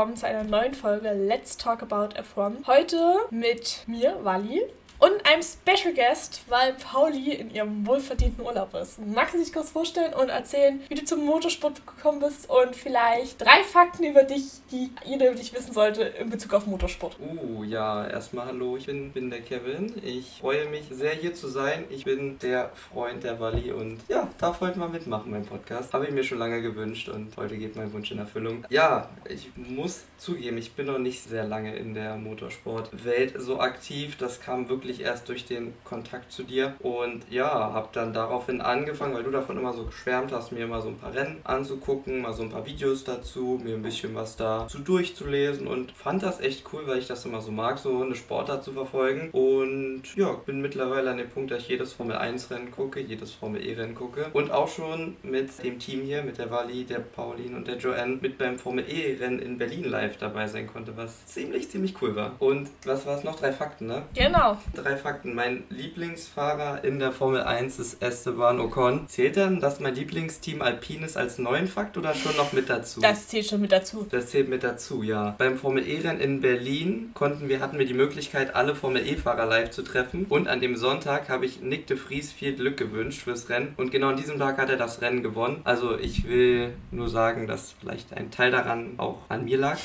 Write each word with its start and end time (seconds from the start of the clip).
willkommen 0.00 0.16
zu 0.16 0.26
einer 0.26 0.44
neuen 0.44 0.72
Folge 0.72 1.12
Let's 1.12 1.58
Talk 1.58 1.82
About 1.82 2.16
F1. 2.18 2.66
Heute 2.66 3.16
mit 3.28 3.84
mir, 3.86 4.16
Wally, 4.22 4.62
und 5.00 5.26
einem 5.26 5.42
Special 5.42 5.94
Guest, 5.94 6.42
weil 6.48 6.74
Pauli 6.74 7.32
in 7.32 7.50
ihrem 7.50 7.86
wohlverdienten 7.86 8.44
Urlaub 8.44 8.74
ist. 8.74 8.98
Magst 8.98 9.34
du 9.34 9.38
dich 9.38 9.52
kurz 9.52 9.70
vorstellen 9.70 10.12
und 10.14 10.28
erzählen, 10.28 10.80
wie 10.88 10.94
du 10.94 11.04
zum 11.04 11.24
Motorsport 11.24 11.86
gekommen 11.86 12.20
bist 12.20 12.48
und 12.48 12.76
vielleicht 12.76 13.40
drei 13.40 13.62
Fakten 13.64 14.04
über 14.04 14.22
dich, 14.22 14.44
die 14.70 14.90
jeder 15.04 15.28
über 15.28 15.36
dich 15.36 15.54
wissen 15.54 15.72
sollte 15.72 16.02
in 16.02 16.28
Bezug 16.28 16.52
auf 16.52 16.66
Motorsport? 16.66 17.16
Oh 17.18 17.64
ja, 17.64 18.06
erstmal 18.06 18.46
hallo, 18.46 18.76
ich 18.76 18.86
bin, 18.86 19.10
bin 19.12 19.30
der 19.30 19.40
Kevin. 19.40 19.94
Ich 20.04 20.38
freue 20.40 20.68
mich 20.68 20.84
sehr 20.90 21.12
hier 21.12 21.34
zu 21.34 21.48
sein. 21.48 21.84
Ich 21.88 22.04
bin 22.04 22.38
der 22.40 22.70
Freund 22.92 23.24
der 23.24 23.40
Wally 23.40 23.72
und 23.72 23.98
ja, 24.08 24.28
darf 24.38 24.60
heute 24.60 24.78
mal 24.78 24.88
mitmachen 24.88 25.32
beim 25.32 25.46
Podcast. 25.46 25.94
Habe 25.94 26.06
ich 26.06 26.12
mir 26.12 26.24
schon 26.24 26.38
lange 26.38 26.60
gewünscht 26.60 27.08
und 27.08 27.36
heute 27.38 27.56
geht 27.56 27.74
mein 27.74 27.92
Wunsch 27.94 28.10
in 28.10 28.18
Erfüllung. 28.18 28.66
Ja, 28.68 29.08
ich 29.26 29.50
muss 29.56 30.04
zugeben, 30.18 30.58
ich 30.58 30.72
bin 30.72 30.86
noch 30.86 30.98
nicht 30.98 31.22
sehr 31.22 31.44
lange 31.44 31.74
in 31.74 31.94
der 31.94 32.16
Motorsportwelt 32.16 33.40
so 33.40 33.60
aktiv. 33.60 34.16
Das 34.18 34.40
kam 34.40 34.68
wirklich 34.68 34.89
wirklich 34.90 35.06
erst 35.06 35.28
durch 35.28 35.44
den 35.44 35.72
Kontakt 35.84 36.32
zu 36.32 36.42
dir. 36.42 36.74
Und 36.80 37.22
ja, 37.30 37.48
habe 37.48 37.88
dann 37.92 38.12
daraufhin 38.12 38.60
angefangen, 38.60 39.14
weil 39.14 39.22
du 39.22 39.30
davon 39.30 39.56
immer 39.56 39.72
so 39.72 39.84
geschwärmt 39.84 40.32
hast, 40.32 40.50
mir 40.52 40.66
mal 40.66 40.82
so 40.82 40.88
ein 40.88 40.98
paar 40.98 41.14
Rennen 41.14 41.40
anzugucken, 41.44 42.22
mal 42.22 42.32
so 42.32 42.42
ein 42.42 42.50
paar 42.50 42.66
Videos 42.66 43.04
dazu, 43.04 43.60
mir 43.62 43.74
ein 43.74 43.82
bisschen 43.82 44.14
was 44.14 44.36
dazu 44.36 44.80
durchzulesen 44.80 45.66
und 45.66 45.92
fand 45.92 46.22
das 46.22 46.40
echt 46.40 46.64
cool, 46.72 46.82
weil 46.86 46.98
ich 46.98 47.06
das 47.06 47.24
immer 47.24 47.40
so 47.40 47.52
mag, 47.52 47.78
so 47.78 48.02
eine 48.02 48.16
Sportart 48.16 48.64
zu 48.64 48.72
verfolgen. 48.72 49.30
Und 49.30 50.02
ja, 50.16 50.32
bin 50.32 50.60
mittlerweile 50.60 51.10
an 51.10 51.18
dem 51.18 51.28
Punkt, 51.28 51.52
dass 51.52 51.62
ich 51.62 51.68
jedes 51.68 51.92
Formel 51.92 52.16
1 52.16 52.50
Rennen 52.50 52.70
gucke, 52.72 53.00
jedes 53.00 53.32
Formel 53.32 53.64
E 53.64 53.74
Rennen 53.74 53.94
gucke 53.94 54.26
und 54.32 54.50
auch 54.50 54.68
schon 54.68 55.16
mit 55.22 55.62
dem 55.62 55.78
Team 55.78 56.02
hier, 56.02 56.22
mit 56.22 56.38
der 56.38 56.50
Wally, 56.50 56.84
der 56.84 56.98
Pauline 56.98 57.56
und 57.56 57.68
der 57.68 57.76
Joanne 57.76 58.18
mit 58.20 58.38
beim 58.38 58.58
Formel 58.58 58.84
E 58.88 59.16
Rennen 59.20 59.38
in 59.38 59.58
Berlin 59.58 59.84
live 59.84 60.16
dabei 60.16 60.48
sein 60.48 60.66
konnte, 60.66 60.96
was 60.96 61.26
ziemlich, 61.26 61.70
ziemlich 61.70 61.94
cool 62.02 62.16
war. 62.16 62.32
Und 62.40 62.68
was 62.84 63.06
war 63.06 63.16
es 63.16 63.24
noch? 63.24 63.38
Drei 63.38 63.52
Fakten, 63.52 63.86
ne? 63.86 64.02
Genau 64.14 64.56
drei 64.82 64.96
Fakten. 64.96 65.34
Mein 65.34 65.64
Lieblingsfahrer 65.70 66.84
in 66.84 66.98
der 66.98 67.12
Formel 67.12 67.42
1 67.42 67.78
ist 67.78 68.02
Esteban 68.02 68.60
Ocon. 68.60 69.06
Zählt 69.08 69.36
dann, 69.36 69.60
dass 69.60 69.80
mein 69.80 69.94
Lieblingsteam 69.94 70.62
Alpine 70.62 71.06
ist 71.06 71.16
als 71.16 71.38
neuen 71.38 71.68
Fakt 71.68 71.96
oder 71.96 72.14
schon 72.14 72.36
noch 72.36 72.52
mit 72.52 72.68
dazu? 72.68 73.00
Das 73.00 73.28
zählt 73.28 73.46
schon 73.46 73.60
mit 73.60 73.72
dazu. 73.72 74.06
Das 74.10 74.28
zählt 74.28 74.48
mit 74.48 74.64
dazu, 74.64 75.02
ja. 75.02 75.34
Beim 75.38 75.56
Formel 75.56 75.86
E-Rennen 75.86 76.20
in 76.20 76.40
Berlin 76.40 77.10
konnten 77.14 77.48
wir, 77.48 77.60
hatten 77.60 77.78
wir 77.78 77.86
die 77.86 77.94
Möglichkeit, 77.94 78.54
alle 78.54 78.74
Formel 78.74 79.06
E-Fahrer 79.06 79.46
live 79.46 79.70
zu 79.70 79.82
treffen. 79.82 80.26
Und 80.28 80.48
an 80.48 80.60
dem 80.60 80.76
Sonntag 80.76 81.28
habe 81.28 81.46
ich 81.46 81.60
Nick 81.60 81.86
de 81.86 81.96
Vries 81.96 82.32
viel 82.32 82.54
Glück 82.54 82.76
gewünscht 82.76 83.22
fürs 83.22 83.48
Rennen. 83.48 83.74
Und 83.76 83.90
genau 83.90 84.08
an 84.08 84.16
diesem 84.16 84.38
Tag 84.38 84.58
hat 84.58 84.70
er 84.70 84.76
das 84.76 85.00
Rennen 85.00 85.22
gewonnen. 85.22 85.60
Also 85.64 85.98
ich 85.98 86.28
will 86.28 86.72
nur 86.90 87.08
sagen, 87.08 87.46
dass 87.46 87.74
vielleicht 87.80 88.12
ein 88.12 88.30
Teil 88.30 88.50
daran 88.50 88.94
auch 88.96 89.18
an 89.28 89.44
mir 89.44 89.58
lag. 89.58 89.78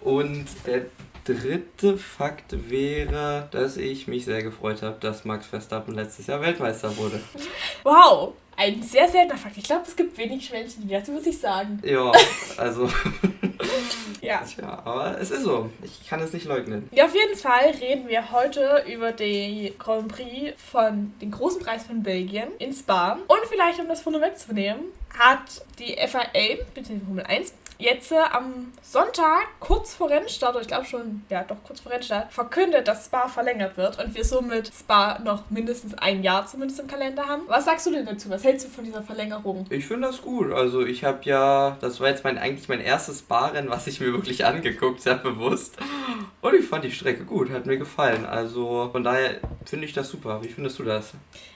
Und 0.00 0.46
der 0.66 0.86
dritte 1.24 1.98
Fakt 1.98 2.70
wäre, 2.70 3.48
dass 3.50 3.76
ich 3.76 4.08
mich 4.08 4.24
sehr 4.24 4.42
gefreut 4.42 4.82
habe, 4.82 4.96
dass 5.00 5.24
Max 5.24 5.46
Verstappen 5.46 5.94
letztes 5.94 6.26
Jahr 6.26 6.40
Weltmeister 6.40 6.96
wurde. 6.96 7.20
Wow! 7.82 8.34
Ein 8.54 8.82
sehr 8.82 9.08
seltener 9.08 9.38
Fakt. 9.38 9.56
Ich 9.56 9.64
glaube, 9.64 9.84
es 9.86 9.96
gibt 9.96 10.16
wenig 10.18 10.50
Menschen, 10.52 10.86
die 10.86 10.92
das 10.92 11.08
muss 11.08 11.26
ich 11.26 11.38
sagen. 11.38 11.80
Ja, 11.84 12.12
also. 12.58 12.86
ja. 14.20 14.42
ja. 14.60 14.82
Aber 14.84 15.18
es 15.18 15.30
ist 15.30 15.44
so. 15.44 15.70
Ich 15.82 16.06
kann 16.06 16.20
es 16.20 16.34
nicht 16.34 16.44
leugnen. 16.44 16.88
Ja, 16.92 17.06
auf 17.06 17.14
jeden 17.14 17.36
Fall 17.36 17.70
reden 17.80 18.08
wir 18.08 18.30
heute 18.30 18.84
über 18.92 19.12
den 19.12 19.76
Grand 19.78 20.08
Prix 20.08 20.52
von 20.70 21.14
den 21.20 21.30
großen 21.30 21.62
Preis 21.62 21.84
von 21.84 22.02
Belgien 22.02 22.48
in 22.58 22.74
Spa. 22.74 23.18
Und 23.26 23.40
vielleicht, 23.48 23.80
um 23.80 23.88
das 23.88 24.02
vorne 24.02 24.20
wegzunehmen, 24.20 24.84
hat 25.18 25.64
die 25.78 25.96
FIA, 25.96 26.62
bzw. 26.74 27.00
Formel 27.06 27.24
1, 27.24 27.54
jetzt 27.82 28.12
äh, 28.12 28.16
am 28.30 28.72
Sonntag, 28.82 29.46
kurz 29.60 29.94
vor 29.94 30.08
Rennstart, 30.08 30.56
ich 30.60 30.68
glaube 30.68 30.86
schon, 30.86 31.22
ja 31.28 31.42
doch 31.42 31.56
kurz 31.64 31.80
vor 31.80 31.92
Rennstart, 31.92 32.32
verkündet, 32.32 32.88
dass 32.88 33.06
Spa 33.06 33.28
verlängert 33.28 33.76
wird 33.76 34.02
und 34.02 34.14
wir 34.14 34.24
somit 34.24 34.72
Spa 34.72 35.18
noch 35.18 35.50
mindestens 35.50 35.94
ein 35.94 36.22
Jahr 36.22 36.46
zumindest 36.46 36.80
im 36.80 36.86
Kalender 36.86 37.26
haben. 37.26 37.42
Was 37.48 37.64
sagst 37.64 37.86
du 37.86 37.90
denn 37.90 38.06
dazu? 38.06 38.30
Was 38.30 38.44
hältst 38.44 38.66
du 38.66 38.70
von 38.70 38.84
dieser 38.84 39.02
Verlängerung? 39.02 39.66
Ich 39.70 39.86
finde 39.86 40.08
das 40.08 40.22
gut. 40.22 40.52
Also 40.52 40.84
ich 40.84 41.04
habe 41.04 41.20
ja, 41.24 41.76
das 41.80 42.00
war 42.00 42.08
jetzt 42.08 42.24
mein, 42.24 42.38
eigentlich 42.38 42.68
mein 42.68 42.80
erstes 42.80 43.20
Spa-Rennen, 43.20 43.70
was 43.70 43.86
ich 43.86 44.00
mir 44.00 44.12
wirklich 44.12 44.44
angeguckt 44.44 45.04
habe, 45.06 45.32
bewusst. 45.32 45.76
Und 46.40 46.54
ich 46.54 46.66
fand 46.66 46.84
die 46.84 46.92
Strecke 46.92 47.24
gut, 47.24 47.50
hat 47.50 47.66
mir 47.66 47.78
gefallen. 47.78 48.24
Also 48.24 48.88
von 48.92 49.02
daher 49.02 49.40
finde 49.64 49.86
ich 49.86 49.92
das 49.92 50.08
super. 50.08 50.42
Wie 50.42 50.48
findest 50.48 50.78
du 50.78 50.84
das? 50.84 51.12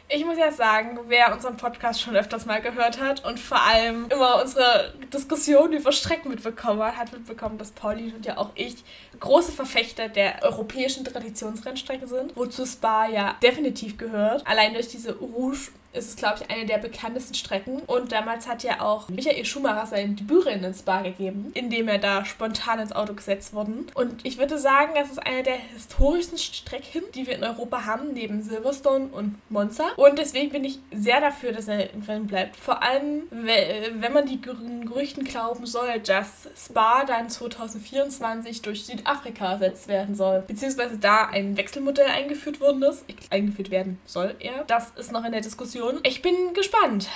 Ich 0.08 0.24
muss 0.24 0.38
ja 0.38 0.52
sagen, 0.52 1.00
wer 1.08 1.34
unseren 1.34 1.56
Podcast 1.56 2.00
schon 2.00 2.14
öfters 2.14 2.46
mal 2.46 2.62
gehört 2.62 3.00
hat 3.00 3.24
und 3.24 3.40
vor 3.40 3.60
allem 3.60 4.06
immer 4.08 4.40
unsere 4.40 4.94
Diskussion 5.12 5.72
über 5.72 5.90
Strecken 5.90 6.28
mitbekommen 6.28 6.80
hat, 6.80 6.96
hat 6.96 7.12
mitbekommen, 7.12 7.58
dass 7.58 7.72
Pauline 7.72 8.14
und 8.14 8.24
ja 8.24 8.36
auch 8.38 8.50
ich 8.54 8.76
große 9.18 9.50
Verfechter 9.50 10.08
der 10.08 10.44
europäischen 10.44 11.04
Traditionsrennstrecken 11.04 12.06
sind, 12.06 12.36
wozu 12.36 12.64
Spa 12.64 13.08
ja 13.08 13.34
definitiv 13.42 13.98
gehört. 13.98 14.46
Allein 14.46 14.74
durch 14.74 14.86
diese 14.86 15.16
Rouge 15.16 15.70
ist 15.96 16.10
es, 16.10 16.16
glaube 16.16 16.40
ich, 16.40 16.50
eine 16.50 16.66
der 16.66 16.78
bekanntesten 16.78 17.34
Strecken. 17.34 17.80
Und 17.86 18.12
damals 18.12 18.46
hat 18.46 18.62
ja 18.62 18.80
auch 18.80 19.08
Michael 19.08 19.44
Schumacher 19.44 19.86
sein 19.86 20.16
Debütrennen 20.16 20.64
ins 20.64 20.80
Spa 20.80 21.02
gegeben, 21.02 21.50
indem 21.54 21.88
er 21.88 21.98
da 21.98 22.24
spontan 22.24 22.80
ins 22.80 22.92
Auto 22.92 23.14
gesetzt 23.14 23.52
wurde. 23.52 23.66
Und 23.94 24.24
ich 24.24 24.38
würde 24.38 24.58
sagen, 24.58 24.92
das 24.94 25.10
ist 25.10 25.18
eine 25.18 25.42
der 25.42 25.56
historischsten 25.56 26.38
Strecken, 26.38 27.02
die 27.14 27.26
wir 27.26 27.34
in 27.34 27.44
Europa 27.44 27.84
haben, 27.84 28.12
neben 28.12 28.42
Silverstone 28.42 29.06
und 29.06 29.36
Monza. 29.50 29.84
Und 29.96 30.18
deswegen 30.18 30.50
bin 30.50 30.64
ich 30.64 30.78
sehr 30.92 31.20
dafür, 31.20 31.52
dass 31.52 31.68
er 31.68 31.92
im 31.92 32.02
Rennen 32.02 32.26
bleibt. 32.26 32.56
Vor 32.56 32.82
allem, 32.82 33.22
wenn 33.30 34.12
man 34.12 34.26
die 34.26 34.40
Gerüchten 34.40 35.24
glauben 35.24 35.66
soll, 35.66 36.00
dass 36.00 36.48
Spa 36.56 37.04
dann 37.04 37.30
2024 37.30 38.62
durch 38.62 38.84
Südafrika 38.84 39.52
ersetzt 39.52 39.88
werden 39.88 40.14
soll. 40.14 40.44
Beziehungsweise 40.46 40.98
da 40.98 41.26
ein 41.26 41.56
Wechselmodell 41.56 42.08
eingeführt 42.08 42.60
worden 42.60 42.82
ist. 42.82 43.04
Eingeführt 43.30 43.70
werden 43.70 43.98
soll 44.04 44.34
er. 44.38 44.64
Das 44.66 44.90
ist 44.96 45.12
noch 45.12 45.24
in 45.24 45.32
der 45.32 45.40
Diskussion 45.40 45.85
Diskussion. 45.86 46.00
Ich 46.04 46.22
bin 46.22 46.54
gespannt. 46.54 47.08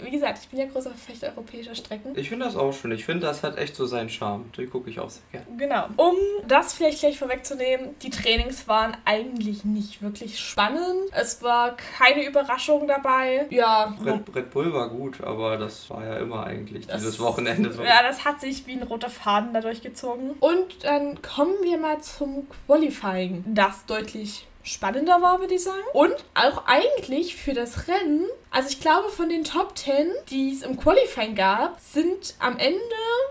Wie 0.00 0.10
gesagt, 0.10 0.40
ich 0.42 0.48
bin 0.48 0.58
ja 0.58 0.66
großer 0.66 0.90
Verfechter 0.90 1.28
europäischer 1.28 1.74
Strecken. 1.76 2.12
Ich 2.16 2.28
finde 2.28 2.46
das 2.46 2.56
auch 2.56 2.72
schön. 2.72 2.90
Ich 2.90 3.04
finde, 3.04 3.26
das 3.26 3.44
hat 3.44 3.56
echt 3.58 3.76
so 3.76 3.86
seinen 3.86 4.08
Charme. 4.08 4.50
Den 4.56 4.68
gucke 4.68 4.90
ich 4.90 4.98
auch 4.98 5.10
sehr 5.10 5.22
gerne. 5.30 5.46
Genau. 5.56 5.86
Um 5.96 6.16
das 6.48 6.72
vielleicht 6.72 7.00
gleich 7.00 7.18
vorwegzunehmen, 7.18 7.90
die 8.00 8.10
Trainings 8.10 8.66
waren 8.66 8.96
eigentlich 9.04 9.64
nicht 9.64 10.02
wirklich 10.02 10.40
spannend. 10.40 11.10
Es 11.12 11.42
war 11.42 11.76
keine 11.76 12.26
Überraschung 12.26 12.88
dabei. 12.88 13.46
Ja. 13.50 13.94
Red, 14.04 14.34
Red 14.34 14.50
Bull 14.50 14.72
war 14.72 14.88
gut, 14.88 15.20
aber 15.20 15.56
das 15.56 15.88
war 15.90 16.04
ja 16.04 16.16
immer 16.16 16.46
eigentlich 16.46 16.86
das, 16.88 17.02
dieses 17.02 17.20
Wochenende 17.20 17.72
so. 17.72 17.84
Ja, 17.84 18.02
das 18.02 18.24
hat 18.24 18.40
sich 18.40 18.66
wie 18.66 18.72
ein 18.72 18.82
roter 18.82 19.10
Faden 19.10 19.52
dadurch 19.52 19.82
gezogen. 19.82 20.30
Und 20.40 20.82
dann 20.82 21.22
kommen 21.22 21.54
wir 21.62 21.78
mal 21.78 22.00
zum 22.00 22.48
Qualifying, 22.66 23.44
das 23.46 23.86
deutlich 23.86 24.46
spannender 24.62 25.20
war, 25.22 25.40
würde 25.40 25.54
ich 25.54 25.64
sagen. 25.64 25.82
Und 25.92 26.14
auch 26.34 26.66
eigentlich 26.66 27.36
für 27.36 27.54
das 27.54 27.88
Rennen, 27.88 28.26
also 28.50 28.68
ich 28.68 28.80
glaube 28.80 29.08
von 29.08 29.28
den 29.28 29.44
Top 29.44 29.76
10, 29.76 30.08
die 30.30 30.52
es 30.52 30.62
im 30.62 30.78
Qualifying 30.78 31.34
gab, 31.34 31.80
sind 31.80 32.34
am 32.38 32.58
Ende 32.58 32.80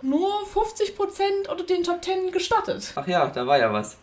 nur 0.01 0.29
50% 0.53 1.49
unter 1.49 1.63
den 1.63 1.83
Top 1.83 2.03
10 2.03 2.31
gestartet. 2.31 2.91
Ach 2.95 3.07
ja, 3.07 3.27
da 3.27 3.47
war 3.47 3.57
ja 3.57 3.71
was. 3.71 3.97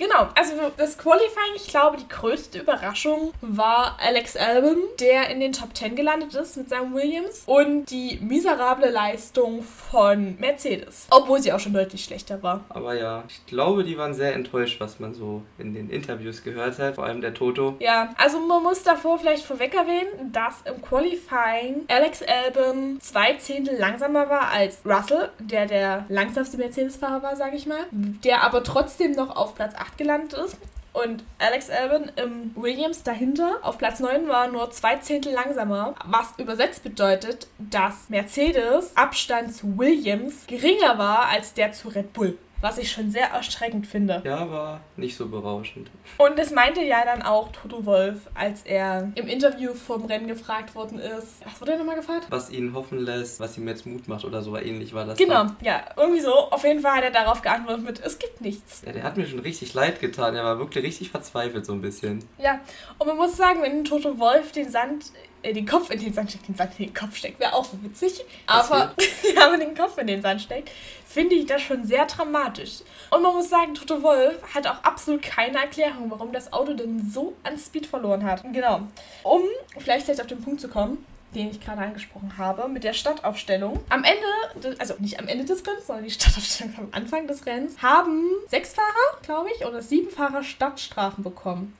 Genau, 0.00 0.28
also 0.34 0.54
das 0.78 0.96
Qualifying, 0.96 1.56
ich 1.56 1.66
glaube, 1.66 1.98
die 1.98 2.08
größte 2.08 2.60
Überraschung 2.60 3.34
war 3.42 3.98
Alex 4.00 4.34
Albon, 4.34 4.78
der 4.98 5.28
in 5.28 5.40
den 5.40 5.52
Top 5.52 5.76
10 5.76 5.94
gelandet 5.94 6.34
ist 6.34 6.56
mit 6.56 6.70
seinem 6.70 6.94
Williams 6.94 7.42
und 7.44 7.84
die 7.90 8.18
miserable 8.22 8.88
Leistung 8.88 9.62
von 9.62 10.38
Mercedes, 10.38 11.06
obwohl 11.10 11.42
sie 11.42 11.52
auch 11.52 11.60
schon 11.60 11.74
deutlich 11.74 12.02
schlechter 12.02 12.42
war. 12.42 12.64
Aber 12.70 12.94
ja, 12.94 13.24
ich 13.28 13.44
glaube, 13.44 13.84
die 13.84 13.98
waren 13.98 14.14
sehr 14.14 14.32
enttäuscht, 14.32 14.80
was 14.80 15.00
man 15.00 15.12
so 15.12 15.42
in 15.58 15.74
den 15.74 15.90
Interviews 15.90 16.42
gehört 16.42 16.78
hat, 16.78 16.94
vor 16.94 17.04
allem 17.04 17.20
der 17.20 17.34
Toto. 17.34 17.76
Ja, 17.80 18.14
also 18.16 18.40
man 18.40 18.62
muss 18.62 18.82
davor 18.82 19.18
vielleicht 19.18 19.44
vorweg 19.44 19.74
erwähnen, 19.74 20.32
dass 20.32 20.62
im 20.64 20.80
Qualifying 20.80 21.84
Alex 21.88 22.22
Albon 22.22 22.98
zwei 23.02 23.34
Zehntel 23.34 23.78
langsamer 23.78 24.30
war 24.30 24.48
als 24.48 24.80
Russell, 24.86 25.28
der 25.40 25.66
der 25.66 26.06
langsamste 26.08 26.56
Mercedes-Fahrer 26.56 27.22
war, 27.22 27.36
sage 27.36 27.56
ich 27.56 27.66
mal, 27.66 27.84
der 27.90 28.42
aber 28.42 28.64
trotzdem 28.64 29.12
noch 29.12 29.36
auf 29.36 29.54
Platz 29.54 29.74
8 29.74 29.89
8 29.90 29.98
gelandet 29.98 30.32
ist. 30.34 30.56
Und 30.92 31.22
Alex 31.38 31.70
Albon 31.70 32.10
im 32.16 32.52
Williams 32.56 33.04
dahinter 33.04 33.58
auf 33.62 33.78
Platz 33.78 34.00
9 34.00 34.26
war 34.26 34.48
nur 34.48 34.72
zwei 34.72 34.96
Zehntel 34.96 35.32
langsamer, 35.32 35.94
was 36.04 36.34
übersetzt 36.36 36.82
bedeutet, 36.82 37.46
dass 37.58 38.08
Mercedes 38.08 38.96
Abstand 38.96 39.54
zu 39.54 39.78
Williams 39.78 40.48
geringer 40.48 40.98
war 40.98 41.28
als 41.28 41.54
der 41.54 41.70
zu 41.72 41.88
Red 41.88 42.12
Bull 42.12 42.36
was 42.60 42.78
ich 42.78 42.90
schon 42.90 43.10
sehr 43.10 43.28
erschreckend 43.28 43.86
finde. 43.86 44.22
Ja, 44.24 44.50
war 44.50 44.80
nicht 44.96 45.16
so 45.16 45.28
berauschend. 45.28 45.90
Und 46.18 46.38
das 46.38 46.50
meinte 46.50 46.82
ja 46.82 47.04
dann 47.04 47.22
auch 47.22 47.50
Toto 47.52 47.84
Wolf, 47.86 48.28
als 48.34 48.62
er 48.62 49.10
im 49.14 49.28
Interview 49.28 49.74
vom 49.74 50.04
Rennen 50.04 50.26
gefragt 50.26 50.74
worden 50.74 50.98
ist. 50.98 51.44
Was 51.44 51.60
wurde 51.60 51.72
er 51.72 51.78
nochmal 51.78 51.96
gefragt? 51.96 52.26
Was 52.30 52.50
ihn 52.50 52.74
hoffen 52.74 52.98
lässt, 52.98 53.40
was 53.40 53.56
ihm 53.56 53.66
jetzt 53.68 53.86
Mut 53.86 54.08
macht 54.08 54.24
oder 54.24 54.42
so 54.42 54.56
ähnlich 54.56 54.92
war 54.94 55.04
das. 55.06 55.18
Genau, 55.18 55.44
dann. 55.44 55.56
ja, 55.62 55.82
irgendwie 55.96 56.20
so. 56.20 56.32
Auf 56.32 56.64
jeden 56.64 56.80
Fall 56.80 56.96
hat 56.96 57.04
er 57.04 57.10
darauf 57.10 57.42
geantwortet 57.42 57.84
mit, 57.84 58.00
es 58.00 58.18
gibt 58.18 58.40
nichts. 58.40 58.82
Ja, 58.84 58.92
der 58.92 59.02
hat 59.02 59.16
mir 59.16 59.26
schon 59.26 59.40
richtig 59.40 59.74
leid 59.74 60.00
getan. 60.00 60.34
Er 60.34 60.44
war 60.44 60.58
wirklich 60.58 60.84
richtig 60.84 61.10
verzweifelt 61.10 61.64
so 61.64 61.72
ein 61.72 61.80
bisschen. 61.80 62.24
Ja, 62.38 62.60
und 62.98 63.06
man 63.06 63.16
muss 63.16 63.36
sagen, 63.36 63.62
wenn 63.62 63.84
Toto 63.84 64.18
Wolf 64.18 64.52
den 64.52 64.70
Sand 64.70 65.06
den 65.44 65.66
Kopf 65.66 65.90
in 65.90 66.00
den 66.00 66.12
Sand 66.12 66.30
steckt, 66.30 66.48
den 66.48 66.54
Sand 66.54 66.72
in 66.78 66.86
den 66.86 66.94
Kopf 66.94 67.16
steckt, 67.16 67.40
wäre 67.40 67.54
auch 67.54 67.66
witzig. 67.82 68.24
Aber 68.46 68.94
ja, 69.34 69.46
aber 69.46 69.56
den 69.56 69.74
Kopf 69.74 69.96
in 69.98 70.06
den 70.06 70.22
Sand 70.22 70.42
steckt, 70.42 70.70
finde 71.06 71.34
ich 71.34 71.46
das 71.46 71.62
schon 71.62 71.84
sehr 71.84 72.06
dramatisch. 72.06 72.80
Und 73.10 73.22
man 73.22 73.34
muss 73.34 73.48
sagen, 73.48 73.74
Toto 73.74 74.02
Wolf 74.02 74.42
hat 74.54 74.66
auch 74.66 74.82
absolut 74.84 75.22
keine 75.22 75.58
Erklärung, 75.58 76.10
warum 76.10 76.32
das 76.32 76.52
Auto 76.52 76.74
denn 76.74 77.10
so 77.10 77.34
an 77.42 77.58
Speed 77.58 77.86
verloren 77.86 78.24
hat. 78.24 78.44
Genau. 78.52 78.82
Um 79.22 79.42
vielleicht 79.78 80.06
gleich 80.06 80.20
auf 80.20 80.26
den 80.26 80.42
Punkt 80.42 80.60
zu 80.60 80.68
kommen, 80.68 81.04
den 81.34 81.50
ich 81.50 81.60
gerade 81.60 81.80
angesprochen 81.80 82.36
habe, 82.38 82.68
mit 82.68 82.84
der 82.84 82.92
Stadtaufstellung. 82.92 83.80
Am 83.88 84.04
Ende, 84.04 84.78
also 84.78 84.94
nicht 84.98 85.18
am 85.18 85.28
Ende 85.28 85.44
des 85.44 85.66
Rennens, 85.66 85.86
sondern 85.86 86.04
die 86.04 86.10
Stadtaufstellung 86.12 86.74
am 86.78 86.88
Anfang 86.92 87.26
des 87.26 87.46
Rennens, 87.46 87.82
haben 87.82 88.24
sechs 88.48 88.74
Fahrer, 88.74 89.20
glaube 89.22 89.48
ich, 89.56 89.64
oder 89.64 89.82
sieben 89.82 90.10
Fahrer 90.10 90.42
Stadtstrafen 90.42 91.24
bekommen. 91.24 91.76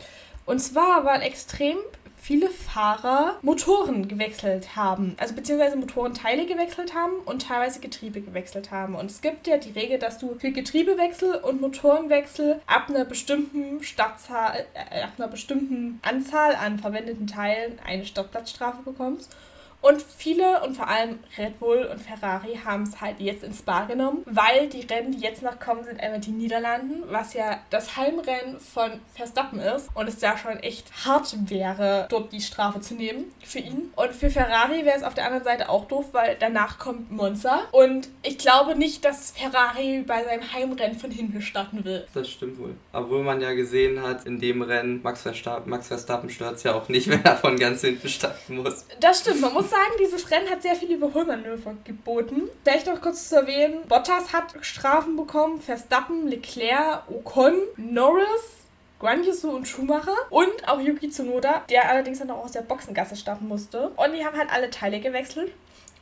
Und 0.47 0.59
zwar 0.59 1.05
waren 1.05 1.21
extrem 1.21 1.77
viele 2.21 2.49
Fahrer 2.51 3.39
Motoren 3.43 4.07
gewechselt 4.09 4.77
haben. 4.77 5.17
Also 5.19 5.35
beziehungsweise 5.35 5.77
Motorenteile 5.77 6.47
gewechselt 6.47 6.95
haben 6.95 7.15
und 7.25 7.43
teilweise 7.43 7.81
Getriebe 7.81 8.21
gewechselt 8.21 8.71
haben. 8.71 8.95
Und 8.95 9.11
es 9.11 9.21
gibt 9.21 9.47
ja 9.47 9.57
die 9.57 9.71
Regel, 9.71 9.99
dass 9.99 10.19
du 10.19 10.35
für 10.39 10.51
Getriebewechsel 10.51 11.37
und 11.37 11.61
Motorenwechsel 11.61 12.61
ab 12.67 12.87
einer 12.89 13.05
bestimmten 13.05 13.83
Stadtzahl, 13.83 14.67
äh, 14.75 15.03
ab 15.03 15.13
einer 15.19 15.29
bestimmten 15.29 16.01
Anzahl 16.03 16.55
an 16.55 16.79
verwendeten 16.79 17.27
Teilen 17.27 17.79
eine 17.87 18.05
Stadtplatzstrafe 18.05 18.83
bekommst. 18.83 19.35
Und 19.81 20.03
viele 20.03 20.63
und 20.63 20.77
vor 20.77 20.89
allem 20.89 21.21
Red 21.39 21.59
Bull 21.59 21.89
und 21.91 22.01
Ferrari 22.01 22.59
haben 22.65 22.83
es 22.83 23.01
halt 23.01 23.21
jetzt 23.21 23.43
ins 23.43 23.63
Bar 23.63 23.87
genommen, 23.87 24.23
weil 24.27 24.69
die 24.69 24.87
Rennen, 24.87 25.13
die 25.13 25.21
jetzt 25.21 25.43
noch 25.43 25.59
kommen, 25.59 25.85
sind 25.85 26.01
einmal 26.01 26.21
die 26.21 26.31
Niederlanden, 26.31 27.03
was 27.09 27.35
ja 27.35 27.61
das 27.71 27.97
Heimrennen 27.97 28.61
von 28.61 28.91
Verstappen 29.15 29.61
ist. 29.61 29.89
Und 29.95 30.09
es 30.09 30.21
ja 30.21 30.37
schon 30.37 30.59
echt 30.59 30.91
hart 31.05 31.35
wäre, 31.51 32.07
dort 32.11 32.33
die 32.33 32.41
Strafe 32.41 32.81
zu 32.81 32.95
nehmen 32.95 33.33
für 33.43 33.61
ihn. 33.61 33.93
Und 33.97 34.13
für 34.13 34.31
Ferrari 34.31 34.85
wäre 34.85 34.97
es 34.97 35.03
auf 35.03 35.15
der 35.15 35.27
anderen 35.27 35.45
Seite 35.45 35.69
auch 35.69 35.87
doof, 35.87 36.07
weil 36.13 36.37
danach 36.39 36.79
kommt 36.79 37.11
Monza. 37.11 37.63
Und 37.73 38.09
ich 38.23 38.39
glaube 38.39 38.77
nicht, 38.77 39.05
dass 39.05 39.33
Ferrari 39.33 40.05
bei 40.07 40.25
seinem 40.25 40.53
Heimrennen 40.53 40.99
von 40.99 41.11
hinten 41.11 41.41
starten 41.43 41.85
will. 41.85 42.07
Das 42.15 42.29
stimmt 42.29 42.59
wohl. 42.59 42.75
Obwohl 42.93 43.23
man 43.23 43.41
ja 43.41 43.53
gesehen 43.53 44.03
hat, 44.03 44.27
in 44.27 44.41
dem 44.41 44.63
Rennen, 44.63 45.01
Max 45.03 45.23
Verstappen, 45.23 45.71
Max 45.71 45.89
Verstappen 45.89 46.29
stört 46.29 46.57
es 46.57 46.63
ja 46.65 46.75
auch 46.75 46.89
nicht, 46.89 47.09
wenn 47.11 47.25
er 47.25 47.37
von 47.37 47.59
ganz 47.59 47.81
hinten 47.81 48.09
starten 48.09 48.57
muss. 48.57 48.85
Das 49.01 49.21
stimmt. 49.21 49.41
Man 49.41 49.55
muss 49.55 49.70
sagen, 49.71 49.93
dieses 50.01 50.31
Rennen 50.31 50.51
hat 50.51 50.63
sehr 50.63 50.75
viele 50.75 50.95
Überholmanöver 50.95 51.77
geboten. 51.85 52.43
Vielleicht 52.65 52.87
noch 52.87 53.01
kurz 53.01 53.29
zu 53.29 53.37
erwähnen, 53.37 53.87
Bottas 53.89 54.33
hat 54.33 54.55
Strafen 54.61 55.17
bekommen, 55.17 55.61
Verstappen, 55.61 56.29
Leclerc, 56.29 57.05
Ocon, 57.09 57.55
Norris, 57.77 58.61
Guanyu 58.99 59.33
und 59.49 59.67
Schumacher 59.67 60.15
und 60.29 60.69
auch 60.69 60.79
Yuki 60.79 61.09
Tsunoda, 61.09 61.63
der 61.71 61.89
allerdings 61.89 62.19
dann 62.19 62.31
auch 62.31 62.45
aus 62.45 62.53
der 62.53 62.61
Boxengasse 62.61 63.17
starten 63.17 63.49
musste. 63.49 63.89
Und 63.97 64.13
die 64.13 64.25
haben 64.25 64.37
halt 64.37 64.53
alle 64.53 64.69
Teile 64.69 65.01
gewechselt. 65.01 65.53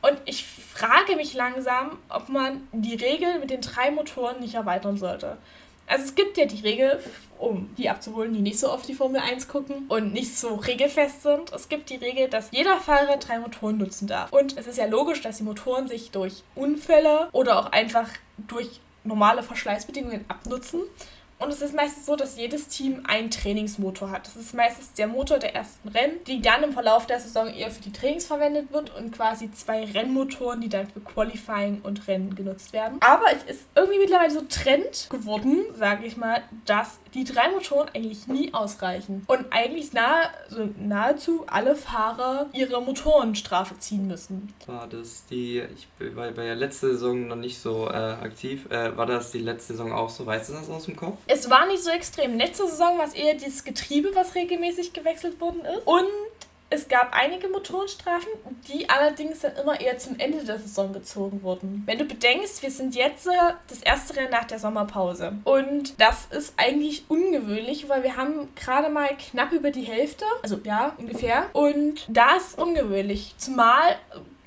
Und 0.03 0.21
ich 0.25 0.45
frage 0.47 1.17
mich 1.17 1.35
langsam, 1.35 1.99
ob 2.09 2.29
man 2.29 2.67
die 2.73 2.95
Regel 2.95 3.39
mit 3.39 3.51
den 3.51 3.61
drei 3.61 3.91
Motoren 3.91 4.41
nicht 4.41 4.55
erweitern 4.55 4.97
sollte. 4.97 5.39
Also 5.89 6.05
es 6.05 6.15
gibt 6.15 6.37
ja 6.37 6.45
die 6.45 6.61
Regel, 6.61 7.03
um 7.39 7.71
die 7.77 7.89
abzuholen, 7.89 8.35
die 8.35 8.41
nicht 8.41 8.59
so 8.59 8.71
oft 8.71 8.87
die 8.89 8.95
Formel 8.95 9.21
1 9.21 9.49
gucken 9.49 9.87
und 9.89 10.13
nicht 10.13 10.37
so 10.37 10.55
regelfest 10.55 11.23
sind. 11.23 11.53
Es 11.53 11.69
gibt 11.69 11.91
die 11.91 11.97
Regel, 11.97 12.29
dass 12.29 12.51
jeder 12.51 12.77
Fahrer 12.77 13.17
drei 13.17 13.39
Motoren 13.39 13.79
nutzen 13.79 14.07
darf. 14.07 14.33
Und 14.33 14.57
es 14.57 14.67
ist 14.67 14.79
ja 14.79 14.87
logisch, 14.87 15.23
dass 15.23 15.39
die 15.39 15.45
Motoren 15.45 15.89
sich 15.89 16.11
durch 16.11 16.43
Unfälle 16.55 17.29
oder 17.33 17.59
auch 17.59 17.73
einfach 17.73 18.09
durch 18.37 18.81
normale 19.05 19.43
Verschleißbedingungen 19.43 20.25
abnutzen. 20.29 20.83
Und 21.39 21.51
es 21.51 21.63
ist 21.63 21.75
meistens 21.75 22.05
so, 22.05 22.17
dass 22.17 22.37
jedes 22.37 22.67
Team 22.67 23.05
einen 23.07 23.31
Trainingsmotor 23.31 24.11
hat. 24.11 24.27
Das 24.27 24.35
ist 24.35 24.55
meistens 24.55 24.93
der 24.95 25.07
Motor 25.07 25.39
der 25.39 25.55
ersten 25.55 25.89
Rennen, 25.89 26.17
die 26.27 26.43
dann 26.43 26.65
im 26.65 26.73
Verlauf 26.73 27.07
der 27.07 27.21
Saison 27.21 27.49
eher 27.49 27.71
für 27.71 27.81
die 27.81 27.93
Trainings 27.93 28.27
verwendet 28.27 28.73
wird 28.73 28.95
und 28.97 29.13
quasi 29.13 29.51
zwei 29.53 29.85
Rennmotoren, 29.85 30.61
die 30.61 30.69
dann 30.69 30.89
für 30.89 31.01
Qualifying 31.01 31.81
und 31.83 32.09
Rennen 32.09 32.35
genutzt 32.35 32.73
werden. 32.73 32.99
Aber 33.01 33.27
es 33.37 33.55
ist 33.55 33.67
irgendwie 33.77 33.99
mittlerweile 34.01 34.33
so 34.33 34.43
Trend 34.49 35.09
geworden, 35.11 35.65
sage 35.77 36.07
ich 36.07 36.17
mal, 36.17 36.43
dass 36.67 36.99
die 37.15 37.25
drei 37.25 37.51
Motoren 37.51 37.89
eigentlich 37.95 38.27
nie 38.27 38.53
ausreichen. 38.55 39.25
Und 39.27 39.47
eigentlich 39.51 39.93
nahe, 39.93 40.31
also 40.49 40.69
nahezu 40.79 41.45
alle 41.47 41.77
Fahrer 41.77 42.47
ihre 42.53 42.81
Motorenstrafe 42.83 43.79
ziehen 43.79 44.07
müssen. 44.07 44.53
War 44.67 44.87
das 44.87 45.25
die, 45.27 45.63
ich 45.75 45.89
war 46.15 46.31
bei 46.31 46.45
der 46.45 46.57
letzten 46.57 46.93
Saison 46.93 47.29
noch 47.29 47.37
nicht 47.37 47.59
so 47.59 47.89
äh, 47.89 47.93
aktiv, 47.93 48.71
äh, 48.71 48.97
war 48.97 49.07
das 49.07 49.33
die 49.33 49.39
letzte 49.39 49.75
Saison 49.75 49.93
auch 49.93 50.11
so? 50.11 50.27
Weißt 50.27 50.51
du 50.51 50.55
das 50.55 50.69
aus 50.69 50.85
dem 50.85 50.97
Kopf? 50.97 51.19
Es 51.27 51.49
war 51.51 51.67
nicht 51.67 51.83
so 51.83 51.91
extrem. 51.91 52.39
Letzte 52.39 52.67
Saison 52.69 52.99
war 52.99 53.07
es 53.07 53.15
eher 53.15 53.35
dieses 53.35 53.65
Getriebe, 53.65 54.11
was 54.15 54.35
regelmäßig 54.35 54.93
gewechselt 54.93 55.41
worden 55.41 55.61
ist. 55.61 55.87
Und 55.87 56.07
es 56.71 56.89
gab 56.89 57.15
einige 57.15 57.49
Motorenstrafen, 57.49 58.29
die 58.69 58.89
allerdings 58.91 59.41
dann 59.41 59.57
immer 59.57 59.81
eher 59.81 59.99
zum 59.99 60.19
Ende 60.19 60.45
der 60.45 60.59
Saison 60.59 60.93
gezogen 60.93 61.43
wurden. 61.43 61.83
Wenn 61.87 61.99
du 61.99 62.05
bedenkst, 62.05 62.63
wir 62.63 62.71
sind 62.71 62.95
jetzt 62.95 63.27
äh, 63.27 63.31
das 63.69 63.81
erste 63.81 64.17
Rennen 64.17 64.31
nach 64.31 64.45
der 64.45 64.59
Sommerpause. 64.59 65.33
Und 65.45 65.99
das 66.01 66.27
ist 66.27 66.55
eigentlich 66.57 67.05
ungewöhnlich, 67.09 67.89
weil 67.89 68.03
wir 68.03 68.17
haben 68.17 68.55
gerade 68.55 68.91
mal 68.91 69.09
knapp 69.31 69.53
über 69.53 69.71
die 69.71 69.83
Hälfte, 69.83 70.25
also 70.43 70.61
ja, 70.65 70.95
ungefähr. 70.99 71.47
Und 71.55 72.05
das 72.09 72.49
ist 72.49 72.59
ungewöhnlich. 72.59 73.35
Zumal 73.39 73.97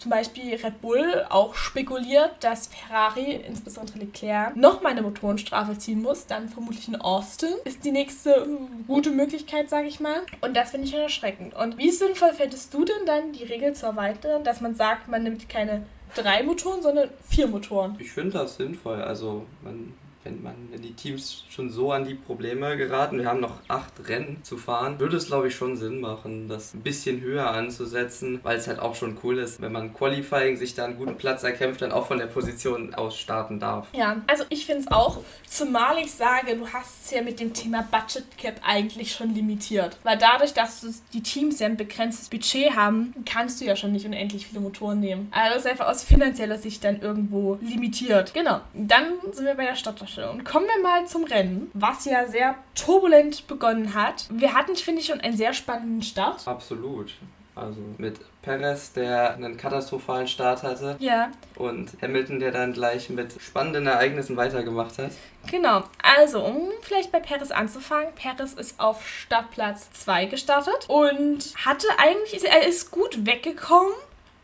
zum 0.02 0.10
Beispiel 0.10 0.56
Red 0.56 0.82
Bull 0.82 1.26
auch 1.30 1.54
spekuliert, 1.54 2.32
dass 2.40 2.68
Ferrari, 2.68 3.36
insbesondere 3.48 4.00
Leclerc, 4.00 4.56
nochmal 4.56 4.94
eine 4.94 5.04
Motorenstrafe 5.04 5.78
ziehen 5.78 6.02
muss. 6.02 6.26
Dann 6.26 6.50
vermutlich 6.50 6.88
in 6.88 6.96
Austin 6.96 7.54
ist 7.66 7.86
die 7.86 7.92
nächste 7.92 8.48
gute 8.88 9.12
Möglichkeit, 9.12 9.70
sage 9.70 9.88
ich 9.88 10.00
mal. 10.00 10.24
Und 10.42 10.58
das 10.58 10.72
finde 10.72 10.88
ich 10.88 10.94
erschreckend. 10.96 11.54
Und 11.54 11.78
wie 11.78 11.92
sinnvoll 11.92 12.34
fändest 12.34 12.74
du 12.74 12.84
denn 12.84 13.06
dann, 13.06 13.32
die 13.32 13.44
Regel 13.44 13.74
zu 13.74 13.86
erweitern, 13.86 14.44
dass 14.44 14.60
man 14.60 14.74
sagt, 14.74 15.08
man 15.08 15.22
nimmt 15.22 15.48
keine 15.50 15.86
drei 16.16 16.42
Motoren, 16.42 16.82
sondern 16.82 17.10
vier 17.30 17.48
Motoren? 17.48 17.96
Ich 18.00 18.12
finde 18.12 18.32
das 18.32 18.56
sinnvoll. 18.58 19.04
Also 19.04 19.46
man 19.62 19.94
wenn 20.24 20.42
man, 20.42 20.56
wenn 20.72 20.82
die 20.82 20.94
Teams 20.94 21.44
schon 21.50 21.70
so 21.70 21.92
an 21.92 22.06
die 22.06 22.16
Probleme 22.16 22.78
geraten, 22.78 23.18
wir 23.18 23.26
haben 23.26 23.40
noch 23.40 23.60
acht 23.68 23.94
Rennen 24.08 24.44
zu 24.44 24.58
fahren, 24.58 25.00
würde 25.00 25.18
es 25.18 25.28
glaube 25.28 25.48
ich 25.48 25.56
schon 25.56 25.78
Sinn 25.78 26.00
machen, 26.02 26.48
das 26.48 26.74
ein 26.74 26.82
bisschen 26.82 27.22
höher 27.22 27.50
anzusetzen, 27.50 28.40
weil 28.44 28.58
es 28.58 28.68
halt 28.68 28.80
auch 28.80 28.96
schon 28.96 29.18
cool 29.24 29.40
ist, 29.40 29.62
wenn 29.62 29.72
man 29.72 29.94
Qualifying 29.94 30.58
sich 30.58 30.76
da 30.76 30.86
einen 30.86 30.98
guten 30.98 31.18
Platz 31.18 31.44
erkämpft, 31.44 31.82
dann 31.82 31.92
auch 31.92 32.08
von 32.08 32.18
der 32.18 32.28
Position 32.28 32.94
aus 32.94 33.18
starten 33.18 33.60
darf. 33.60 33.88
Ja, 33.94 34.22
also 34.28 34.44
ich 34.50 34.66
finde 34.66 34.82
es 34.82 34.92
auch, 34.92 35.20
zumal 35.48 35.98
ich 35.98 36.12
sage, 36.12 36.56
du 36.56 36.68
hast 36.68 37.06
es 37.06 37.12
ja 37.12 37.22
mit 37.22 37.40
dem 37.40 37.54
Thema 37.54 37.88
Budget 37.90 38.38
Cap 38.38 38.62
eigentlich 38.64 39.14
schon 39.14 39.34
limitiert, 39.34 39.98
weil 40.04 40.18
dadurch, 40.18 40.54
dass 40.54 40.86
die 41.14 41.22
Teams 41.22 41.60
ja 41.60 41.68
ein 41.68 41.78
begrenztes 41.78 42.30
Budget 42.30 42.76
haben, 42.76 43.14
kannst 43.26 43.62
du 43.62 43.66
ja 43.66 43.76
schon 43.76 43.92
nicht 43.92 44.06
unendlich 44.06 44.48
viele 44.48 44.62
Motoren 44.62 45.00
nehmen. 45.00 45.28
Also 45.32 45.56
das 45.56 45.66
ist 45.66 45.72
einfach 45.72 45.88
aus 45.88 46.04
finanzieller 46.04 46.58
Sicht 46.58 46.84
dann 46.84 47.02
irgendwo 47.02 47.58
limitiert. 47.62 48.34
Genau, 48.34 48.62
dann 48.74 49.06
sind 49.32 49.46
wir 49.46 49.56
bei 49.56 49.66
der 49.66 49.76
Stadt 49.76 50.00
Tasche. 50.12 50.30
Und 50.30 50.44
kommen 50.44 50.68
wir 50.68 50.82
mal 50.82 51.06
zum 51.06 51.24
Rennen, 51.24 51.72
was 51.74 52.06
ja 52.06 52.28
sehr 52.28 52.56
turbulent 52.76 53.48
begonnen 53.48 53.94
hat. 53.94 54.28
Wir 54.30 54.54
hatten, 54.54 54.76
finde 54.76 55.02
ich, 55.02 55.08
schon 55.08 55.22
einen 55.22 55.38
sehr 55.38 55.54
spannenden 55.54 56.02
Start. 56.02 56.48
Absolut. 56.48 57.14
Also 57.54 57.82
mit 57.98 58.20
Perez, 58.42 58.94
der 58.94 59.34
einen 59.34 59.58
katastrophalen 59.58 60.28
Start 60.28 60.64
hatte. 60.64 60.96
Ja. 61.00 61.32
Und 61.56 61.92
Hamilton, 62.02 62.40
der 62.40 62.52
dann 62.52 62.72
gleich 62.74 63.10
mit 63.10 63.40
spannenden 63.42 63.88
Ereignissen 63.88 64.38
weitergemacht 64.38 64.98
hat. 64.98 65.12
Genau. 65.50 65.84
Also, 66.02 66.44
um 66.44 66.70
vielleicht 66.82 67.12
bei 67.12 67.20
Perez 67.20 67.52
anzufangen. 67.52 68.14
Perez 68.16 68.54
ist 68.54 68.80
auf 68.80 69.08
Startplatz 69.08 69.92
2 69.92 70.26
gestartet 70.26 70.88
und 70.88 71.54
hatte 71.66 71.88
eigentlich, 71.98 72.44
er 72.46 72.66
ist 72.66 72.90
gut 72.90 73.26
weggekommen 73.26 73.94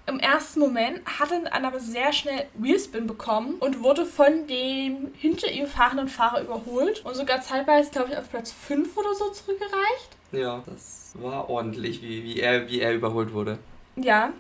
im 0.08 0.20
ersten 0.20 0.60
Moment, 0.60 1.02
hatte 1.20 1.42
dann 1.52 1.66
aber 1.66 1.80
sehr 1.80 2.14
schnell 2.14 2.46
Wheelspin 2.56 3.08
bekommen 3.08 3.56
und 3.60 3.84
wurde 3.84 4.06
von 4.06 4.48
dem 4.48 5.14
hinter 5.18 5.52
ihm 5.52 5.68
fahrenden 5.68 6.08
Fahrer 6.08 6.42
überholt 6.42 7.04
und 7.06 7.16
sogar 7.16 7.42
zeitweise, 7.42 7.92
glaube 7.92 8.12
ich, 8.12 8.18
auf 8.18 8.30
Platz 8.30 8.52
5 8.52 8.96
oder 8.98 9.14
so 9.14 9.30
zurückgereicht. 9.32 10.10
Ja, 10.32 10.64
das 10.66 11.14
war 11.16 11.50
ordentlich, 11.50 12.02
wie, 12.02 12.24
wie, 12.24 12.40
er, 12.40 12.70
wie 12.70 12.80
er 12.80 12.94
überholt 12.94 13.34
wurde. 13.34 13.60
Ja, 13.96 14.32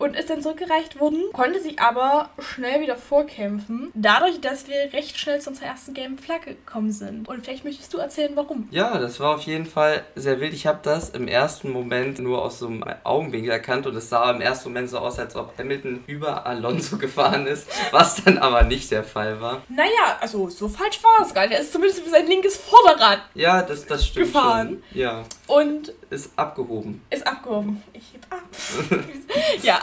und 0.00 0.16
ist 0.16 0.28
dann 0.30 0.42
zurückgereicht 0.42 0.98
worden, 0.98 1.22
konnte 1.32 1.60
sich 1.60 1.80
aber 1.80 2.30
schnell 2.38 2.80
wieder 2.80 2.96
vorkämpfen, 2.96 3.92
dadurch, 3.94 4.40
dass 4.40 4.66
wir 4.66 4.92
recht 4.92 5.18
schnell 5.18 5.40
zu 5.40 5.50
unserer 5.50 5.66
ersten 5.66 5.94
gelben 5.94 6.18
Flagge 6.18 6.54
gekommen 6.54 6.90
sind. 6.90 7.28
Und 7.28 7.44
vielleicht 7.44 7.64
möchtest 7.64 7.94
du 7.94 7.98
erzählen, 7.98 8.32
warum? 8.34 8.66
Ja, 8.70 8.98
das 8.98 9.20
war 9.20 9.34
auf 9.36 9.42
jeden 9.42 9.66
Fall 9.66 10.02
sehr 10.16 10.40
wild. 10.40 10.54
Ich 10.54 10.66
habe 10.66 10.80
das 10.82 11.10
im 11.10 11.28
ersten 11.28 11.70
Moment 11.70 12.18
nur 12.18 12.42
aus 12.42 12.58
so 12.58 12.66
einem 12.66 12.84
Augenwinkel 13.04 13.50
erkannt 13.50 13.86
und 13.86 13.94
es 13.94 14.08
sah 14.08 14.30
im 14.30 14.40
ersten 14.40 14.70
Moment 14.70 14.90
so 14.90 14.98
aus, 14.98 15.18
als 15.18 15.36
ob 15.36 15.56
Hamilton 15.58 16.02
über 16.06 16.46
Alonso 16.46 16.96
gefahren 16.98 17.46
ist, 17.46 17.68
was 17.92 18.24
dann 18.24 18.38
aber 18.38 18.62
nicht 18.62 18.90
der 18.90 19.04
Fall 19.04 19.40
war. 19.40 19.62
Naja, 19.68 20.18
also 20.20 20.48
so 20.48 20.68
falsch 20.68 21.02
war 21.04 21.26
es 21.26 21.34
gar 21.34 21.42
nicht. 21.46 21.54
Er 21.54 21.60
ist 21.60 21.72
zumindest 21.72 22.00
über 22.00 22.10
sein 22.10 22.26
linkes 22.26 22.56
Vorderrad 22.56 23.20
ja, 23.34 23.62
das, 23.62 23.86
das 23.86 24.06
stimmt 24.06 24.26
gefahren. 24.26 24.82
Schon. 24.90 25.00
Ja. 25.00 25.24
Und 25.46 25.92
ist 26.10 26.30
abgehoben. 26.36 27.02
Ist 27.10 27.26
abgehoben. 27.26 27.82
Ich 27.92 28.12
heb 28.12 28.26
ab. 28.30 28.42
ja, 29.62 29.80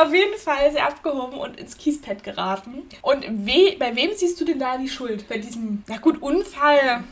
auf 0.00 0.12
jeden 0.12 0.38
Fall 0.38 0.68
ist 0.68 0.76
er 0.76 0.86
abgehoben 0.86 1.38
und 1.38 1.58
ins 1.58 1.76
Kiespad 1.76 2.22
geraten. 2.22 2.82
Und 3.02 3.24
we 3.46 3.76
bei 3.78 3.94
wem 3.94 4.10
siehst 4.14 4.40
du 4.40 4.44
denn 4.44 4.58
da 4.58 4.78
die 4.78 4.88
Schuld? 4.88 5.28
Bei 5.28 5.38
diesem, 5.38 5.82
na 5.86 5.98
gut, 5.98 6.22
Unfall. 6.22 7.04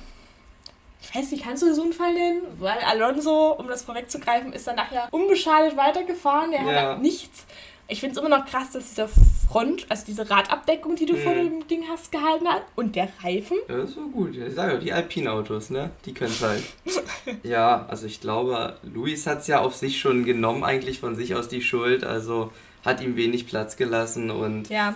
Ich 1.01 1.15
weiß 1.15 1.33
nicht, 1.33 1.45
kannst 1.45 1.65
du 1.65 1.75
so 1.75 1.83
einen 1.83 1.93
Fall 1.93 2.15
nennen? 2.15 2.43
Weil 2.59 2.79
Alonso, 2.79 3.53
um 3.53 3.67
das 3.67 3.83
vorwegzugreifen, 3.83 4.53
ist 4.53 4.69
dann 4.69 4.77
nachher 4.77 5.09
unbeschadet 5.11 5.77
weitergefahren. 5.77 6.53
Er 6.53 6.63
ja. 6.63 6.91
hat 6.93 7.03
nichts 7.03 7.45
ich 7.89 8.01
finde 8.01 8.15
es 8.15 8.25
immer 8.25 8.37
noch 8.37 8.47
krass, 8.47 8.71
dass 8.73 8.89
diese 8.89 9.09
Front, 9.49 9.87
also 9.89 10.05
diese 10.07 10.29
Radabdeckung, 10.31 10.97
die 10.97 11.07
du 11.07 11.15
mhm. 11.15 11.23
vor 11.23 11.35
dem 11.35 11.69
Ding 11.69 11.85
hast, 11.91 12.11
gehalten 12.11 12.49
hat 12.49 12.63
und 12.75 12.97
der 12.97 13.09
Reifen. 13.23 13.59
Ja, 13.69 13.79
das 13.79 13.97
war 13.97 14.05
gut. 14.05 14.37
Ich 14.37 14.55
sage 14.55 14.75
ja, 14.75 14.79
die 14.79 14.93
Alpine-Autos, 14.93 15.71
ne? 15.71 15.91
Die 16.05 16.15
können 16.15 16.31
es 16.31 16.43
halt. 16.43 16.63
ja, 17.43 17.87
also 17.89 18.07
ich 18.07 18.21
glaube, 18.21 18.77
Luis 18.83 19.27
hat 19.27 19.41
es 19.41 19.47
ja 19.47 19.61
auf 19.61 19.77
sich 19.77 20.01
schon 20.01 20.25
genommen, 20.25 20.65
eigentlich 20.65 21.01
von 21.01 21.17
sich 21.17 21.35
aus 21.35 21.49
die 21.49 21.63
Schuld. 21.63 22.05
Also 22.05 22.53
hat 22.85 23.01
ihm 23.01 23.17
wenig 23.17 23.47
Platz 23.47 23.77
gelassen 23.77 24.31
und. 24.31 24.69
Ja, 24.69 24.95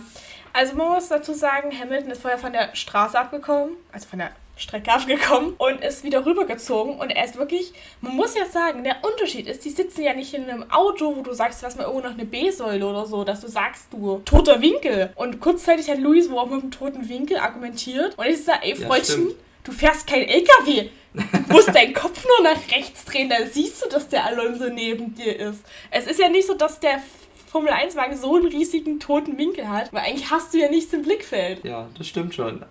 also 0.53 0.75
man 0.75 0.89
muss 0.89 1.09
dazu 1.09 1.35
sagen, 1.35 1.71
Hamilton 1.79 2.11
ist 2.11 2.23
vorher 2.23 2.39
von 2.39 2.53
der 2.53 2.75
Straße 2.75 3.19
abgekommen, 3.19 3.77
also 3.93 4.09
von 4.09 4.21
der 4.21 4.31
Strecke 4.57 4.91
abgekommen 4.91 5.55
und 5.59 5.83
ist 5.83 6.03
wieder 6.03 6.25
rübergezogen. 6.25 6.99
Und 6.99 7.11
er 7.11 7.25
ist 7.25 7.37
wirklich, 7.37 7.73
man 8.01 8.17
muss 8.17 8.35
ja 8.35 8.47
sagen, 8.47 8.85
der 8.85 8.97
Unterschied 9.05 9.47
ist, 9.47 9.65
die 9.65 9.71
sitzen 9.71 10.03
ja 10.03 10.15
nicht 10.15 10.33
in 10.33 10.49
einem 10.49 10.71
Auto, 10.71 11.15
wo 11.15 11.21
du 11.21 11.33
sagst, 11.33 11.63
lass 11.63 11.77
mal 11.77 11.85
irgendwo 11.85 12.07
noch 12.07 12.15
eine 12.15 12.25
B-Säule 12.25 12.87
oder 12.87 13.07
so, 13.07 13.23
dass 13.23 13.43
du 13.43 13.49
sagst, 13.49 13.93
du, 13.93 14.23
toter 14.25 14.61
Winkel. 14.63 15.13
Und 15.15 15.41
kurzzeitig 15.41 15.91
hat 15.91 15.99
Luis 15.99 16.31
wo 16.31 16.39
auch 16.39 16.47
mit 16.47 16.63
einem 16.63 16.71
toten 16.71 17.09
Winkel 17.09 17.37
argumentiert. 17.37 18.19
Und 18.19 18.27
ich 18.27 18.43
sage, 18.43 18.61
ey, 18.63 18.75
Freundchen, 18.75 19.29
ja, 19.29 19.35
du 19.65 19.73
fährst 19.73 20.07
kein 20.07 20.23
LKW. 20.23 20.89
Du 21.13 21.53
musst 21.53 21.75
deinen 21.75 21.95
Kopf 21.95 22.25
nur 22.25 22.53
nach 22.53 22.61
rechts 22.71 23.05
drehen, 23.05 23.29
dann 23.29 23.49
siehst 23.51 23.85
du, 23.85 23.89
dass 23.89 24.09
der 24.09 24.25
Alonso 24.27 24.69
neben 24.69 25.15
dir 25.15 25.39
ist. 25.39 25.65
Es 25.91 26.07
ist 26.07 26.21
ja 26.21 26.29
nicht 26.29 26.47
so, 26.47 26.55
dass 26.55 26.81
der 26.81 27.01
Formel 27.47 27.73
1-Wagen 27.73 28.17
so 28.17 28.37
einen 28.37 28.49
riesigen 28.49 29.01
toten 29.01 29.39
Winkel 29.39 29.69
hat, 29.69 29.93
weil 29.93 30.03
eigentlich 30.03 30.31
hast 30.31 30.53
du 30.53 30.59
ja 30.59 30.69
nichts 30.69 30.93
im 30.93 31.03
Blickfeld. 31.03 31.65
Ja, 31.65 31.89
das 31.97 32.07
stimmt 32.07 32.35
schon. 32.35 32.65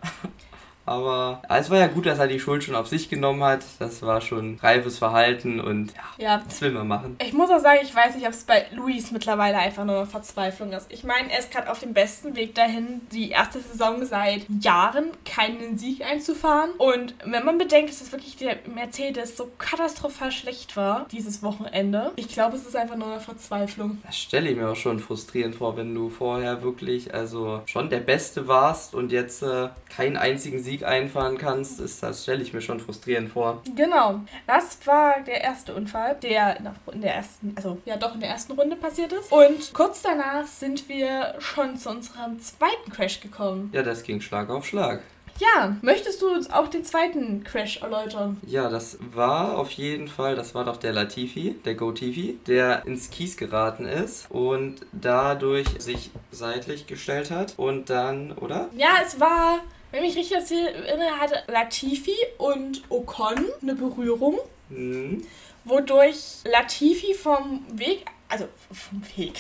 Aber 0.85 1.41
es 1.49 1.69
war 1.69 1.79
ja 1.79 1.87
gut, 1.87 2.05
dass 2.05 2.19
er 2.19 2.27
die 2.27 2.39
Schuld 2.39 2.63
schon 2.63 2.75
auf 2.75 2.87
sich 2.87 3.09
genommen 3.09 3.43
hat. 3.43 3.63
Das 3.79 4.01
war 4.01 4.21
schon 4.21 4.59
reifes 4.61 4.97
Verhalten 4.97 5.59
und 5.59 5.93
ja, 6.17 6.25
ja. 6.25 6.43
das 6.45 6.61
will 6.61 6.71
man 6.71 6.87
machen. 6.87 7.17
Ich 7.21 7.33
muss 7.33 7.49
auch 7.49 7.59
sagen, 7.59 7.79
ich 7.83 7.95
weiß 7.95 8.15
nicht, 8.15 8.25
ob 8.25 8.33
es 8.33 8.43
bei 8.43 8.65
Luis 8.71 9.11
mittlerweile 9.11 9.57
einfach 9.57 9.83
nur 9.83 9.97
eine 9.97 10.05
Verzweiflung 10.05 10.71
ist. 10.73 10.87
Ich 10.89 11.03
meine, 11.03 11.31
er 11.31 11.39
ist 11.39 11.51
gerade 11.51 11.71
auf 11.71 11.79
dem 11.79 11.93
besten 11.93 12.35
Weg 12.35 12.55
dahin, 12.55 13.01
die 13.11 13.31
erste 13.31 13.59
Saison 13.59 14.05
seit 14.05 14.45
Jahren 14.61 15.05
keinen 15.25 15.77
Sieg 15.77 16.03
einzufahren. 16.03 16.71
Und 16.77 17.15
wenn 17.25 17.45
man 17.45 17.57
bedenkt, 17.57 17.89
dass 17.89 18.01
es 18.01 18.11
wirklich 18.11 18.37
der 18.37 18.57
Mercedes 18.73 19.37
so 19.37 19.51
katastrophal 19.57 20.31
schlecht 20.31 20.77
war, 20.77 21.07
dieses 21.11 21.41
Wochenende, 21.41 22.11
ich 22.15 22.27
glaube, 22.27 22.57
es 22.57 22.65
ist 22.65 22.75
einfach 22.75 22.95
nur 22.95 23.11
eine 23.11 23.19
Verzweiflung. 23.19 24.01
Das 24.05 24.17
stelle 24.17 24.49
ich 24.49 24.57
mir 24.57 24.69
auch 24.69 24.75
schon 24.75 24.99
frustrierend 24.99 25.55
vor, 25.55 25.77
wenn 25.77 25.93
du 25.93 26.09
vorher 26.09 26.61
wirklich, 26.61 27.13
also 27.13 27.61
schon 27.65 27.89
der 27.89 27.99
Beste 27.99 28.47
warst 28.47 28.93
und 28.93 29.11
jetzt 29.11 29.41
äh, 29.41 29.69
keinen 29.95 30.17
einzigen 30.17 30.61
Sieg 30.61 30.74
Sieg 30.75 30.85
einfahren 30.85 31.37
kannst, 31.37 31.79
ist, 31.79 32.03
das 32.03 32.23
stelle 32.23 32.43
ich 32.43 32.53
mir 32.53 32.61
schon 32.61 32.79
frustrierend 32.79 33.29
vor. 33.31 33.61
Genau. 33.75 34.21
Das 34.45 34.77
war 34.85 35.21
der 35.21 35.41
erste 35.41 35.73
Unfall, 35.73 36.17
der 36.21 36.57
in 36.91 37.01
der 37.01 37.15
ersten, 37.15 37.53
also 37.55 37.77
ja 37.85 37.95
doch 37.97 38.13
in 38.13 38.19
der 38.19 38.29
ersten 38.29 38.53
Runde 38.53 38.75
passiert 38.75 39.13
ist. 39.13 39.31
Und 39.31 39.73
kurz 39.73 40.01
danach 40.01 40.45
sind 40.45 40.89
wir 40.89 41.35
schon 41.39 41.77
zu 41.77 41.89
unserem 41.89 42.39
zweiten 42.39 42.91
Crash 42.91 43.21
gekommen. 43.21 43.69
Ja, 43.73 43.83
das 43.83 44.03
ging 44.03 44.19
Schlag 44.19 44.49
auf 44.49 44.65
Schlag. 44.65 45.01
Ja, 45.37 45.75
möchtest 45.81 46.21
du 46.21 46.27
auch 46.51 46.69
den 46.69 46.85
zweiten 46.85 47.43
Crash 47.43 47.81
erläutern? 47.81 48.37
Ja, 48.45 48.69
das 48.69 48.97
war 49.13 49.57
auf 49.57 49.71
jeden 49.71 50.07
Fall, 50.07 50.35
das 50.35 50.55
war 50.55 50.63
doch 50.63 50.77
der 50.77 50.93
Latifi, 50.93 51.55
der 51.65 51.75
Go-Tifi, 51.75 52.39
der 52.47 52.85
ins 52.85 53.09
Kies 53.09 53.35
geraten 53.35 53.85
ist 53.85 54.31
und 54.31 54.85
dadurch 54.93 55.67
sich 55.79 56.11
seitlich 56.31 56.87
gestellt 56.87 57.31
hat 57.31 57.53
und 57.57 57.89
dann, 57.89 58.31
oder? 58.33 58.69
Ja, 58.77 58.91
es 59.05 59.19
war 59.19 59.59
wenn 59.95 60.03
ich 60.03 60.15
mich 60.15 60.31
richtig 60.33 60.51
erinnere, 60.51 61.19
hatte 61.21 61.43
Latifi 61.47 62.15
und 62.37 62.83
Ocon 62.89 63.45
eine 63.61 63.75
Berührung, 63.75 64.39
mhm. 64.67 65.25
wodurch 65.63 66.39
Latifi 66.43 67.13
vom 67.13 67.65
Weg, 67.71 68.03
also 68.27 68.45
vom 68.73 69.01
Weg, 69.15 69.39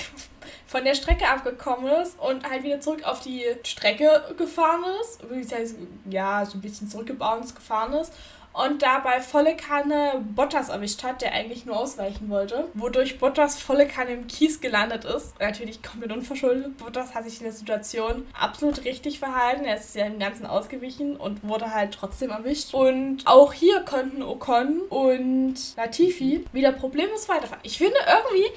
von 0.65 0.85
der 0.85 0.95
Strecke 0.95 1.27
abgekommen 1.27 1.91
ist 2.01 2.17
und 2.19 2.49
halt 2.49 2.63
wieder 2.63 2.79
zurück 2.79 3.03
auf 3.03 3.19
die 3.19 3.43
Strecke 3.63 4.33
gefahren 4.37 4.85
ist. 5.01 5.19
Ja, 6.09 6.45
so 6.45 6.57
ein 6.57 6.61
bisschen 6.61 6.89
zurückgebounced 6.89 7.55
gefahren 7.55 7.93
ist 7.93 8.13
und 8.55 8.81
dabei 8.81 9.21
volle 9.21 9.55
Kanne 9.55 10.23
Bottas 10.33 10.69
erwischt 10.69 11.03
hat, 11.03 11.21
der 11.21 11.33
eigentlich 11.33 11.65
nur 11.65 11.77
ausweichen 11.77 12.29
wollte. 12.29 12.69
Wodurch 12.73 13.19
Bottas 13.19 13.61
volle 13.61 13.87
Kanne 13.87 14.11
im 14.11 14.27
Kies 14.27 14.61
gelandet 14.61 15.03
ist. 15.03 15.39
Natürlich 15.39 15.83
komplett 15.83 16.11
unverschuldet. 16.11 16.77
Bottas 16.77 17.13
hat 17.13 17.25
sich 17.25 17.37
in 17.39 17.43
der 17.43 17.53
Situation 17.53 18.25
absolut 18.33 18.85
richtig 18.85 19.19
verhalten. 19.19 19.65
Er 19.65 19.75
ist 19.75 19.95
ja 19.95 20.05
im 20.05 20.19
Ganzen 20.19 20.45
ausgewichen 20.45 21.17
und 21.17 21.47
wurde 21.47 21.73
halt 21.73 21.93
trotzdem 21.93 22.29
erwischt. 22.29 22.73
Und 22.73 23.23
auch 23.25 23.51
hier 23.51 23.81
konnten 23.81 24.23
Ocon 24.23 24.81
und 24.89 25.55
Latifi 25.75 26.45
wieder 26.53 26.71
problemlos 26.71 27.27
weiterfahren. 27.27 27.61
Ich 27.63 27.77
finde 27.77 27.97
irgendwie 28.07 28.51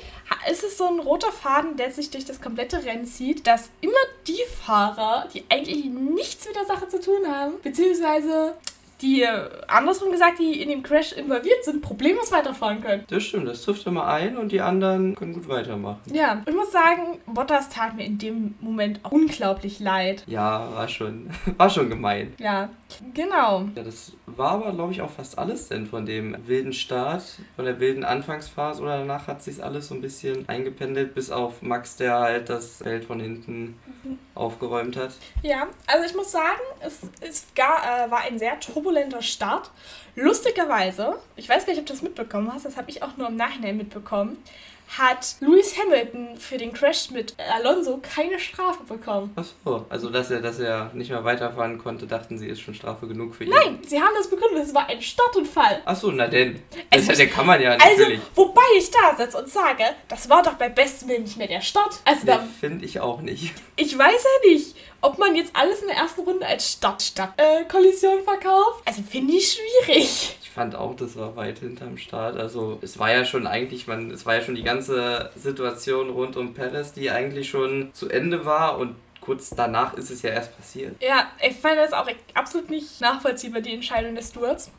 ist 0.51 0.63
es 0.63 0.79
so 0.79 0.85
ein 0.85 1.01
roter 1.01 1.33
Faden, 1.33 1.77
der 1.77 1.91
sich 1.91 2.11
durch 2.11 2.25
das 2.25 2.41
komplette 2.41 2.85
Rennen 2.85 3.07
zieht, 3.07 3.47
dass 3.47 3.71
immer 3.81 3.95
die 4.27 4.41
Fahrer, 4.65 5.27
die 5.33 5.45
eigentlich 5.49 5.87
nichts 5.87 6.47
mit 6.47 6.57
der 6.57 6.67
Sache 6.67 6.89
zu 6.89 7.01
tun 7.01 7.27
haben, 7.27 7.55
beziehungsweise 7.63 8.55
die, 9.01 9.25
andersrum 9.69 10.11
gesagt, 10.11 10.39
die 10.39 10.61
in 10.61 10.69
dem 10.69 10.83
Crash 10.83 11.13
involviert 11.13 11.65
sind, 11.65 11.83
problemlos 11.83 12.33
weiterfahren 12.33 12.81
können. 12.81 13.05
Das 13.09 13.23
stimmt, 13.23 13.49
das 13.49 13.63
trifft 13.63 13.87
immer 13.87 14.07
ein 14.07 14.37
und 14.37 14.51
die 14.51 14.61
anderen 14.61 15.15
können 15.15 15.35
gut 15.35 15.49
weitermachen. 15.49 16.01
Ja, 16.13 16.43
ich 16.47 16.55
muss 16.55 16.73
sagen, 16.73 17.19
Bottas 17.27 17.69
tat 17.69 17.95
mir 17.97 18.05
in 18.05 18.19
dem 18.19 18.55
Moment 18.61 19.01
auch 19.05 19.13
unglaublich 19.13 19.81
leid. 19.81 20.25
Ja, 20.27 20.73
war 20.75 20.89
schon, 20.89 21.31
war 21.57 21.71
schon 21.71 21.89
gemein. 21.89 22.35
Ja, 22.39 22.71
genau. 23.15 23.69
Ja, 23.75 23.83
das 23.83 24.13
war 24.27 24.53
aber, 24.53 24.73
glaube 24.73 24.93
ich, 24.93 25.01
auch 25.01 25.11
fast 25.11 25.39
alles 25.39 25.69
denn 25.69 25.87
von 25.87 26.07
dem 26.07 26.37
wilden 26.47 26.73
Start, 26.73 27.23
von 27.57 27.65
der 27.65 27.81
wilden 27.81 28.05
Anfangsphase 28.05 28.83
oder 28.83 28.99
danach 28.99 29.27
hat 29.27 29.43
sich 29.43 29.63
alles 29.63 29.89
so 29.89 29.95
ein 29.95 30.01
bisschen 30.01 30.49
eingependelt, 30.49 31.15
bis 31.15 31.31
auf 31.31 31.63
Max, 31.63 31.97
der 31.97 32.19
halt 32.19 32.49
das 32.49 32.79
Feld 32.79 33.05
von 33.05 33.21
hinten 33.21 33.79
mhm. 34.03 34.19
aufgeräumt 34.35 34.97
hat. 34.97 35.15
Ja, 35.43 35.67
also 35.87 36.05
ich 36.07 36.15
muss 36.15 36.33
sagen, 36.33 36.61
es, 36.81 37.01
es 37.21 37.47
gar, 37.55 38.07
äh, 38.07 38.11
war 38.11 38.21
ein 38.23 38.39
sehr 38.39 38.59
turbulenter 38.61 39.23
Start. 39.23 39.71
Lustigerweise, 40.15 41.17
ich 41.37 41.49
weiß 41.49 41.65
gar 41.67 41.73
nicht, 41.73 41.81
ob 41.81 41.87
du 41.87 41.93
das 41.93 42.03
mitbekommen 42.03 42.53
hast, 42.53 42.65
das 42.65 42.77
habe 42.77 42.91
ich 42.91 43.03
auch 43.03 43.17
nur 43.17 43.29
im 43.29 43.37
Nachhinein 43.37 43.77
mitbekommen, 43.77 44.39
hat 44.97 45.37
Lewis 45.41 45.77
Hamilton 45.79 46.37
für 46.39 46.57
den 46.57 46.73
Crash 46.73 47.11
mit 47.11 47.35
Alonso 47.55 48.01
keine 48.03 48.39
Strafe 48.39 48.85
bekommen. 48.85 49.33
Ach 49.37 49.45
so, 49.65 49.87
also 49.89 50.09
dass 50.09 50.31
er, 50.31 50.41
dass 50.41 50.59
er 50.59 50.91
nicht 50.95 51.11
mehr 51.11 51.25
weiterfahren 51.25 51.79
konnte, 51.79 52.07
dachten 52.07 52.39
sie, 52.39 52.49
ist 52.49 52.61
schon 52.61 52.75
Strafe 52.75 53.07
genug 53.07 53.35
für 53.35 53.45
ihn. 53.45 53.51
Nein, 53.51 53.79
sie 53.87 54.01
haben 54.01 54.15
das 54.17 54.31
begründet, 54.31 54.65
es 54.65 54.75
war 54.75 54.89
ein 54.89 55.03
Startunfall. 55.03 55.83
Ach 55.85 55.97
so, 55.97 56.11
na 56.11 56.27
denn, 56.27 56.63
das 56.91 57.09
also, 57.09 57.27
kann 57.27 57.47
man 57.47 57.61
ja 57.61 57.73
also, 57.73 57.85
natürlich. 57.85 58.21
Also, 58.21 58.31
wobei 58.37 58.63
ich 58.79 58.91
da 58.91 59.17
sitze 59.17 59.39
und 59.39 59.49
sage, 59.49 59.85
das 60.09 60.29
war 60.31 60.43
doch 60.43 60.55
bei 60.55 60.69
bestem 60.69 61.09
Willen 61.09 61.23
nicht 61.23 61.37
mehr 61.37 61.49
der 61.49 61.61
Start. 61.61 62.01
Also 62.05 62.27
nee, 62.27 62.39
finde 62.61 62.85
ich 62.85 63.01
auch 63.01 63.21
nicht. 63.21 63.53
Ich 63.77 63.97
weiß 63.97 64.25
ja 64.25 64.51
nicht 64.51 64.75
ob 65.01 65.19
man 65.19 65.37
jetzt 65.37 65.55
alles 65.55 65.81
in 65.81 65.89
der 65.89 65.97
ersten 65.97 66.23
Runde 66.23 66.47
als 66.47 66.73
Stadt-Stadt-Kollision 66.73 68.19
äh, 68.19 68.23
verkauft. 68.23 68.83
Also 68.85 69.03
finde 69.03 69.35
ich 69.35 69.53
schwierig. 69.53 70.37
Ich 70.43 70.51
fand 70.51 70.75
auch, 70.75 70.97
das 70.97 71.17
war 71.17 71.37
weit 71.37 71.59
hinterm 71.59 71.99
Start. 71.99 72.37
Also 72.37 72.79
es 72.83 72.99
war 72.99 73.13
ja 73.13 73.25
schon 73.25 73.47
eigentlich, 73.47 73.87
man, 73.87 74.11
es 74.11 74.27
war 74.27 74.35
ja 74.35 74.43
schon 74.43 74.57
die 74.57 74.65
ganze 74.65 75.31
Situation 75.37 76.11
rund 76.11 76.37
um 76.37 76.55
Perez, 76.55 76.93
die 76.93 77.11
eigentlich 77.11 77.49
schon 77.49 77.91
zu 77.95 78.09
Ende 78.09 78.45
war 78.45 78.79
und 78.79 78.97
kurz 79.21 79.51
danach 79.51 79.95
ist 79.95 80.11
es 80.11 80.23
ja 80.23 80.31
erst 80.31 80.57
passiert. 80.57 80.97
Ja, 81.03 81.31
ich 81.47 81.57
fand 81.57 81.77
das 81.77 81.93
auch 81.93 82.09
absolut 82.35 82.71
nicht 82.71 83.01
nachvollziehbar, 83.01 83.61
die 83.61 83.75
Entscheidung 83.75 84.15
des 84.15 84.31
Stewards. 84.31 84.71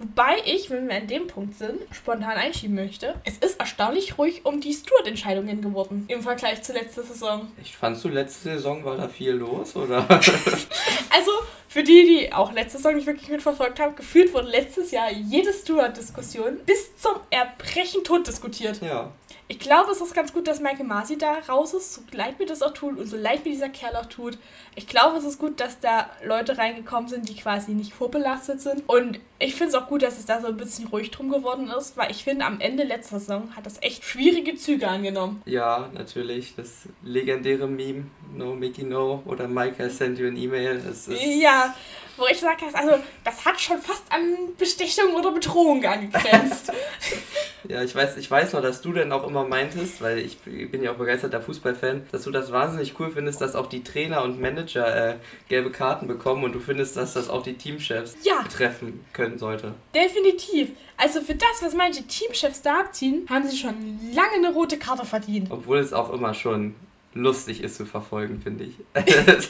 Wobei 0.00 0.38
ich, 0.46 0.70
wenn 0.70 0.88
wir 0.88 0.96
an 0.96 1.06
dem 1.06 1.26
Punkt 1.26 1.56
sind, 1.56 1.78
spontan 1.90 2.30
einschieben 2.30 2.74
möchte. 2.74 3.16
Es 3.24 3.36
ist 3.36 3.60
erstaunlich 3.60 4.16
ruhig 4.16 4.46
um 4.46 4.62
die 4.62 4.72
Steward-Entscheidungen 4.72 5.60
geworden 5.60 6.06
im 6.08 6.22
Vergleich 6.22 6.62
zur 6.62 6.74
letzten 6.74 7.02
Saison. 7.02 7.52
Ich 7.62 7.76
fandst 7.76 8.02
du 8.04 8.08
letzte 8.08 8.48
Saison 8.48 8.82
war 8.82 8.96
da 8.96 9.08
viel 9.08 9.32
los, 9.32 9.76
oder? 9.76 10.08
also, 10.08 11.30
für 11.68 11.82
die, 11.82 12.06
die 12.06 12.32
auch 12.32 12.50
letzte 12.52 12.78
Saison 12.78 12.94
nicht 12.94 13.06
wirklich 13.06 13.28
mitverfolgt 13.28 13.78
haben, 13.78 13.94
gefühlt 13.94 14.32
wurde 14.32 14.48
letztes 14.48 14.90
Jahr 14.90 15.12
jede 15.12 15.52
Steward-Diskussion 15.52 16.60
bis 16.64 16.96
zum 16.96 17.16
Erbrechen 17.28 18.02
tot 18.02 18.26
diskutiert. 18.26 18.80
Ja. 18.80 19.12
Ich 19.50 19.58
glaube, 19.58 19.90
es 19.90 20.00
ist 20.00 20.14
ganz 20.14 20.32
gut, 20.32 20.46
dass 20.46 20.60
Michael 20.60 20.86
Masi 20.86 21.18
da 21.18 21.32
raus 21.48 21.74
ist, 21.74 21.94
so 21.94 22.02
leid 22.12 22.38
mir 22.38 22.46
das 22.46 22.62
auch 22.62 22.72
tut 22.72 22.96
und 22.96 23.06
so 23.08 23.16
leid 23.16 23.44
mir 23.44 23.50
dieser 23.50 23.68
Kerl 23.68 23.96
auch 23.96 24.06
tut. 24.06 24.38
Ich 24.76 24.86
glaube, 24.86 25.18
es 25.18 25.24
ist 25.24 25.40
gut, 25.40 25.58
dass 25.58 25.80
da 25.80 26.08
Leute 26.24 26.56
reingekommen 26.56 27.08
sind, 27.08 27.28
die 27.28 27.34
quasi 27.34 27.72
nicht 27.72 27.92
vorbelastet 27.92 28.60
sind. 28.60 28.88
Und 28.88 29.18
ich 29.40 29.56
finde 29.56 29.70
es 29.70 29.74
auch 29.74 29.88
gut, 29.88 30.04
dass 30.04 30.18
es 30.18 30.24
da 30.24 30.40
so 30.40 30.46
ein 30.46 30.56
bisschen 30.56 30.86
ruhig 30.86 31.10
drum 31.10 31.30
geworden 31.30 31.68
ist, 31.76 31.96
weil 31.96 32.12
ich 32.12 32.22
finde, 32.22 32.44
am 32.44 32.60
Ende 32.60 32.84
letzter 32.84 33.18
Saison 33.18 33.56
hat 33.56 33.66
das 33.66 33.82
echt 33.82 34.04
schwierige 34.04 34.54
Züge 34.54 34.86
angenommen. 34.86 35.42
Ja, 35.46 35.90
natürlich. 35.94 36.54
Das 36.54 36.82
legendäre 37.02 37.66
Meme, 37.66 38.04
No 38.32 38.54
Mickey 38.54 38.84
No 38.84 39.20
oder 39.26 39.48
Michael 39.48 39.90
send 39.90 40.20
you 40.20 40.28
an 40.28 40.36
E-Mail. 40.36 40.80
Ja, 41.08 41.74
wo 42.16 42.26
ich 42.26 42.38
sage, 42.38 42.66
also 42.72 43.02
das 43.24 43.44
hat 43.44 43.60
schon 43.60 43.82
fast 43.82 44.04
an 44.10 44.54
Bestechung 44.56 45.14
oder 45.14 45.32
Bedrohung 45.32 45.84
angegrenzt. 45.84 46.70
Ja, 47.68 47.82
ich 47.82 47.94
weiß, 47.94 48.16
ich 48.16 48.30
weiß 48.30 48.52
noch, 48.54 48.62
dass 48.62 48.80
du 48.82 48.92
dann 48.92 49.12
auch 49.12 49.26
immer 49.26 49.44
meintest, 49.46 50.00
weil 50.00 50.18
ich 50.18 50.38
bin 50.38 50.82
ja 50.82 50.92
auch 50.92 50.96
begeisterter 50.96 51.40
Fußballfan, 51.40 52.02
dass 52.12 52.24
du 52.24 52.30
das 52.30 52.50
wahnsinnig 52.52 52.98
cool 52.98 53.10
findest, 53.10 53.40
dass 53.40 53.54
auch 53.54 53.66
die 53.66 53.82
Trainer 53.84 54.22
und 54.24 54.40
Manager 54.40 55.10
äh, 55.10 55.16
gelbe 55.48 55.70
Karten 55.70 56.06
bekommen 56.06 56.44
und 56.44 56.52
du 56.52 56.60
findest, 56.60 56.96
dass 56.96 57.14
das 57.14 57.28
auch 57.28 57.42
die 57.42 57.54
Teamchefs 57.54 58.16
Ja. 58.24 58.42
treffen 58.44 59.04
können 59.12 59.38
sollte. 59.38 59.74
Definitiv. 59.94 60.70
Also 60.96 61.20
für 61.20 61.34
das, 61.34 61.62
was 61.62 61.74
manche 61.74 62.02
Teamchefs 62.04 62.62
da 62.62 62.80
abziehen, 62.80 63.26
haben 63.28 63.46
sie 63.48 63.56
schon 63.56 63.74
lange 64.14 64.34
eine 64.46 64.52
rote 64.52 64.78
Karte 64.78 65.04
verdient. 65.06 65.48
Obwohl 65.50 65.78
es 65.78 65.92
auch 65.92 66.12
immer 66.12 66.34
schon 66.34 66.74
lustig 67.14 67.62
ist 67.62 67.76
zu 67.76 67.86
verfolgen, 67.86 68.40
finde 68.40 68.64
ich. 68.64 68.74
Halt 68.94 69.48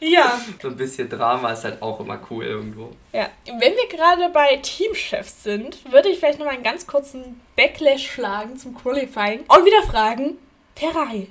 Ja. 0.00 0.40
so 0.60 0.68
ein 0.68 0.76
bisschen 0.76 1.08
Drama 1.08 1.52
ist 1.52 1.62
halt 1.64 1.80
auch 1.80 2.00
immer 2.00 2.20
cool 2.30 2.44
irgendwo. 2.44 2.90
Ja. 3.12 3.28
Wenn 3.46 3.74
wir 3.74 3.88
gerade 3.88 4.28
bei 4.30 4.56
Teamchefs 4.56 5.44
sind, 5.44 5.90
würde 5.92 6.08
ich 6.08 6.18
vielleicht 6.18 6.38
nochmal 6.40 6.54
einen 6.54 6.64
ganz 6.64 6.86
kurzen 6.86 7.40
Backlash 7.56 8.10
schlagen 8.10 8.56
zum 8.56 8.74
Qualifying 8.74 9.40
und 9.46 9.64
wieder 9.64 9.82
fragen, 9.88 10.38
Ferrari, 10.74 11.30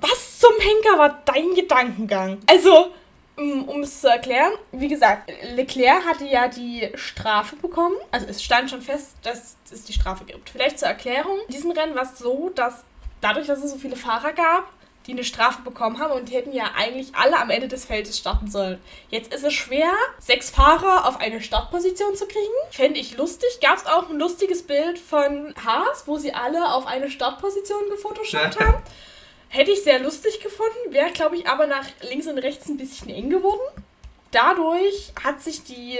was 0.00 0.38
zum 0.40 0.52
Henker 0.58 0.98
war 0.98 1.22
dein 1.24 1.54
Gedankengang? 1.54 2.38
Also, 2.46 2.92
um 3.36 3.82
es 3.82 4.00
zu 4.00 4.08
erklären, 4.08 4.52
wie 4.72 4.88
gesagt, 4.88 5.30
Leclerc 5.54 6.04
hatte 6.04 6.24
ja 6.24 6.48
die 6.48 6.88
Strafe 6.96 7.54
bekommen. 7.56 7.94
Also 8.10 8.26
es 8.26 8.42
stand 8.42 8.70
schon 8.70 8.82
fest, 8.82 9.14
dass 9.22 9.56
es 9.70 9.84
die 9.84 9.92
Strafe 9.92 10.24
gibt. 10.24 10.50
Vielleicht 10.50 10.80
zur 10.80 10.88
Erklärung. 10.88 11.38
In 11.46 11.54
diesem 11.54 11.70
Rennen 11.70 11.94
war 11.94 12.02
es 12.02 12.18
so, 12.18 12.50
dass 12.56 12.84
dadurch, 13.20 13.46
dass 13.46 13.62
es 13.62 13.70
so 13.70 13.78
viele 13.78 13.96
Fahrer 13.96 14.32
gab, 14.32 14.70
die 15.08 15.12
eine 15.12 15.24
Strafe 15.24 15.62
bekommen 15.62 15.98
haben 15.98 16.12
und 16.12 16.28
die 16.28 16.34
hätten 16.34 16.52
ja 16.52 16.72
eigentlich 16.76 17.14
alle 17.14 17.38
am 17.38 17.48
Ende 17.48 17.66
des 17.66 17.86
Feldes 17.86 18.18
starten 18.18 18.50
sollen. 18.50 18.78
Jetzt 19.08 19.32
ist 19.32 19.42
es 19.42 19.54
schwer, 19.54 19.90
sechs 20.18 20.50
Fahrer 20.50 21.08
auf 21.08 21.18
eine 21.18 21.40
Startposition 21.40 22.14
zu 22.14 22.26
kriegen. 22.26 22.52
Fände 22.70 23.00
ich 23.00 23.16
lustig. 23.16 23.48
Gab 23.62 23.78
es 23.78 23.86
auch 23.86 24.10
ein 24.10 24.18
lustiges 24.18 24.64
Bild 24.64 24.98
von 24.98 25.54
Haas, 25.64 26.06
wo 26.06 26.18
sie 26.18 26.34
alle 26.34 26.74
auf 26.74 26.86
eine 26.86 27.10
Startposition 27.10 27.88
gefotoshoppt 27.88 28.60
haben. 28.60 28.82
Hätte 29.48 29.70
ich 29.70 29.82
sehr 29.82 29.98
lustig 29.98 30.40
gefunden, 30.40 30.92
wäre, 30.92 31.10
glaube 31.12 31.36
ich, 31.36 31.46
aber 31.48 31.66
nach 31.66 31.86
links 32.10 32.26
und 32.26 32.36
rechts 32.36 32.68
ein 32.68 32.76
bisschen 32.76 33.08
eng 33.08 33.30
geworden. 33.30 33.82
Dadurch 34.30 35.14
hat 35.24 35.40
sich 35.40 35.64
die 35.64 35.98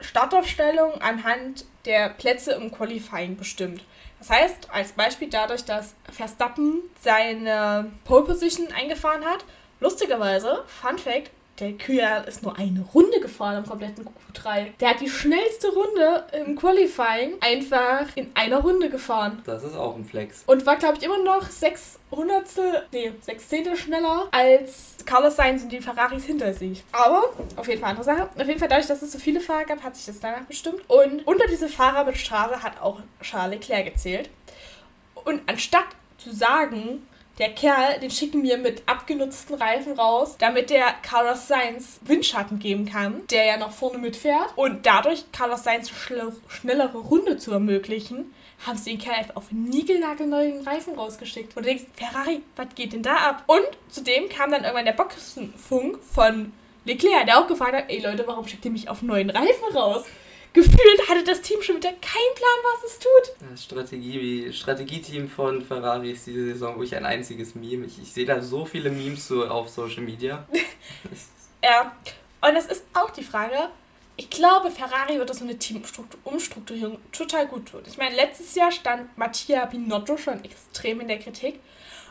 Startaufstellung 0.00 1.02
anhand 1.02 1.66
der 1.84 2.08
Plätze 2.08 2.52
im 2.52 2.72
Qualifying 2.72 3.36
bestimmt. 3.36 3.82
Das 4.18 4.30
heißt, 4.30 4.70
als 4.70 4.92
Beispiel 4.92 5.28
dadurch, 5.30 5.64
dass 5.64 5.94
Verstappen 6.10 6.82
seine 7.00 7.92
Pole 8.04 8.24
Position 8.24 8.68
eingefahren 8.72 9.24
hat, 9.24 9.44
lustigerweise, 9.80 10.64
Fun 10.66 10.98
Fact, 10.98 11.30
der 11.60 11.72
Kühler 11.72 12.26
ist 12.26 12.42
nur 12.42 12.56
eine 12.56 12.82
Runde 12.94 13.20
gefahren 13.20 13.58
im 13.58 13.68
kompletten 13.68 14.06
Q3. 14.06 14.68
Der 14.80 14.90
hat 14.90 15.00
die 15.00 15.08
schnellste 15.08 15.68
Runde 15.68 16.24
im 16.32 16.56
Qualifying 16.56 17.34
einfach 17.40 18.06
in 18.14 18.30
einer 18.34 18.58
Runde 18.58 18.88
gefahren. 18.90 19.42
Das 19.44 19.64
ist 19.64 19.74
auch 19.74 19.96
ein 19.96 20.04
Flex. 20.04 20.44
Und 20.46 20.64
war, 20.66 20.76
glaube 20.76 20.98
ich, 20.98 21.04
immer 21.04 21.22
noch 21.22 21.42
sechs 21.50 21.98
Hundertstel, 22.10 22.84
nee, 22.92 23.12
sechs 23.20 23.48
Zehntel 23.48 23.76
schneller 23.76 24.28
als 24.30 24.96
Carlos 25.04 25.36
Sainz 25.36 25.62
und 25.64 25.70
die 25.70 25.80
Ferraris 25.80 26.24
hinter 26.24 26.54
sich. 26.54 26.84
Aber, 26.92 27.24
auf 27.56 27.68
jeden 27.68 27.80
Fall 27.80 27.90
andere 27.90 28.04
Sache. 28.04 28.28
Auf 28.38 28.46
jeden 28.46 28.58
Fall 28.58 28.68
dadurch, 28.68 28.86
dass 28.86 29.02
es 29.02 29.12
so 29.12 29.18
viele 29.18 29.40
Fahrer 29.40 29.64
gab, 29.64 29.82
hat 29.82 29.96
sich 29.96 30.06
das 30.06 30.20
danach 30.20 30.42
bestimmt. 30.42 30.80
Und 30.88 31.26
unter 31.26 31.46
diese 31.48 31.68
Fahrer 31.68 32.04
mit 32.04 32.16
Strafe 32.16 32.62
hat 32.62 32.80
auch 32.80 33.00
Charles 33.20 33.58
Leclerc 33.58 33.86
gezählt. 33.86 34.30
Und 35.24 35.42
anstatt 35.46 35.86
zu 36.18 36.32
sagen, 36.32 37.06
der 37.38 37.50
Kerl, 37.50 38.00
den 38.00 38.10
schicken 38.10 38.42
wir 38.42 38.58
mit 38.58 38.82
abgenutzten 38.86 39.54
Reifen 39.54 39.92
raus, 39.92 40.36
damit 40.38 40.70
der 40.70 40.92
Carlos 41.02 41.46
Sainz 41.46 42.00
Windschatten 42.02 42.58
geben 42.58 42.86
kann, 42.86 43.26
der 43.30 43.44
ja 43.44 43.56
noch 43.56 43.70
vorne 43.70 43.98
mitfährt. 43.98 44.52
Und 44.56 44.86
dadurch 44.86 45.30
Carlos 45.32 45.62
Sainz 45.62 45.90
eine 46.10 46.32
schnellere 46.48 46.98
Runde 46.98 47.36
zu 47.36 47.52
ermöglichen, 47.52 48.34
haben 48.66 48.76
sie 48.76 48.90
den 48.90 49.00
Kerl 49.00 49.16
einfach 49.16 49.36
auf 49.36 49.52
niegelnagelneuen 49.52 50.66
Reifen 50.66 50.94
rausgeschickt. 50.94 51.56
Und 51.56 51.64
du 51.64 51.68
denkst, 51.68 51.84
Ferrari, 51.94 52.42
was 52.56 52.66
geht 52.74 52.92
denn 52.92 53.02
da 53.02 53.14
ab? 53.14 53.44
Und 53.46 53.66
zudem 53.88 54.28
kam 54.28 54.50
dann 54.50 54.64
irgendwann 54.64 54.84
der 54.84 54.92
Boxenfunk 54.92 55.98
von 56.02 56.52
Leclerc, 56.84 57.26
der 57.26 57.38
auch 57.38 57.46
gefragt 57.46 57.74
hat, 57.74 57.84
ey 57.88 58.00
Leute, 58.00 58.26
warum 58.26 58.48
schickt 58.48 58.64
ihr 58.64 58.70
mich 58.72 58.88
auf 58.88 59.02
neuen 59.02 59.30
Reifen 59.30 59.76
raus? 59.76 60.04
Gefühlt 60.58 61.08
hatte 61.08 61.22
das 61.22 61.40
Team 61.40 61.62
schon 61.62 61.76
wieder 61.76 61.92
keinen 61.92 62.34
Plan, 62.34 62.58
was 62.64 62.90
es 62.90 62.98
tut. 62.98 63.48
Das 63.48 63.62
Strategie, 63.62 64.52
Strategieteam 64.52 65.28
von 65.28 65.64
Ferrari 65.64 66.10
ist 66.10 66.26
diese 66.26 66.46
Saison 66.46 66.74
wirklich 66.74 66.96
ein 66.96 67.06
einziges 67.06 67.54
Meme. 67.54 67.86
Ich, 67.86 68.02
ich 68.02 68.12
sehe 68.12 68.26
da 68.26 68.40
so 68.40 68.64
viele 68.64 68.90
Memes 68.90 69.28
so 69.28 69.46
auf 69.46 69.68
Social 69.68 70.02
Media. 70.02 70.46
Ja, 71.60 71.92
und 72.40 72.54
das 72.54 72.66
ist 72.66 72.84
auch 72.94 73.10
die 73.10 73.24
Frage. 73.24 73.70
Ich 74.16 74.30
glaube, 74.30 74.70
Ferrari 74.70 75.18
wird 75.18 75.28
das 75.28 75.38
so 75.38 75.44
eine 75.44 75.58
Teamumstrukturierung 75.58 76.98
total 77.10 77.48
gut 77.48 77.66
tun. 77.66 77.82
Ich 77.84 77.98
meine, 77.98 78.14
letztes 78.14 78.54
Jahr 78.54 78.70
stand 78.70 79.18
Mattia 79.18 79.64
Binotto 79.64 80.16
schon 80.16 80.44
extrem 80.44 81.00
in 81.00 81.08
der 81.08 81.18
Kritik. 81.18 81.58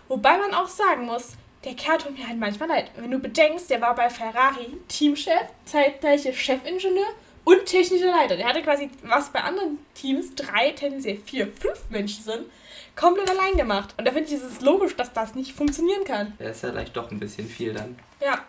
Wobei 0.10 0.38
man 0.38 0.54
auch 0.54 0.68
sagen 0.68 1.06
muss, 1.06 1.38
der 1.64 1.76
Kerl 1.76 1.98
tut 1.98 2.18
mir 2.18 2.28
halt 2.28 2.38
manchmal 2.38 2.68
leid. 2.68 2.92
Wenn 2.98 3.10
du 3.10 3.20
bedenkst, 3.20 3.70
der 3.70 3.80
war 3.80 3.96
bei 3.96 4.10
Ferrari 4.10 4.78
Teamchef, 4.90 5.48
zeitgleiche 5.64 6.34
Chefingenieur 6.34 7.08
und 7.48 7.66
technischer 7.66 8.12
Leiter. 8.12 8.36
Der 8.36 8.46
hatte 8.46 8.62
quasi, 8.62 8.90
was 9.04 9.30
bei 9.30 9.40
anderen 9.40 9.80
Teams 9.94 10.36
drei, 10.36 10.72
tendenziell 10.72 11.18
vier, 11.18 11.48
fünf 11.48 11.90
Menschen 11.90 12.22
sind, 12.22 12.46
komplett 12.94 13.30
allein 13.30 13.56
gemacht. 13.56 13.96
Und 13.98 14.06
da 14.06 14.12
finde 14.12 14.28
ich 14.28 14.34
es 14.34 14.60
logisch, 14.60 14.98
dass 14.98 15.14
das 15.14 15.34
nicht 15.34 15.54
funktionieren 15.54 16.04
kann. 16.04 16.34
Der 16.40 16.52
ist 16.52 16.62
ja 16.62 16.72
vielleicht 16.72 16.98
doch 16.98 17.10
ein 17.10 17.22
bisschen 17.22 17.48
viel 17.48 17.74
dann. 17.74 17.98
Ja. 18.20 18.44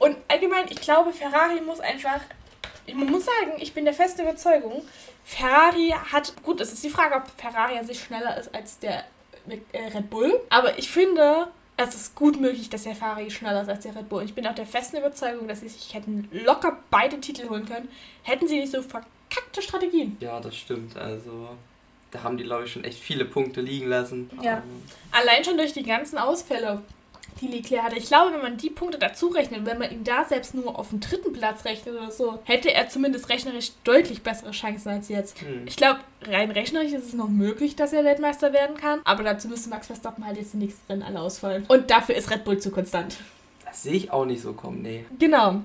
Und 0.00 0.16
allgemein, 0.26 0.64
ich 0.68 0.80
glaube, 0.80 1.12
Ferrari 1.12 1.60
muss 1.60 1.78
einfach. 1.78 2.22
Ich 2.86 2.94
muss 2.96 3.26
sagen, 3.26 3.52
ich 3.58 3.72
bin 3.72 3.84
der 3.84 3.94
festen 3.94 4.22
Überzeugung, 4.22 4.82
Ferrari 5.24 5.94
hat. 6.10 6.34
Gut, 6.42 6.60
es 6.60 6.72
ist 6.72 6.82
die 6.82 6.90
Frage, 6.90 7.14
ob 7.14 7.30
Ferrari 7.36 7.78
an 7.78 7.86
sich 7.86 8.02
schneller 8.02 8.36
ist 8.36 8.52
als 8.52 8.80
der 8.80 9.04
äh, 9.46 9.78
Red 9.94 10.10
Bull. 10.10 10.40
Aber 10.48 10.76
ich 10.76 10.90
finde, 10.90 11.52
es 11.84 11.94
ist 11.94 12.14
gut 12.14 12.40
möglich, 12.40 12.68
dass 12.70 12.84
der 12.84 12.94
Ferrari 12.94 13.30
schneller 13.30 13.62
ist 13.62 13.68
als 13.68 13.82
der 13.84 13.94
Red 13.94 14.08
Bull. 14.08 14.22
Ich 14.24 14.34
bin 14.34 14.46
auch 14.46 14.54
der 14.54 14.66
festen 14.66 14.98
Überzeugung, 14.98 15.48
dass 15.48 15.60
sie 15.60 15.68
sich 15.68 15.94
hätten 15.94 16.28
locker 16.32 16.78
beide 16.90 17.20
Titel 17.20 17.48
holen 17.48 17.66
können, 17.66 17.88
hätten 18.22 18.48
sie 18.48 18.60
nicht 18.60 18.72
so 18.72 18.82
verkackte 18.82 19.62
Strategien. 19.62 20.16
Ja, 20.20 20.40
das 20.40 20.56
stimmt. 20.56 20.96
Also, 20.96 21.50
da 22.10 22.22
haben 22.22 22.36
die, 22.36 22.44
glaube 22.44 22.64
ich, 22.64 22.72
schon 22.72 22.84
echt 22.84 22.98
viele 22.98 23.24
Punkte 23.24 23.60
liegen 23.60 23.88
lassen. 23.88 24.30
Ja. 24.42 24.58
Ähm, 24.58 24.82
Allein 25.12 25.44
schon 25.44 25.56
durch 25.56 25.72
die 25.72 25.82
ganzen 25.82 26.18
Ausfälle, 26.18 26.82
die 27.40 27.48
Leclerc 27.48 27.84
hatte. 27.84 27.96
Ich 27.96 28.06
glaube, 28.06 28.32
wenn 28.34 28.42
man 28.42 28.56
die 28.56 28.70
Punkte 28.70 28.98
dazu 28.98 29.28
rechnet, 29.28 29.64
wenn 29.64 29.78
man 29.78 29.90
ihn 29.90 30.04
da 30.04 30.24
selbst 30.24 30.54
nur 30.54 30.78
auf 30.78 30.90
den 30.90 31.00
dritten 31.00 31.32
Platz 31.32 31.64
rechnet 31.64 31.94
oder 31.94 32.10
so, 32.10 32.38
hätte 32.44 32.72
er 32.72 32.88
zumindest 32.88 33.28
rechnerisch 33.28 33.72
deutlich 33.84 34.22
bessere 34.22 34.50
Chancen 34.50 34.90
als 34.90 35.08
jetzt. 35.08 35.40
hm. 35.40 35.66
Ich 35.66 35.76
glaube, 35.76 36.00
rein 36.22 36.50
rechnerisch 36.50 36.92
ist 36.92 37.06
es 37.06 37.14
noch 37.14 37.28
möglich, 37.28 37.76
dass 37.76 37.92
er 37.92 38.04
Weltmeister 38.04 38.52
werden 38.52 38.76
kann. 38.76 39.00
Aber 39.04 39.22
dazu 39.22 39.48
müsste 39.48 39.70
Max 39.70 39.86
Verstappen 39.86 40.26
halt 40.26 40.36
jetzt 40.36 40.52
die 40.52 40.58
nächsten 40.58 40.92
Rennen 40.92 41.02
alle 41.02 41.20
ausfallen. 41.20 41.64
Und 41.68 41.90
dafür 41.90 42.14
ist 42.14 42.30
Red 42.30 42.44
Bull 42.44 42.58
zu 42.58 42.70
konstant. 42.70 43.16
Das 43.64 43.82
sehe 43.84 43.94
ich 43.94 44.10
auch 44.10 44.24
nicht 44.24 44.42
so 44.42 44.52
kommen, 44.52 44.82
nee. 44.82 45.04
Genau. 45.18 45.62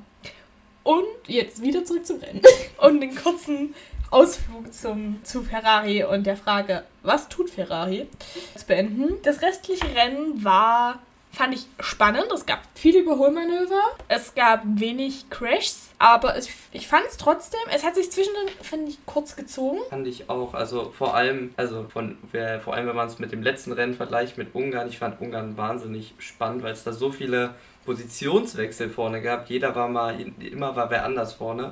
Und 0.84 1.06
jetzt 1.28 1.62
wieder 1.62 1.84
zurück 1.84 2.06
zum 2.06 2.20
Rennen. 2.20 2.41
Und 2.78 3.02
den 3.02 3.15
kurzen 3.15 3.74
Ausflug 4.12 4.72
zum, 4.72 5.20
zu 5.24 5.41
Ferrari 5.44 6.04
und 6.04 6.26
der 6.26 6.38
Frage, 6.38 6.84
was 7.02 7.28
tut 7.28 7.50
Ferrari, 7.50 8.08
zu 8.56 8.65
beenden. 8.65 9.15
Das 9.24 9.41
restliche 9.41 9.94
Rennen 9.96 10.44
war, 10.44 11.00
fand 11.36 11.54
ich 11.54 11.67
spannend. 11.80 12.26
Es 12.34 12.45
gab 12.45 12.62
viele 12.74 13.00
Überholmanöver. 13.00 13.82
Es 14.08 14.34
gab 14.34 14.63
wenig 14.65 15.30
Crashs. 15.30 15.91
Aber 16.00 16.36
es, 16.36 16.50
ich 16.71 16.88
fand 16.88 17.06
es 17.08 17.17
trotzdem, 17.17 17.60
es 17.74 17.84
hat 17.84 17.95
sich 17.95 18.12
zwischendrin, 18.12 18.48
finde 18.62 18.91
ich, 18.91 19.06
kurz 19.06 19.36
gezogen. 19.36 19.80
Fand 19.89 20.08
ich 20.08 20.30
auch. 20.30 20.54
Also 20.54 20.91
vor 20.98 21.15
allem, 21.15 21.54
also 21.58 21.86
von 21.89 22.17
wer, 22.32 22.60
vor 22.60 22.74
allem 22.74 22.88
wenn 22.88 22.95
man 22.95 23.08
es 23.08 23.19
mit 23.19 23.32
dem 23.32 23.43
letzten 23.43 23.71
Rennen 23.71 23.93
vergleicht 23.93 24.38
mit 24.38 24.54
Ungarn, 24.56 24.89
ich 24.89 24.98
fand 24.98 25.21
Ungarn 25.21 25.58
wahnsinnig 25.58 26.13
spannend, 26.17 26.63
weil 26.63 26.74
es 26.74 26.84
da 26.84 26.91
so 26.91 27.12
viele 27.12 27.56
Positionswechsel 27.86 28.89
vorne 28.89 29.21
gab. 29.21 29.50
Jeder 29.50 29.76
war 29.76 29.88
mal, 29.88 30.19
immer 30.39 30.76
war 30.76 30.89
wer 30.89 31.06
anders 31.06 31.34
vorne. 31.34 31.71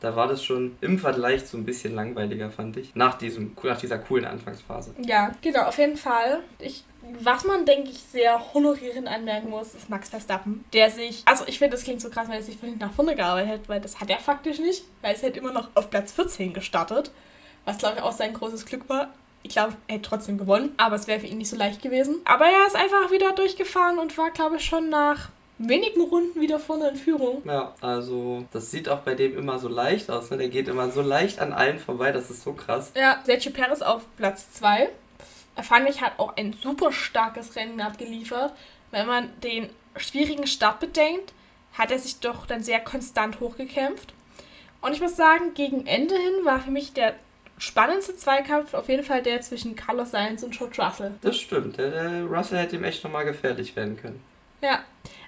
Da 0.00 0.14
war 0.16 0.28
das 0.28 0.44
schon 0.44 0.76
im 0.82 0.98
Vergleich 0.98 1.46
so 1.46 1.56
ein 1.56 1.64
bisschen 1.64 1.94
langweiliger, 1.94 2.50
fand 2.50 2.76
ich. 2.76 2.94
Nach, 2.94 3.16
diesem, 3.16 3.56
nach 3.62 3.78
dieser 3.78 3.98
coolen 3.98 4.26
Anfangsphase. 4.26 4.94
Ja, 4.98 5.32
genau, 5.40 5.62
auf 5.62 5.78
jeden 5.78 5.96
Fall. 5.96 6.40
Ich, 6.58 6.84
was 7.20 7.44
man, 7.44 7.66
denke 7.66 7.90
ich, 7.90 7.98
sehr 7.98 8.54
honorierend 8.54 9.08
anmerken 9.08 9.50
muss, 9.50 9.74
ist 9.74 9.90
Max 9.90 10.08
Verstappen, 10.08 10.64
der 10.72 10.90
sich, 10.90 11.22
also 11.24 11.44
ich 11.46 11.58
finde, 11.58 11.76
das 11.76 11.84
klingt 11.84 12.00
so 12.00 12.10
krass, 12.10 12.28
weil 12.28 12.36
er 12.36 12.42
sich 12.42 12.56
von 12.56 12.68
hinten 12.68 12.84
nach 12.84 12.92
vorne 12.92 13.14
gearbeitet 13.14 13.52
hat, 13.52 13.68
weil 13.68 13.80
das 13.80 14.00
hat 14.00 14.10
er 14.10 14.18
faktisch 14.18 14.58
nicht, 14.58 14.84
weil 15.02 15.14
es 15.14 15.22
halt 15.22 15.36
immer 15.36 15.52
noch 15.52 15.68
auf 15.74 15.90
Platz 15.90 16.12
14 16.12 16.52
gestartet, 16.52 17.10
was, 17.64 17.78
glaube 17.78 17.96
ich, 17.96 18.02
auch 18.02 18.12
sein 18.12 18.32
großes 18.32 18.66
Glück 18.66 18.88
war. 18.88 19.08
Ich 19.42 19.50
glaube, 19.50 19.74
er 19.88 19.96
hätte 19.96 20.08
trotzdem 20.08 20.38
gewonnen, 20.38 20.72
aber 20.78 20.96
es 20.96 21.06
wäre 21.06 21.20
für 21.20 21.26
ihn 21.26 21.38
nicht 21.38 21.50
so 21.50 21.56
leicht 21.56 21.82
gewesen. 21.82 22.20
Aber 22.24 22.46
er 22.46 22.66
ist 22.66 22.76
einfach 22.76 23.10
wieder 23.10 23.32
durchgefahren 23.32 23.98
und 23.98 24.16
war, 24.16 24.30
glaube 24.30 24.56
ich, 24.56 24.64
schon 24.64 24.88
nach 24.88 25.28
wenigen 25.58 26.00
Runden 26.00 26.40
wieder 26.40 26.58
vorne 26.58 26.88
in 26.88 26.96
Führung. 26.96 27.42
Ja, 27.44 27.74
also 27.80 28.44
das 28.52 28.70
sieht 28.70 28.88
auch 28.88 29.00
bei 29.00 29.14
dem 29.14 29.36
immer 29.36 29.58
so 29.58 29.68
leicht 29.68 30.10
aus. 30.10 30.30
Ne? 30.30 30.38
Der 30.38 30.48
geht 30.48 30.68
immer 30.68 30.90
so 30.90 31.02
leicht 31.02 31.38
an 31.40 31.52
allen 31.52 31.78
vorbei, 31.78 32.10
das 32.10 32.30
ist 32.30 32.42
so 32.42 32.54
krass. 32.54 32.92
Ja, 32.96 33.20
Sergio 33.24 33.52
Perez 33.52 33.82
auf 33.82 34.02
Platz 34.16 34.52
2. 34.52 34.88
Fand 35.62 35.88
ich, 35.88 36.00
hat 36.02 36.18
auch 36.18 36.36
ein 36.36 36.52
super 36.52 36.92
starkes 36.92 37.56
Rennen 37.56 37.80
abgeliefert. 37.80 38.52
Wenn 38.90 39.06
man 39.06 39.40
den 39.40 39.70
schwierigen 39.96 40.46
Start 40.46 40.80
bedenkt, 40.80 41.32
hat 41.72 41.90
er 41.90 41.98
sich 41.98 42.20
doch 42.20 42.46
dann 42.46 42.62
sehr 42.62 42.80
konstant 42.80 43.40
hochgekämpft. 43.40 44.14
Und 44.80 44.92
ich 44.92 45.00
muss 45.00 45.16
sagen, 45.16 45.54
gegen 45.54 45.86
Ende 45.86 46.14
hin 46.14 46.44
war 46.44 46.60
für 46.60 46.70
mich 46.70 46.92
der 46.92 47.14
spannendste 47.58 48.16
Zweikampf 48.16 48.74
auf 48.74 48.88
jeden 48.88 49.04
Fall 49.04 49.22
der 49.22 49.40
zwischen 49.40 49.76
Carlos 49.76 50.10
Sainz 50.10 50.42
und 50.42 50.56
George 50.56 50.82
Russell. 50.82 51.14
Das 51.22 51.36
stimmt. 51.36 51.78
Der, 51.78 51.90
der 51.90 52.24
Russell 52.24 52.58
hätte 52.58 52.76
ihm 52.76 52.84
echt 52.84 53.02
nochmal 53.04 53.24
gefährlich 53.24 53.74
werden 53.76 53.96
können. 53.96 54.22
Ja. 54.60 54.80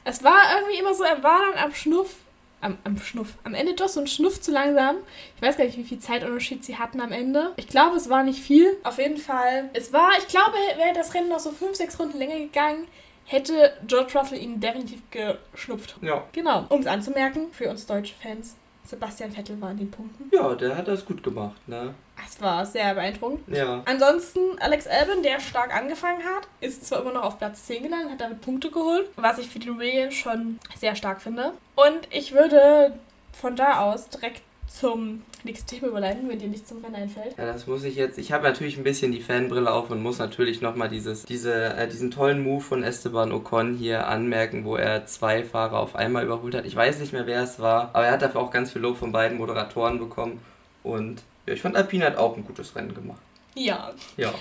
Es 0.04 0.22
war 0.22 0.38
irgendwie 0.56 0.78
immer 0.78 0.94
so, 0.94 1.04
er 1.04 1.22
war 1.22 1.40
dann 1.40 1.64
am 1.64 1.74
Schnuff, 1.74 2.16
am, 2.60 2.78
am 2.84 2.98
Schnuff, 2.98 3.34
am 3.44 3.54
Ende 3.54 3.74
doch 3.74 3.88
so 3.88 4.00
ein 4.00 4.06
Schnuff 4.06 4.40
zu 4.40 4.52
langsam. 4.52 4.96
Ich 5.36 5.42
weiß 5.42 5.56
gar 5.56 5.64
nicht, 5.64 5.78
wie 5.78 5.84
viel 5.84 5.98
Zeitunterschied 5.98 6.64
sie 6.64 6.76
hatten 6.78 7.00
am 7.00 7.12
Ende. 7.12 7.52
Ich 7.56 7.68
glaube, 7.68 7.96
es 7.96 8.08
war 8.08 8.22
nicht 8.22 8.40
viel. 8.40 8.76
Auf 8.82 8.98
jeden 8.98 9.18
Fall. 9.18 9.70
Es 9.72 9.92
war, 9.92 10.10
ich 10.18 10.28
glaube, 10.28 10.56
wäre 10.76 10.94
das 10.94 11.14
Rennen 11.14 11.28
noch 11.28 11.38
so 11.38 11.50
5, 11.50 11.76
6 11.76 12.00
Runden 12.00 12.18
länger 12.18 12.38
gegangen, 12.38 12.86
hätte 13.24 13.76
George 13.86 14.18
Russell 14.18 14.38
ihn 14.38 14.60
definitiv 14.60 15.02
geschnupft. 15.10 15.96
Ja. 16.00 16.24
Genau. 16.32 16.64
Um 16.68 16.80
es 16.80 16.86
anzumerken, 16.86 17.52
für 17.52 17.68
uns 17.68 17.86
deutsche 17.86 18.14
Fans, 18.14 18.56
Sebastian 18.86 19.32
Vettel 19.32 19.60
war 19.60 19.70
in 19.72 19.78
den 19.78 19.90
Punkten. 19.90 20.30
Ja, 20.32 20.54
der 20.54 20.76
hat 20.76 20.88
das 20.88 21.04
gut 21.04 21.22
gemacht, 21.22 21.56
ne? 21.66 21.94
Es 22.24 22.40
war 22.40 22.64
sehr 22.64 22.94
beeindruckend. 22.94 23.46
Ja. 23.48 23.82
Ansonsten 23.84 24.58
Alex 24.58 24.86
Albon, 24.86 25.22
der 25.22 25.40
stark 25.40 25.74
angefangen 25.74 26.22
hat, 26.24 26.48
ist 26.60 26.86
zwar 26.86 27.00
immer 27.00 27.12
noch 27.12 27.22
auf 27.22 27.38
Platz 27.38 27.66
10 27.66 27.84
gelandet, 27.84 28.12
hat 28.12 28.20
damit 28.20 28.40
Punkte 28.40 28.70
geholt, 28.70 29.08
was 29.16 29.38
ich 29.38 29.48
für 29.48 29.58
die 29.58 29.76
Williams 29.76 30.14
schon 30.14 30.58
sehr 30.78 30.96
stark 30.96 31.20
finde. 31.20 31.52
Und 31.74 32.08
ich 32.10 32.32
würde 32.32 32.98
von 33.32 33.56
da 33.56 33.80
aus 33.80 34.08
direkt 34.08 34.42
zum 34.68 35.22
nächsten 35.44 35.66
Thema 35.66 35.88
überleiten, 35.88 36.28
wenn 36.28 36.38
dir 36.38 36.48
nichts 36.48 36.68
zum 36.68 36.84
Rennen 36.84 36.96
einfällt. 36.96 37.36
Ja, 37.38 37.46
das 37.46 37.66
muss 37.66 37.84
ich 37.84 37.96
jetzt. 37.96 38.18
Ich 38.18 38.32
habe 38.32 38.44
natürlich 38.44 38.76
ein 38.76 38.84
bisschen 38.84 39.12
die 39.12 39.20
Fanbrille 39.20 39.72
auf 39.72 39.90
und 39.90 40.02
muss 40.02 40.18
natürlich 40.18 40.60
nochmal 40.60 40.88
dieses, 40.88 41.24
diese, 41.24 41.74
äh, 41.74 41.88
diesen 41.88 42.10
tollen 42.10 42.42
Move 42.42 42.62
von 42.62 42.82
Esteban 42.82 43.32
Ocon 43.32 43.76
hier 43.76 44.06
anmerken, 44.08 44.64
wo 44.64 44.76
er 44.76 45.06
zwei 45.06 45.44
Fahrer 45.44 45.78
auf 45.78 45.96
einmal 45.96 46.24
überholt 46.24 46.54
hat. 46.54 46.66
Ich 46.66 46.76
weiß 46.76 46.98
nicht 46.98 47.12
mehr, 47.12 47.26
wer 47.26 47.42
es 47.42 47.58
war, 47.58 47.90
aber 47.92 48.06
er 48.06 48.12
hat 48.12 48.22
dafür 48.22 48.40
auch 48.40 48.50
ganz 48.50 48.72
viel 48.72 48.82
Lob 48.82 48.96
von 48.96 49.12
beiden 49.12 49.38
Moderatoren 49.38 49.98
bekommen. 49.98 50.40
Und 50.82 51.22
ja, 51.46 51.54
ich 51.54 51.62
fand 51.62 51.76
Alpine 51.76 52.06
hat 52.06 52.16
auch 52.16 52.36
ein 52.36 52.44
gutes 52.44 52.74
Rennen 52.74 52.94
gemacht. 52.94 53.20
Ja. 53.54 53.92
Ja. 54.16 54.34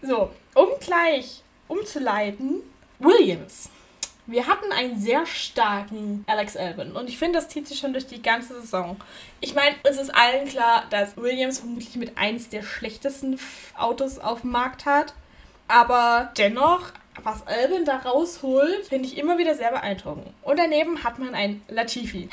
So, 0.00 0.30
um 0.54 0.68
gleich 0.80 1.42
umzuleiten, 1.68 2.62
Williams. 2.98 3.68
Wir 4.26 4.46
hatten 4.46 4.70
einen 4.70 5.00
sehr 5.00 5.26
starken 5.26 6.24
Alex 6.28 6.56
Albon 6.56 6.92
und 6.92 7.08
ich 7.08 7.18
finde, 7.18 7.40
das 7.40 7.48
zieht 7.48 7.66
sich 7.66 7.80
schon 7.80 7.92
durch 7.92 8.06
die 8.06 8.22
ganze 8.22 8.60
Saison. 8.60 8.96
Ich 9.40 9.54
meine, 9.54 9.74
es 9.82 9.98
ist 9.98 10.14
allen 10.14 10.46
klar, 10.46 10.84
dass 10.90 11.16
Williams 11.16 11.58
vermutlich 11.58 11.96
mit 11.96 12.16
eins 12.16 12.48
der 12.48 12.62
schlechtesten 12.62 13.40
Autos 13.76 14.20
auf 14.20 14.42
dem 14.42 14.50
Markt 14.50 14.86
hat. 14.86 15.14
Aber 15.66 16.30
dennoch, 16.38 16.92
was 17.24 17.44
Albon 17.48 17.84
da 17.84 17.96
rausholt, 17.96 18.86
finde 18.86 19.08
ich 19.08 19.18
immer 19.18 19.38
wieder 19.38 19.56
sehr 19.56 19.72
beeindruckend. 19.72 20.28
Und 20.42 20.58
daneben 20.58 21.02
hat 21.02 21.18
man 21.18 21.34
einen 21.34 21.62
Latifi. 21.68 22.28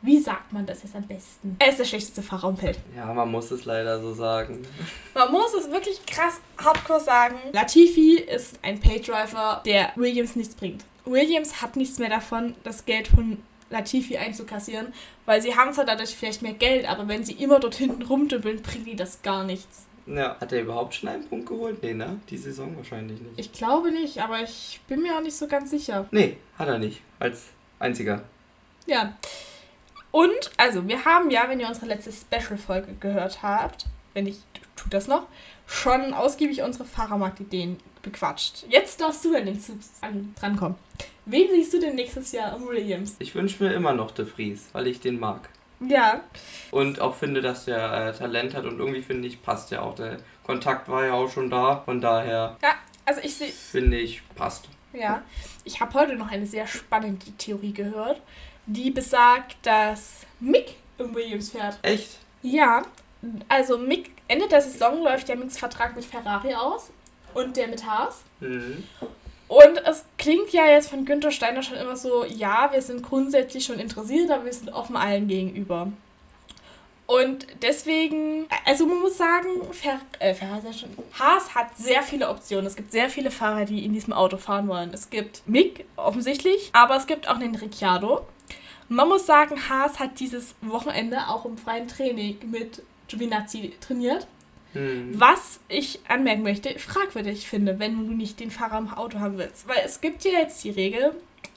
Wie 0.00 0.20
sagt 0.20 0.52
man 0.52 0.64
das 0.64 0.82
jetzt 0.82 0.96
am 0.96 1.06
besten? 1.06 1.56
Er 1.58 1.68
ist 1.68 1.78
der 1.78 1.84
schlechteste 1.84 2.22
Fahrer 2.22 2.48
im 2.48 2.56
Feld. 2.56 2.78
Ja, 2.96 3.12
man 3.12 3.30
muss 3.30 3.50
es 3.50 3.66
leider 3.66 4.00
so 4.00 4.14
sagen. 4.14 4.66
Man 5.14 5.30
muss 5.30 5.52
es 5.52 5.70
wirklich 5.70 6.04
krass 6.06 6.40
hardcore 6.56 7.00
sagen. 7.00 7.36
Latifi 7.52 8.16
ist 8.16 8.58
ein 8.62 8.80
Paydriver, 8.80 9.62
der 9.66 9.92
Williams 9.96 10.36
nichts 10.36 10.54
bringt. 10.54 10.84
Williams 11.04 11.62
hat 11.62 11.76
nichts 11.76 11.98
mehr 11.98 12.10
davon, 12.10 12.54
das 12.64 12.84
Geld 12.84 13.08
von 13.08 13.42
Latifi 13.70 14.16
einzukassieren, 14.16 14.92
weil 15.26 15.42
sie 15.42 15.54
haben 15.56 15.72
zwar 15.72 15.84
dadurch 15.84 16.14
vielleicht 16.14 16.42
mehr 16.42 16.54
Geld, 16.54 16.88
aber 16.88 17.08
wenn 17.08 17.24
sie 17.24 17.32
immer 17.32 17.60
dort 17.60 17.74
hinten 17.74 18.02
rumdümpeln, 18.02 18.62
bringt 18.62 18.86
die 18.86 18.96
das 18.96 19.22
gar 19.22 19.44
nichts. 19.44 19.86
Ja. 20.06 20.38
Hat 20.38 20.52
er 20.52 20.62
überhaupt 20.62 20.94
schon 20.94 21.08
einen 21.08 21.26
Punkt 21.26 21.46
geholt? 21.46 21.82
Nee, 21.82 21.94
ne? 21.94 22.20
Die 22.28 22.36
Saison 22.36 22.76
wahrscheinlich 22.76 23.20
nicht. 23.20 23.38
Ich 23.38 23.52
glaube 23.52 23.90
nicht, 23.90 24.18
aber 24.18 24.42
ich 24.42 24.80
bin 24.86 25.02
mir 25.02 25.16
auch 25.16 25.22
nicht 25.22 25.36
so 25.36 25.46
ganz 25.46 25.70
sicher. 25.70 26.06
Nee, 26.10 26.36
hat 26.58 26.68
er 26.68 26.78
nicht. 26.78 27.00
Als 27.18 27.44
einziger. 27.78 28.22
Ja. 28.86 29.16
Und, 30.10 30.52
also, 30.58 30.86
wir 30.86 31.04
haben 31.04 31.30
ja, 31.30 31.48
wenn 31.48 31.58
ihr 31.58 31.66
unsere 31.66 31.86
letzte 31.86 32.12
Special-Folge 32.12 32.94
gehört 33.00 33.42
habt, 33.42 33.86
wenn 34.12 34.26
ich, 34.26 34.38
tut 34.76 34.92
das 34.92 35.08
noch, 35.08 35.26
schon 35.66 36.12
ausgiebig 36.12 36.62
unsere 36.62 36.84
Fahrermarktideen 36.84 37.78
bequatscht. 38.04 38.64
Jetzt 38.68 39.00
darfst 39.00 39.24
du 39.24 39.34
an 39.36 39.46
den 39.46 39.60
Zug 39.60 39.76
an, 40.00 40.32
drankommen. 40.38 40.76
Wen 41.26 41.48
siehst 41.50 41.72
du 41.72 41.80
denn 41.80 41.96
nächstes 41.96 42.30
Jahr 42.32 42.54
im 42.56 42.66
Williams? 42.68 43.16
Ich 43.18 43.34
wünsche 43.34 43.64
mir 43.64 43.72
immer 43.72 43.92
noch 43.94 44.10
De 44.12 44.24
Vries, 44.26 44.68
weil 44.72 44.86
ich 44.86 45.00
den 45.00 45.18
mag. 45.18 45.48
Ja, 45.80 46.22
Und 46.70 47.00
auch 47.00 47.14
finde, 47.14 47.42
dass 47.42 47.64
der 47.64 47.92
äh, 48.08 48.12
Talent 48.16 48.54
hat 48.54 48.64
und 48.64 48.78
irgendwie 48.78 49.02
finde 49.02 49.26
ich, 49.26 49.42
passt 49.42 49.70
ja 49.70 49.82
auch. 49.82 49.94
Der 49.96 50.18
Kontakt 50.44 50.88
war 50.88 51.04
ja 51.04 51.14
auch 51.14 51.28
schon 51.30 51.50
da. 51.50 51.82
Von 51.84 52.00
daher 52.00 52.56
ja, 52.62 52.74
also 53.04 53.20
ich 53.22 53.34
sehe, 53.34 53.48
finde 53.48 53.98
ich, 53.98 54.22
passt. 54.36 54.68
ja, 54.92 55.22
ich 55.64 55.80
habe 55.80 55.92
heute 55.94 56.14
noch 56.16 56.30
eine 56.30 56.46
sehr 56.46 56.66
spannende 56.66 57.26
Theorie 57.38 57.72
gehört, 57.72 58.20
die 58.66 58.90
besagt, 58.90 59.56
dass 59.62 60.20
Mick 60.40 60.76
im 60.98 61.14
Williams 61.14 61.50
fährt. 61.50 61.78
Echt? 61.82 62.18
Ja, 62.42 62.82
also 63.48 63.76
Mick, 63.76 64.10
Ende 64.28 64.48
der 64.48 64.60
Saison 64.62 65.02
läuft 65.02 65.28
ja 65.28 65.34
Micks 65.34 65.58
Vertrag 65.58 65.96
mit 65.96 66.04
Ferrari 66.04 66.54
aus 66.54 66.90
und 67.34 67.56
der 67.56 67.68
mit 67.68 67.86
Haas. 67.86 68.22
Mhm. 68.40 68.84
Und 69.48 69.78
es 69.84 70.04
klingt 70.16 70.50
ja 70.50 70.66
jetzt 70.66 70.88
von 70.88 71.04
Günther 71.04 71.30
Steiner 71.30 71.62
schon 71.62 71.76
immer 71.76 71.96
so, 71.96 72.24
ja, 72.24 72.70
wir 72.72 72.80
sind 72.80 73.02
grundsätzlich 73.02 73.64
schon 73.64 73.78
interessiert, 73.78 74.30
aber 74.30 74.46
wir 74.46 74.52
sind 74.52 74.72
offen 74.72 74.96
allen 74.96 75.28
gegenüber. 75.28 75.92
Und 77.06 77.46
deswegen, 77.60 78.46
also 78.64 78.86
man 78.86 79.00
muss 79.00 79.18
sagen, 79.18 79.48
Fer 79.72 80.00
äh, 80.20 80.34
schon, 80.72 80.88
Haas 81.18 81.54
hat 81.54 81.76
sehr 81.76 82.02
viele 82.02 82.30
Optionen. 82.30 82.66
Es 82.66 82.76
gibt 82.76 82.92
sehr 82.92 83.10
viele 83.10 83.30
Fahrer, 83.30 83.66
die 83.66 83.84
in 83.84 83.92
diesem 83.92 84.14
Auto 84.14 84.38
fahren 84.38 84.68
wollen. 84.68 84.90
Es 84.94 85.10
gibt 85.10 85.42
Mick, 85.46 85.84
offensichtlich, 85.96 86.70
aber 86.72 86.96
es 86.96 87.06
gibt 87.06 87.28
auch 87.28 87.38
den 87.38 87.54
Ricciardo. 87.54 88.26
Man 88.88 89.08
muss 89.08 89.26
sagen, 89.26 89.68
Haas 89.68 89.98
hat 89.98 90.18
dieses 90.18 90.54
Wochenende 90.62 91.28
auch 91.28 91.44
im 91.44 91.58
freien 91.58 91.88
Training 91.88 92.38
mit 92.50 92.82
Giovinazzi 93.08 93.74
trainiert. 93.80 94.26
Mhm. 94.74 95.12
Was 95.14 95.60
ich 95.68 96.00
anmerken 96.08 96.42
möchte, 96.42 96.78
fragwürdig 96.78 97.48
finde, 97.48 97.78
wenn 97.78 97.96
du 97.96 98.14
nicht 98.14 98.40
den 98.40 98.50
Fahrer 98.50 98.78
im 98.78 98.92
Auto 98.92 99.20
haben 99.20 99.38
willst. 99.38 99.68
Weil 99.68 99.82
es 99.84 100.00
gibt 100.00 100.24
ja 100.24 100.32
jetzt 100.32 100.62
die 100.64 100.70
Regel, 100.70 101.14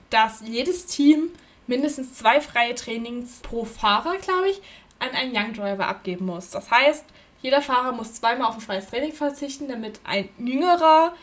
dass 0.09 0.41
jedes 0.45 0.85
Team 0.85 1.29
mindestens 1.67 2.13
zwei 2.13 2.39
freie 2.41 2.75
Trainings 2.75 3.39
pro 3.41 3.65
Fahrer, 3.65 4.17
glaube 4.17 4.49
ich, 4.49 4.61
an 4.99 5.09
einen 5.09 5.35
Young 5.35 5.53
Driver 5.53 5.87
abgeben 5.87 6.25
muss. 6.25 6.49
Das 6.49 6.71
heißt, 6.71 7.05
jeder 7.41 7.61
Fahrer 7.61 7.91
muss 7.91 8.13
zweimal 8.13 8.47
auf 8.47 8.55
ein 8.55 8.61
freies 8.61 8.87
Training 8.89 9.13
verzichten, 9.13 9.67
damit 9.67 9.99
ein 10.03 10.29
jüngerer 10.39 11.13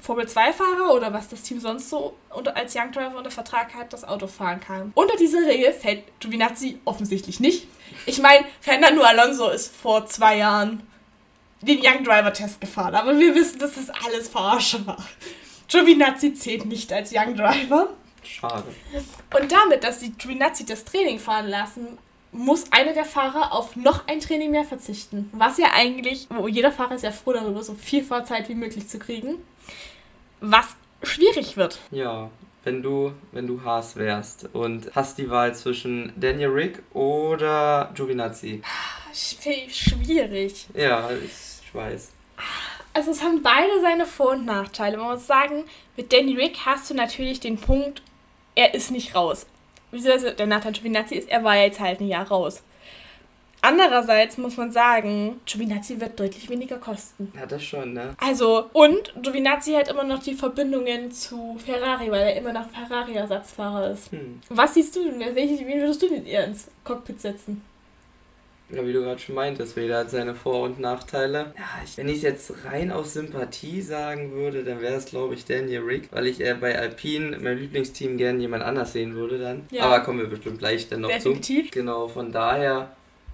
Formel 0.00 0.26
2-Fahrer 0.26 0.92
oder 0.94 1.12
was 1.12 1.28
das 1.28 1.42
Team 1.42 1.60
sonst 1.60 1.88
so 1.88 2.16
unter, 2.30 2.56
als 2.56 2.74
Young 2.74 2.90
Driver 2.90 3.16
unter 3.16 3.30
Vertrag 3.30 3.74
hat, 3.74 3.92
das 3.92 4.02
Auto 4.02 4.26
fahren 4.26 4.60
kann. 4.60 4.90
Unter 4.94 5.16
diese 5.16 5.38
Regel 5.46 5.72
fällt 5.72 6.02
Giovinazzi 6.20 6.80
offensichtlich 6.84 7.38
nicht. 7.38 7.68
Ich 8.06 8.20
meine, 8.20 8.44
Fernando 8.60 9.02
Alonso 9.02 9.48
ist 9.50 9.74
vor 9.74 10.06
zwei 10.06 10.38
Jahren 10.38 10.82
den 11.62 11.78
Young 11.78 12.04
Driver 12.04 12.32
Test 12.32 12.60
gefahren, 12.60 12.94
aber 12.94 13.18
wir 13.18 13.34
wissen, 13.34 13.58
dass 13.58 13.74
das 13.74 13.90
alles 13.90 14.28
Verarsche 14.28 14.86
war. 14.86 15.04
Giovinazzi 15.68 16.34
zählt 16.34 16.66
nicht 16.66 16.92
als 16.92 17.12
Young 17.14 17.34
Driver. 17.34 17.88
Schade. 18.22 18.64
Und 19.40 19.50
damit, 19.52 19.82
dass 19.84 19.98
die 20.00 20.12
Giovinazzi 20.12 20.66
das 20.66 20.84
Training 20.84 21.18
fahren 21.18 21.48
lassen, 21.48 21.98
muss 22.30 22.64
einer 22.72 22.92
der 22.94 23.04
Fahrer 23.04 23.52
auf 23.52 23.76
noch 23.76 24.06
ein 24.06 24.20
Training 24.20 24.50
mehr 24.50 24.64
verzichten. 24.64 25.28
Was 25.32 25.58
ja 25.58 25.68
eigentlich, 25.74 26.28
wo 26.30 26.48
jeder 26.48 26.72
Fahrer 26.72 26.94
ist 26.94 27.02
ja 27.04 27.10
froh 27.10 27.32
darüber, 27.32 27.62
so 27.62 27.74
viel 27.74 28.02
Fahrzeit 28.02 28.48
wie 28.48 28.54
möglich 28.54 28.88
zu 28.88 28.98
kriegen. 28.98 29.34
Was 30.40 30.66
schwierig 31.02 31.56
wird. 31.56 31.78
Ja, 31.90 32.30
wenn 32.64 32.82
du, 32.82 33.12
wenn 33.32 33.46
du 33.46 33.62
Haas 33.64 33.96
wärst 33.96 34.48
und 34.54 34.90
hast 34.94 35.18
die 35.18 35.28
Wahl 35.30 35.54
zwischen 35.54 36.12
Daniel 36.16 36.50
Rick 36.50 36.82
oder 36.94 37.90
Giovinazzi. 37.94 38.62
Sch- 39.12 39.68
Schwierig. 39.70 40.66
Ja, 40.74 41.10
ich, 41.10 41.32
ich 41.72 41.74
weiß. 41.74 42.12
Also 42.94 43.10
es 43.10 43.22
haben 43.22 43.42
beide 43.42 43.80
seine 43.80 44.04
Vor- 44.04 44.32
und 44.32 44.44
Nachteile. 44.44 44.98
Man 44.98 45.12
muss 45.12 45.26
sagen, 45.26 45.64
mit 45.96 46.12
Danny 46.12 46.34
Rick 46.34 46.58
hast 46.66 46.90
du 46.90 46.94
natürlich 46.94 47.40
den 47.40 47.58
Punkt, 47.58 48.02
er 48.54 48.74
ist 48.74 48.90
nicht 48.90 49.14
raus. 49.14 49.46
Beziehungsweise 49.90 50.34
der 50.34 50.46
Nachteil 50.46 50.72
Giovinazzi 50.72 51.14
ist, 51.14 51.28
er 51.28 51.44
war 51.44 51.56
ja 51.56 51.64
jetzt 51.64 51.80
halt 51.80 52.00
ein 52.00 52.08
Jahr 52.08 52.28
raus. 52.28 52.62
Andererseits 53.64 54.38
muss 54.38 54.56
man 54.56 54.72
sagen, 54.72 55.40
Giovinazzi 55.46 56.00
wird 56.00 56.18
deutlich 56.18 56.50
weniger 56.50 56.78
kosten. 56.78 57.32
Ja, 57.38 57.46
das 57.46 57.62
schon, 57.62 57.92
ne? 57.94 58.14
Also, 58.18 58.68
und 58.72 59.14
Giovinazzi 59.22 59.72
hat 59.72 59.88
immer 59.88 60.04
noch 60.04 60.22
die 60.22 60.34
Verbindungen 60.34 61.12
zu 61.12 61.56
Ferrari, 61.64 62.10
weil 62.10 62.22
er 62.22 62.36
immer 62.36 62.52
noch 62.52 62.68
Ferrari-Ersatzfahrer 62.68 63.92
ist. 63.92 64.10
Hm. 64.12 64.40
Was 64.48 64.74
siehst 64.74 64.96
du 64.96 65.04
denn? 65.04 65.20
Wen 65.34 65.80
würdest 65.80 66.02
du 66.02 66.08
denn 66.08 66.26
eher 66.26 66.44
ins 66.44 66.68
Cockpit 66.84 67.20
setzen? 67.20 67.62
Ja, 68.74 68.86
wie 68.86 68.92
du 68.92 69.00
gerade 69.02 69.18
schon 69.20 69.34
meintest, 69.34 69.76
jeder 69.76 69.98
hat 69.98 70.10
seine 70.10 70.34
Vor- 70.34 70.62
und 70.62 70.80
Nachteile. 70.80 71.52
Ja, 71.58 71.64
ich, 71.84 71.96
wenn 71.98 72.08
ich 72.08 72.16
es 72.16 72.22
jetzt 72.22 72.54
rein 72.64 72.90
aus 72.90 73.12
Sympathie 73.12 73.82
sagen 73.82 74.32
würde, 74.32 74.64
dann 74.64 74.80
wäre 74.80 74.94
es, 74.94 75.04
glaube 75.06 75.34
ich, 75.34 75.44
Daniel 75.44 75.82
Rick, 75.82 76.08
weil 76.10 76.26
ich 76.26 76.40
äh, 76.40 76.54
bei 76.58 76.78
Alpine, 76.78 77.38
meinem 77.38 77.58
Lieblingsteam, 77.58 78.16
gerne 78.16 78.40
jemand 78.40 78.62
anders 78.64 78.92
sehen 78.94 79.14
würde 79.14 79.38
dann. 79.38 79.66
Ja. 79.70 79.84
Aber 79.84 80.00
kommen 80.00 80.20
wir 80.20 80.26
bestimmt 80.28 80.58
gleich 80.58 80.88
dann 80.88 81.02
noch 81.02 81.10
Definitiv. 81.10 81.70
zu. 81.70 81.78
Genau, 81.78 82.08
von 82.08 82.32
daher. 82.32 82.90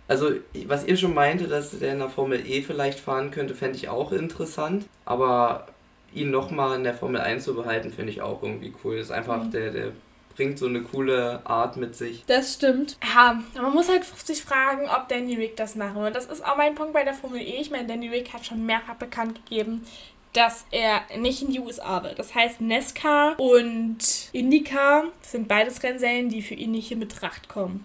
Also, 0.09 0.31
was 0.67 0.87
ihr 0.87 0.97
schon 0.97 1.15
meinte, 1.15 1.47
dass 1.49 1.79
der 1.79 1.93
in 1.93 1.99
der 1.99 2.09
Formel 2.09 2.41
E 2.45 2.63
vielleicht 2.63 2.99
fahren 2.99 3.31
könnte, 3.31 3.55
fände 3.55 3.77
ich 3.77 3.89
auch 3.91 4.11
interessant. 4.11 4.87
Aber 5.05 5.67
ihn 6.15 6.31
nochmal 6.31 6.77
in 6.77 6.83
der 6.85 6.95
Formel 6.95 7.21
1 7.21 7.45
zu 7.45 7.55
behalten, 7.55 7.93
finde 7.93 8.11
ich 8.13 8.23
auch 8.23 8.43
irgendwie 8.43 8.73
cool. 8.83 8.97
Das 8.97 9.07
ist 9.09 9.13
einfach, 9.13 9.45
Mhm. 9.45 9.51
der, 9.51 9.71
der 9.71 9.93
bringt 10.39 10.57
so 10.57 10.67
eine 10.67 10.83
coole 10.83 11.41
Art 11.43 11.77
mit 11.77 11.97
sich. 11.97 12.23
Das 12.29 12.55
stimmt. 12.55 12.97
Ja, 13.03 13.43
man 13.61 13.75
muss 13.75 13.89
halt 13.89 14.05
sich 14.05 14.41
fragen, 14.41 14.89
ob 14.89 15.09
Danny 15.09 15.35
Rick 15.35 15.57
das 15.57 15.75
machen 15.75 16.01
wird. 16.01 16.15
Das 16.15 16.27
ist 16.27 16.47
auch 16.47 16.57
mein 16.57 16.77
Punkt 16.77 16.93
bei 16.93 17.03
der 17.03 17.13
Formel 17.13 17.41
E. 17.41 17.57
Ich 17.61 17.73
meine, 17.73 17.89
Danny 17.89 18.09
Rick 18.09 18.33
hat 18.33 18.47
schon 18.47 18.65
mehrfach 18.65 18.95
bekannt 18.95 19.45
gegeben, 19.45 19.85
dass 20.35 20.65
er 20.71 21.01
nicht 21.19 21.43
in 21.43 21.51
die 21.51 21.59
USA 21.59 22.05
will. 22.05 22.15
Das 22.17 22.37
heißt, 22.37 22.61
NASCAR 22.61 23.35
und 23.41 23.99
IndyCar 24.31 25.07
sind 25.23 25.49
beides 25.49 25.83
Rennserien, 25.83 26.29
die 26.29 26.43
für 26.43 26.55
ihn 26.55 26.71
nicht 26.71 26.93
in 26.93 27.01
Betracht 27.01 27.49
kommen. 27.49 27.85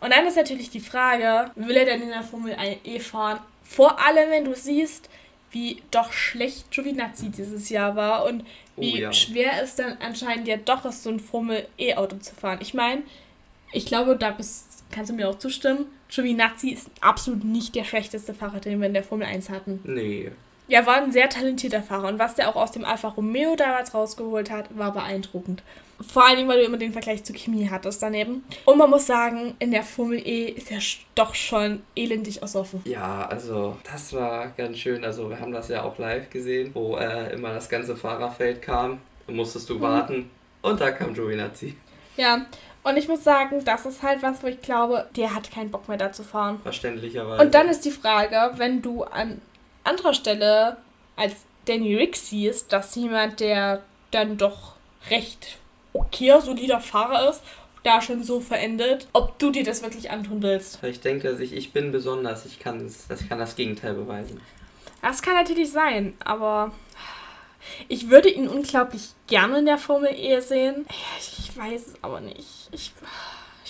Und 0.00 0.12
dann 0.12 0.26
ist 0.26 0.36
natürlich 0.36 0.70
die 0.70 0.80
Frage, 0.80 1.52
will 1.54 1.76
er 1.76 1.84
denn 1.84 2.02
in 2.02 2.08
der 2.08 2.24
Formel 2.24 2.56
E 2.82 2.98
fahren? 2.98 3.38
Vor 3.62 4.04
allem, 4.04 4.30
wenn 4.30 4.44
du 4.44 4.56
siehst, 4.56 5.08
wie 5.52 5.84
doch 5.92 6.12
schlecht 6.12 6.72
Giovinazzi 6.72 7.28
dieses 7.28 7.68
Jahr 7.68 7.94
war 7.94 8.26
und 8.26 8.44
wie 8.76 8.94
oh, 8.94 8.96
ja. 8.96 9.12
schwer 9.12 9.62
es 9.62 9.74
dann 9.74 9.96
anscheinend 10.00 10.48
ja 10.48 10.56
doch 10.56 10.84
ist, 10.84 11.02
so 11.02 11.10
ein 11.10 11.20
Formel 11.20 11.66
E-Auto 11.78 12.16
zu 12.16 12.34
fahren. 12.34 12.58
Ich 12.60 12.74
meine, 12.74 13.02
ich 13.72 13.86
glaube, 13.86 14.16
da 14.16 14.30
bist, 14.30 14.84
kannst 14.90 15.10
du 15.10 15.14
mir 15.14 15.28
auch 15.28 15.38
zustimmen, 15.38 15.86
Giovinazzi 16.08 16.70
ist 16.70 16.90
absolut 17.00 17.44
nicht 17.44 17.74
der 17.74 17.84
schlechteste 17.84 18.32
Fahrer, 18.34 18.60
den 18.60 18.80
wir 18.80 18.86
in 18.86 18.94
der 18.94 19.02
Formel 19.02 19.26
1 19.26 19.50
hatten. 19.50 19.80
Nee. 19.84 20.30
Ja, 20.68 20.84
war 20.84 20.96
ein 20.96 21.12
sehr 21.12 21.28
talentierter 21.28 21.82
Fahrer 21.82 22.08
und 22.08 22.18
was 22.18 22.34
der 22.34 22.48
auch 22.48 22.56
aus 22.56 22.72
dem 22.72 22.84
Alfa 22.84 23.08
Romeo 23.08 23.54
damals 23.54 23.94
rausgeholt 23.94 24.50
hat, 24.50 24.76
war 24.76 24.92
beeindruckend. 24.92 25.62
Vor 26.00 26.26
allen 26.26 26.36
Dingen, 26.36 26.48
weil 26.48 26.58
du 26.58 26.64
immer 26.64 26.76
den 26.76 26.92
Vergleich 26.92 27.24
zu 27.24 27.32
Kimi 27.32 27.68
hattest 27.70 28.02
daneben. 28.02 28.44
Und 28.66 28.76
man 28.76 28.90
muss 28.90 29.06
sagen, 29.06 29.54
in 29.60 29.70
der 29.70 29.82
Formel 29.82 30.18
E 30.18 30.46
ist 30.50 30.70
er 30.70 30.80
doch 31.14 31.34
schon 31.34 31.82
elendig 31.94 32.42
ersoffen. 32.42 32.82
Ja, 32.84 33.26
also 33.26 33.76
das 33.90 34.12
war 34.12 34.48
ganz 34.56 34.76
schön. 34.76 35.04
Also 35.04 35.30
wir 35.30 35.40
haben 35.40 35.52
das 35.52 35.68
ja 35.68 35.84
auch 35.84 35.96
live 35.98 36.28
gesehen, 36.28 36.72
wo 36.74 36.96
äh, 36.96 37.32
immer 37.32 37.54
das 37.54 37.68
ganze 37.68 37.96
Fahrerfeld 37.96 38.60
kam. 38.60 39.00
Da 39.26 39.32
musstest 39.32 39.70
du 39.70 39.76
mhm. 39.76 39.80
warten. 39.80 40.30
Und 40.60 40.80
da 40.80 40.90
kam 40.90 41.14
Giovinazzi. 41.14 41.76
Ja, 42.16 42.44
und 42.82 42.96
ich 42.96 43.08
muss 43.08 43.24
sagen, 43.24 43.64
das 43.64 43.86
ist 43.86 44.02
halt 44.02 44.22
was, 44.22 44.42
wo 44.42 44.48
ich 44.48 44.60
glaube, 44.60 45.06
der 45.16 45.34
hat 45.34 45.50
keinen 45.50 45.70
Bock 45.70 45.88
mehr 45.88 45.98
da 45.98 46.12
zu 46.12 46.22
fahren. 46.22 46.60
Verständlicherweise. 46.62 47.42
Und 47.42 47.54
dann 47.54 47.68
ist 47.68 47.84
die 47.84 47.90
Frage, 47.90 48.52
wenn 48.58 48.82
du 48.82 49.04
an 49.04 49.40
anderer 49.86 50.14
Stelle 50.14 50.76
als 51.16 51.34
Danny 51.66 51.96
Rick 51.96 52.16
siehst, 52.16 52.72
dass 52.72 52.94
jemand, 52.94 53.40
der 53.40 53.82
dann 54.10 54.38
doch 54.38 54.74
recht 55.10 55.58
okay, 55.92 56.38
solider 56.40 56.80
Fahrer 56.80 57.30
ist, 57.30 57.42
da 57.82 58.02
schon 58.02 58.22
so 58.24 58.40
verendet, 58.40 59.06
ob 59.12 59.38
du 59.38 59.50
dir 59.50 59.64
das 59.64 59.82
wirklich 59.82 60.10
antun 60.10 60.42
willst. 60.42 60.82
Ich 60.82 61.00
denke, 61.00 61.30
ich, 61.40 61.52
ich 61.52 61.72
bin 61.72 61.92
besonders, 61.92 62.44
ich 62.44 62.58
kann, 62.58 62.86
ich 62.86 63.28
kann 63.28 63.38
das 63.38 63.54
Gegenteil 63.54 63.94
beweisen. 63.94 64.40
Das 65.02 65.22
kann 65.22 65.34
natürlich 65.34 65.70
sein, 65.70 66.14
aber 66.24 66.72
ich 67.88 68.10
würde 68.10 68.28
ihn 68.28 68.48
unglaublich 68.48 69.10
gerne 69.28 69.60
in 69.60 69.66
der 69.66 69.78
Formel 69.78 70.12
E 70.12 70.40
sehen. 70.40 70.84
Ich 71.18 71.56
weiß 71.56 71.86
es 71.88 71.94
aber 72.02 72.20
nicht. 72.20 72.38
Ich, 72.38 72.68
ich 72.72 72.92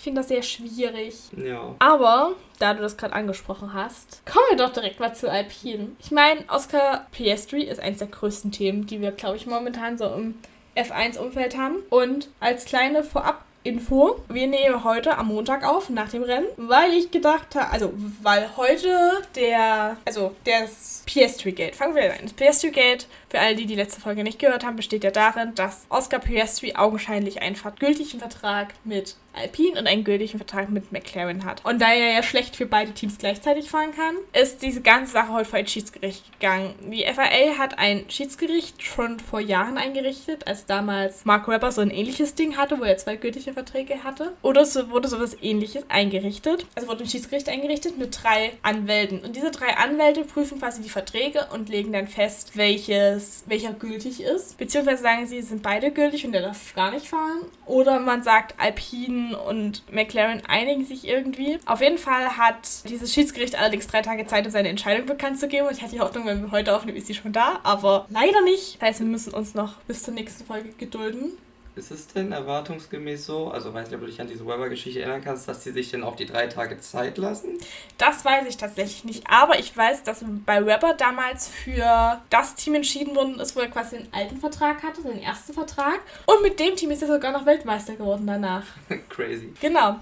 finde 0.07 0.21
das 0.21 0.29
sehr 0.29 0.43
schwierig. 0.43 1.17
Ja. 1.37 1.75
Aber, 1.81 2.35
da 2.61 2.75
du 2.75 2.81
das 2.81 2.97
gerade 2.97 3.13
angesprochen 3.13 3.73
hast, 3.73 4.25
kommen 4.25 4.45
wir 4.51 4.57
doch 4.57 4.73
direkt 4.73 5.01
mal 5.01 5.13
zu 5.13 5.29
Alpine. 5.29 5.89
Ich 5.99 6.13
meine, 6.13 6.45
Oscar 6.49 7.07
Piastri 7.11 7.65
ist 7.65 7.81
eines 7.81 7.99
der 7.99 8.07
größten 8.07 8.53
Themen, 8.53 8.87
die 8.87 9.01
wir, 9.01 9.11
glaube 9.11 9.37
ich, 9.37 9.47
momentan 9.47 9.99
so 9.99 10.05
im 10.07 10.37
F1-Umfeld 10.77 11.57
haben. 11.57 11.79
Und 11.91 12.29
als 12.39 12.67
kleine 12.67 13.03
Vorab 13.03 13.43
Info. 13.67 14.21
Wir 14.29 14.47
nehmen 14.47 14.85
heute 14.85 15.19
am 15.19 15.27
Montag 15.27 15.65
auf, 15.65 15.91
nach 15.91 16.09
dem 16.09 16.23
Rennen, 16.23 16.47
weil 16.57 16.93
ich 16.93 17.11
gedacht 17.11 17.57
habe, 17.57 17.73
also 17.73 17.93
weil 18.23 18.57
heute 18.57 18.97
der, 19.35 19.97
also 20.05 20.37
das 20.45 21.03
PS3 21.09 21.51
Gate, 21.51 21.75
fangen 21.75 21.97
wir 21.97 22.13
an. 22.13 22.21
Das 22.23 22.37
PS3 22.37 22.71
Gate, 22.71 23.07
für 23.37 23.43
alle, 23.43 23.55
die 23.55 23.67
die 23.67 23.75
letzte 23.75 24.01
Folge 24.01 24.25
nicht 24.25 24.39
gehört 24.39 24.65
haben, 24.65 24.77
besteht 24.77 25.05
ja 25.05 25.11
darin, 25.11 25.55
dass 25.55 25.85
Oscar 25.91 26.21
PS3 26.21 26.77
augenscheinlich 26.77 27.43
einen 27.43 27.57
gültigen 27.79 28.19
Vertrag 28.19 28.73
mit 28.85 29.17
Alpine 29.37 29.79
und 29.79 29.87
einen 29.87 30.05
gültigen 30.05 30.39
Vertrag 30.39 30.71
mit 30.71 30.93
McLaren 30.93 31.45
hat. 31.45 31.65
Und 31.65 31.81
da 31.81 31.93
er 31.93 32.15
ja 32.15 32.23
schlecht 32.23 32.57
für 32.57 32.67
beide 32.67 32.93
Teams 32.93 33.19
gleichzeitig 33.19 33.71
fahren 33.71 33.93
kann, 33.95 34.15
ist 34.33 34.63
diese 34.63 34.81
ganze 34.81 35.13
Sache 35.13 35.33
heute 35.33 35.49
vor 35.49 35.59
ein 35.59 35.67
Schiedsgericht 35.67 36.33
gegangen. 36.33 36.75
Die 36.91 37.05
FIA 37.05 37.59
hat 37.59 37.79
ein 37.79 38.05
Schiedsgericht 38.09 38.83
schon 38.83 39.21
vor 39.21 39.41
Jahren 39.41 39.77
eingerichtet, 39.77 40.47
als 40.47 40.67
damals 40.67 41.25
Mark 41.25 41.49
Webber 41.49 41.71
so 41.71 41.83
ein 41.83 41.91
ähnliches 41.91 42.35
Ding 42.35 42.57
hatte, 42.57 42.79
wo 42.81 42.85
er 42.85 42.97
zwei 42.97 43.17
gültige 43.17 43.53
Verträge 43.53 44.05
hatte. 44.05 44.33
Oder 44.43 44.65
so 44.65 44.91
wurde 44.91 45.09
sowas 45.09 45.37
ähnliches 45.43 45.85
eingerichtet. 45.89 46.67
Also 46.75 46.89
wurde 46.89 47.05
ein 47.05 47.11
Schiedsgericht 47.11 47.49
eingerichtet 47.49 47.99
mit 47.99 48.19
drei 48.23 48.53
Anwälten. 48.63 49.21
Und 49.21 49.37
diese 49.37 49.51
drei 49.51 49.77
Anwälte 49.77 50.25
prüfen 50.25 50.59
quasi 50.59 50.81
die 50.81 50.89
Verträge 50.89 51.49
und 51.53 51.69
legen 51.69 51.93
dann 51.93 52.09
fest, 52.09 52.57
welches, 52.57 53.26
welcher 53.47 53.73
gültig 53.73 54.21
ist. 54.21 54.59
Beziehungsweise 54.59 55.03
sagen 55.03 55.27
sie, 55.27 55.43
sind 55.43 55.63
beide 55.63 55.91
gültig 55.91 56.25
und 56.25 56.33
der 56.33 56.43
darf 56.43 56.75
gar 56.75 56.91
nicht 56.91 57.07
fahren. 57.07 57.41
Oder 57.67 57.99
man 58.01 58.23
sagt, 58.23 58.55
Alpine 58.59 59.39
und 59.39 59.83
McLaren 59.93 60.43
einigen 60.47 60.85
sich 60.85 61.07
irgendwie. 61.07 61.59
Auf 61.67 61.81
jeden 61.81 61.99
Fall 61.99 62.37
hat 62.37 62.89
dieses 62.89 63.13
Schiedsgericht 63.13 63.59
allerdings 63.59 63.87
drei 63.87 64.03
Tage 64.03 64.27
Zeit, 64.27 64.47
um 64.47 64.53
seine 64.53 64.69
Entscheidung 64.69 65.07
bekannt 65.07 65.39
zu 65.39 65.49
geben. 65.49 65.67
Und 65.67 65.77
ich 65.77 65.83
hatte 65.83 65.93
die 65.93 66.01
Hoffnung, 66.01 66.27
wenn 66.27 66.43
wir 66.43 66.51
heute 66.51 66.75
aufnehmen, 66.75 66.99
ist 66.99 67.07
sie 67.07 67.15
schon 67.15 67.33
da. 67.33 67.61
Aber 67.63 68.07
leider 68.11 68.43
nicht. 68.43 68.77
Das 68.81 68.89
heißt, 68.89 69.01
wir 69.01 69.07
müssen 69.07 69.35
uns 69.35 69.55
noch 69.55 69.77
bis 69.83 70.03
zur 70.03 70.15
nächsten 70.15 70.45
Folge 70.45 70.71
gedulden. 70.79 71.33
Ist 71.77 71.91
es 71.91 72.09
denn 72.09 72.33
erwartungsgemäß 72.33 73.27
so, 73.27 73.49
also 73.49 73.75
weiß 73.75 73.89
nicht, 73.89 73.97
ob 73.97 74.01
du 74.01 74.07
dich 74.07 74.19
an 74.19 74.29
diese 74.29 74.47
Weber-Geschichte 74.47 75.01
erinnern 75.01 75.23
kannst, 75.23 75.47
dass 75.47 75.63
sie 75.63 75.73
sich 75.73 75.91
denn 75.91 76.05
auch 76.05 76.17
die 76.17 76.25
drei 76.25 76.47
Tage 76.47 76.81
Zeit 76.81 77.19
lassen? 77.19 77.59
Das 77.99 78.25
weiß 78.25 78.47
ich 78.49 78.57
tatsächlich 78.57 79.05
nicht, 79.05 79.25
aber 79.29 79.59
ich 79.59 79.77
weiß, 79.77 80.03
dass 80.03 80.25
bei 80.47 80.65
Weber 80.65 80.95
damals 80.95 81.49
für 81.49 82.19
das 82.31 82.55
Team 82.55 82.77
entschieden 82.77 83.15
worden 83.15 83.39
ist, 83.39 83.55
wo 83.55 83.61
er 83.61 83.69
quasi 83.69 83.99
den 83.99 84.09
alten 84.11 84.39
Vertrag 84.39 84.83
hatte, 84.83 85.03
den 85.03 85.21
ersten 85.21 85.53
Vertrag. 85.53 86.01
Und 86.25 86.41
mit 86.41 86.59
dem 86.59 86.77
Team 86.77 86.91
ist 86.93 87.03
er 87.03 87.09
sogar 87.09 87.31
noch 87.31 87.45
Weltmeister 87.45 87.95
geworden 87.95 88.27
danach. 88.27 88.65
Crazy. 89.11 89.53
Genau. 89.61 89.97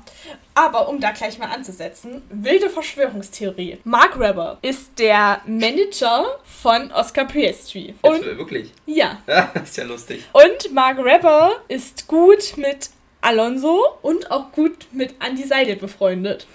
Aber 0.54 0.88
um 0.88 1.00
da 1.00 1.10
gleich 1.10 1.38
mal 1.38 1.48
anzusetzen, 1.48 2.22
wilde 2.30 2.70
Verschwörungstheorie. 2.70 3.78
Mark 3.82 4.20
Webber 4.20 4.58
ist 4.62 4.96
der 5.00 5.40
Manager 5.46 6.38
von 6.44 6.92
Oscar 6.92 7.24
Piastri. 7.24 7.96
Und 8.02 8.24
wirklich? 8.24 8.72
Ja. 8.86 9.18
ja. 9.26 9.50
ist 9.60 9.76
ja 9.76 9.82
lustig. 9.84 10.24
Und 10.32 10.72
Mark 10.72 11.02
Webber 11.02 11.63
ist 11.68 12.06
gut 12.06 12.56
mit 12.56 12.90
Alonso 13.20 13.82
und 14.02 14.30
auch 14.30 14.52
gut 14.52 14.86
mit 14.92 15.14
Andy 15.24 15.44
Seidel 15.44 15.76
befreundet. 15.76 16.46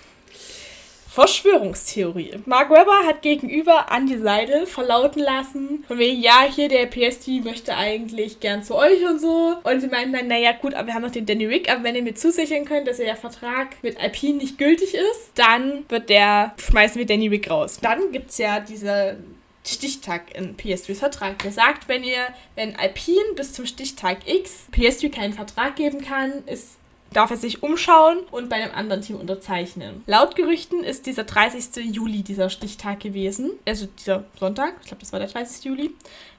Verschwörungstheorie. 1.10 2.36
Mark 2.46 2.70
Webber 2.70 3.08
hat 3.08 3.24
gegenüber 3.24 3.88
Andy 3.92 4.20
Seidel 4.20 4.68
verlauten 4.68 5.22
lassen, 5.22 5.84
von 5.88 5.98
wegen, 5.98 6.22
ja, 6.22 6.44
hier 6.44 6.70
der 6.70 6.86
PST 6.86 7.44
möchte 7.44 7.76
eigentlich 7.76 8.40
gern 8.40 8.64
zu 8.64 8.76
euch 8.76 9.04
und 9.04 9.20
so. 9.20 9.56
Und 9.64 9.82
sie 9.82 9.88
meinten 9.88 10.14
dann, 10.14 10.28
naja, 10.28 10.52
gut, 10.52 10.76
aber 10.76 10.88
wir 10.88 10.94
haben 10.94 11.02
noch 11.02 11.12
den 11.12 11.26
Danny 11.26 11.48
Rick, 11.48 11.72
aber 11.72 11.84
wenn 11.84 11.96
ihr 11.96 12.04
mir 12.04 12.14
zusichern 12.14 12.64
könnt, 12.64 12.88
dass 12.88 12.98
der 12.98 13.16
Vertrag 13.16 13.82
mit 13.82 14.00
Alpine 14.00 14.38
nicht 14.38 14.60
gültig 14.60 14.94
ist, 14.94 15.32
dann 15.34 15.84
wird 15.90 16.10
der, 16.10 16.54
schmeißen 16.58 17.00
wir 17.00 17.08
Danny 17.08 17.28
Rick 17.28 17.50
raus. 17.50 17.80
Dann 17.82 18.12
gibt 18.12 18.30
es 18.30 18.38
ja 18.38 18.60
diese 18.60 19.18
Stichtag 19.74 20.36
in 20.36 20.58
PS3s 20.58 20.96
Vertrag. 20.96 21.40
Der 21.40 21.52
sagt, 21.52 21.88
wenn 21.88 22.04
ihr, 22.04 22.28
wenn 22.56 22.76
Alpine 22.76 23.34
bis 23.36 23.54
zum 23.54 23.66
Stichtag 23.66 24.28
X 24.28 24.68
PS3 24.74 25.12
keinen 25.12 25.34
Vertrag 25.34 25.76
geben 25.76 26.02
kann, 26.02 26.44
ist 26.46 26.79
darf 27.14 27.32
er 27.32 27.38
sich 27.38 27.64
umschauen 27.64 28.20
und 28.32 28.50
bei 28.50 28.58
einem 28.58 28.74
anderen 28.74 29.02
Team 29.02 29.18
unterzeichnen. 29.18 30.04
Laut 30.06 30.36
Gerüchten 30.36 30.84
ist 30.84 31.06
dieser 31.06 31.24
30. 31.24 31.94
Juli 31.94 32.24
dieser 32.24 32.50
Stichtag 32.50 33.00
gewesen. 33.00 33.52
Also 33.68 33.88
dieser 33.88 34.26
Sonntag, 34.40 34.76
ich 34.82 34.88
glaube, 34.88 35.02
das 35.02 35.12
war 35.12 35.20
der 35.20 35.30
30. 35.30 35.64
Juli. 35.66 35.92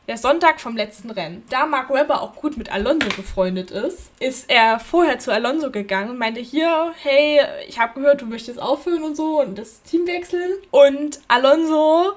Der 0.08 0.16
Sonntag 0.16 0.60
vom 0.60 0.76
letzten 0.76 1.10
Rennen. 1.10 1.44
Da 1.50 1.66
Mark 1.66 1.90
Webber 1.90 2.20
auch 2.22 2.34
gut 2.34 2.56
mit 2.56 2.72
Alonso 2.72 3.06
befreundet 3.14 3.70
ist, 3.70 4.10
ist 4.18 4.50
er 4.50 4.80
vorher 4.80 5.20
zu 5.20 5.32
Alonso 5.32 5.70
gegangen 5.70 6.10
und 6.10 6.18
meinte 6.18 6.40
hier, 6.40 6.92
hey, 7.00 7.40
ich 7.68 7.78
habe 7.78 8.00
gehört, 8.00 8.20
du 8.20 8.26
möchtest 8.26 8.60
aufhören 8.60 9.04
und 9.04 9.16
so 9.16 9.40
und 9.40 9.56
das 9.56 9.82
Team 9.82 10.06
wechseln. 10.08 10.54
Und 10.72 11.20
Alonso 11.28 12.14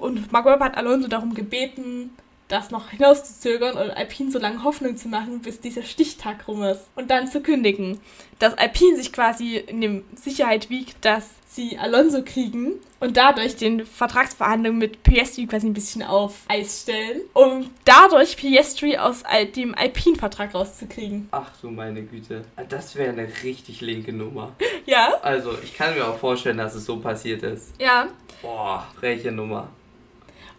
und 0.00 0.32
Mark 0.32 0.46
Webber 0.46 0.64
hat 0.64 0.76
Alonso 0.76 1.06
darum 1.06 1.34
gebeten, 1.34 2.16
das 2.48 2.70
noch 2.70 2.90
hinauszuzögern 2.90 3.76
und 3.76 3.90
Alpine 3.90 4.30
so 4.30 4.38
lange 4.38 4.62
Hoffnung 4.62 4.96
zu 4.96 5.08
machen, 5.08 5.40
bis 5.42 5.60
dieser 5.60 5.82
Stichtag 5.82 6.46
rum 6.48 6.62
ist. 6.62 6.88
Und 6.94 7.10
dann 7.10 7.28
zu 7.28 7.40
kündigen. 7.40 8.00
Dass 8.38 8.56
Alpine 8.56 8.96
sich 8.96 9.12
quasi 9.12 9.56
in 9.56 9.80
dem 9.80 10.04
Sicherheit 10.14 10.70
wiegt, 10.70 11.04
dass 11.04 11.30
sie 11.48 11.78
Alonso 11.78 12.22
kriegen 12.22 12.74
und 13.00 13.16
dadurch 13.16 13.56
den 13.56 13.86
Vertragsverhandlungen 13.86 14.78
mit 14.78 15.02
Piastri 15.02 15.46
quasi 15.46 15.66
ein 15.66 15.72
bisschen 15.72 16.02
auf 16.02 16.42
Eis 16.48 16.82
stellen, 16.82 17.22
um 17.32 17.70
dadurch 17.84 18.36
Piastri 18.36 18.98
aus 18.98 19.22
dem 19.56 19.74
Alpine-Vertrag 19.74 20.54
rauszukriegen. 20.54 21.28
Ach 21.30 21.50
du 21.62 21.70
meine 21.70 22.02
Güte. 22.02 22.44
Das 22.68 22.94
wäre 22.94 23.10
eine 23.10 23.28
richtig 23.42 23.80
linke 23.80 24.12
Nummer. 24.12 24.52
Ja. 24.84 25.14
Also, 25.22 25.56
ich 25.64 25.74
kann 25.74 25.94
mir 25.94 26.06
auch 26.06 26.18
vorstellen, 26.18 26.58
dass 26.58 26.74
es 26.74 26.84
so 26.84 26.98
passiert 26.98 27.42
ist. 27.42 27.72
Ja. 27.80 28.08
Boah, 28.42 28.86
freche 29.00 29.32
Nummer. 29.32 29.68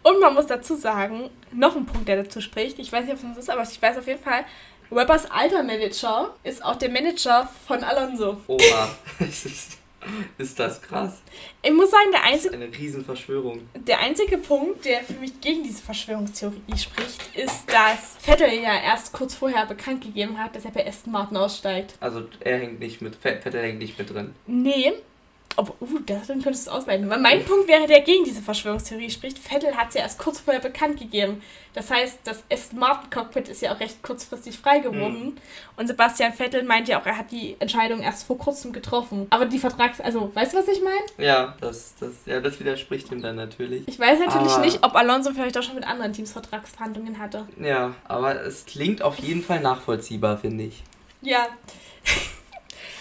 Und 0.02 0.20
man 0.20 0.34
muss 0.34 0.46
dazu 0.46 0.74
sagen, 0.76 1.30
noch 1.52 1.76
ein 1.76 1.86
Punkt, 1.86 2.08
der 2.08 2.22
dazu 2.22 2.40
spricht, 2.40 2.78
ich 2.78 2.92
weiß 2.92 3.04
nicht, 3.04 3.12
ob 3.14 3.18
es 3.18 3.28
das 3.36 3.38
ist, 3.44 3.50
aber 3.50 3.62
ich 3.62 3.80
weiß 3.80 3.98
auf 3.98 4.06
jeden 4.06 4.22
Fall, 4.22 4.44
Webbers 4.90 5.30
alter 5.30 5.62
Manager 5.62 6.34
ist 6.44 6.64
auch 6.64 6.76
der 6.76 6.88
Manager 6.88 7.48
von 7.66 7.84
Alonso. 7.84 8.38
Oha. 8.46 8.88
Ist 10.38 10.58
das 10.58 10.80
krass? 10.80 11.20
Ich 11.60 11.72
muss 11.72 11.90
sagen, 11.90 12.10
der 12.12 12.22
einzige, 12.22 12.54
Eine 12.54 12.66
Riesenverschwörung. 12.68 13.68
der 13.74 13.98
einzige 13.98 14.38
Punkt, 14.38 14.84
der 14.84 15.02
für 15.02 15.14
mich 15.14 15.40
gegen 15.40 15.64
diese 15.64 15.82
Verschwörungstheorie 15.82 16.78
spricht, 16.78 17.36
ist, 17.36 17.64
dass 17.66 18.16
Vettel 18.20 18.48
ja 18.62 18.80
erst 18.80 19.12
kurz 19.12 19.34
vorher 19.34 19.66
bekannt 19.66 20.02
gegeben 20.02 20.38
hat, 20.38 20.54
dass 20.54 20.64
er 20.64 20.70
bei 20.70 20.86
Aston 20.86 21.12
Martin 21.12 21.36
aussteigt. 21.36 21.96
Also 22.00 22.22
er 22.40 22.58
hängt 22.58 22.78
nicht 22.78 23.02
mit, 23.02 23.16
Vettel 23.16 23.60
hängt 23.60 23.80
nicht 23.80 23.98
mit 23.98 24.08
drin. 24.14 24.34
Nee. 24.46 24.92
Aber, 25.58 25.74
uh, 25.80 25.98
dann 26.06 26.22
könntest 26.24 26.46
du 26.46 26.50
es 26.50 26.68
ausweiten. 26.68 27.10
Weil 27.10 27.18
mein 27.18 27.44
Punkt 27.44 27.66
wäre, 27.66 27.88
der 27.88 28.00
gegen 28.02 28.22
diese 28.22 28.40
Verschwörungstheorie 28.40 29.10
spricht. 29.10 29.38
Vettel 29.40 29.76
hat 29.76 29.88
es 29.88 29.94
ja 29.94 30.02
erst 30.02 30.18
kurz 30.18 30.38
vorher 30.38 30.62
bekannt 30.62 31.00
gegeben. 31.00 31.42
Das 31.74 31.90
heißt, 31.90 32.20
das 32.22 32.44
Aston 32.50 32.78
Martin 32.78 33.10
Cockpit 33.10 33.48
ist 33.48 33.60
ja 33.60 33.74
auch 33.74 33.80
recht 33.80 34.00
kurzfristig 34.02 34.56
frei 34.56 34.78
geworden. 34.78 35.36
Und 35.76 35.88
Sebastian 35.88 36.32
Vettel 36.32 36.62
meint 36.62 36.86
ja 36.86 37.00
auch, 37.00 37.06
er 37.06 37.18
hat 37.18 37.32
die 37.32 37.56
Entscheidung 37.58 38.00
erst 38.00 38.24
vor 38.24 38.38
kurzem 38.38 38.72
getroffen. 38.72 39.26
Aber 39.30 39.46
die 39.46 39.58
Vertrags... 39.58 40.00
Also, 40.00 40.30
weißt 40.32 40.54
du, 40.54 40.58
was 40.58 40.68
ich 40.68 40.80
meine? 40.80 41.26
Ja, 41.28 41.56
das, 41.60 41.94
das, 41.98 42.12
ja, 42.24 42.40
das 42.40 42.60
widerspricht 42.60 43.10
ihm 43.10 43.20
dann 43.20 43.34
natürlich. 43.34 43.82
Ich 43.88 43.98
weiß 43.98 44.20
natürlich 44.20 44.52
Aber- 44.52 44.64
nicht, 44.64 44.84
ob 44.84 44.94
Alonso 44.94 45.32
vielleicht 45.32 45.58
auch 45.58 45.62
schon 45.64 45.74
mit 45.74 45.86
anderen 45.86 46.12
Teams 46.12 46.30
Vertragsverhandlungen 46.32 47.18
hatte. 47.18 47.48
Ja, 47.60 47.94
aber 48.04 48.42
es 48.42 48.64
klingt 48.64 49.02
auf 49.02 49.18
jeden 49.18 49.42
Fall 49.42 49.58
nachvollziehbar, 49.58 50.38
finde 50.38 50.64
ich. 50.64 50.84
Ja. 51.20 51.48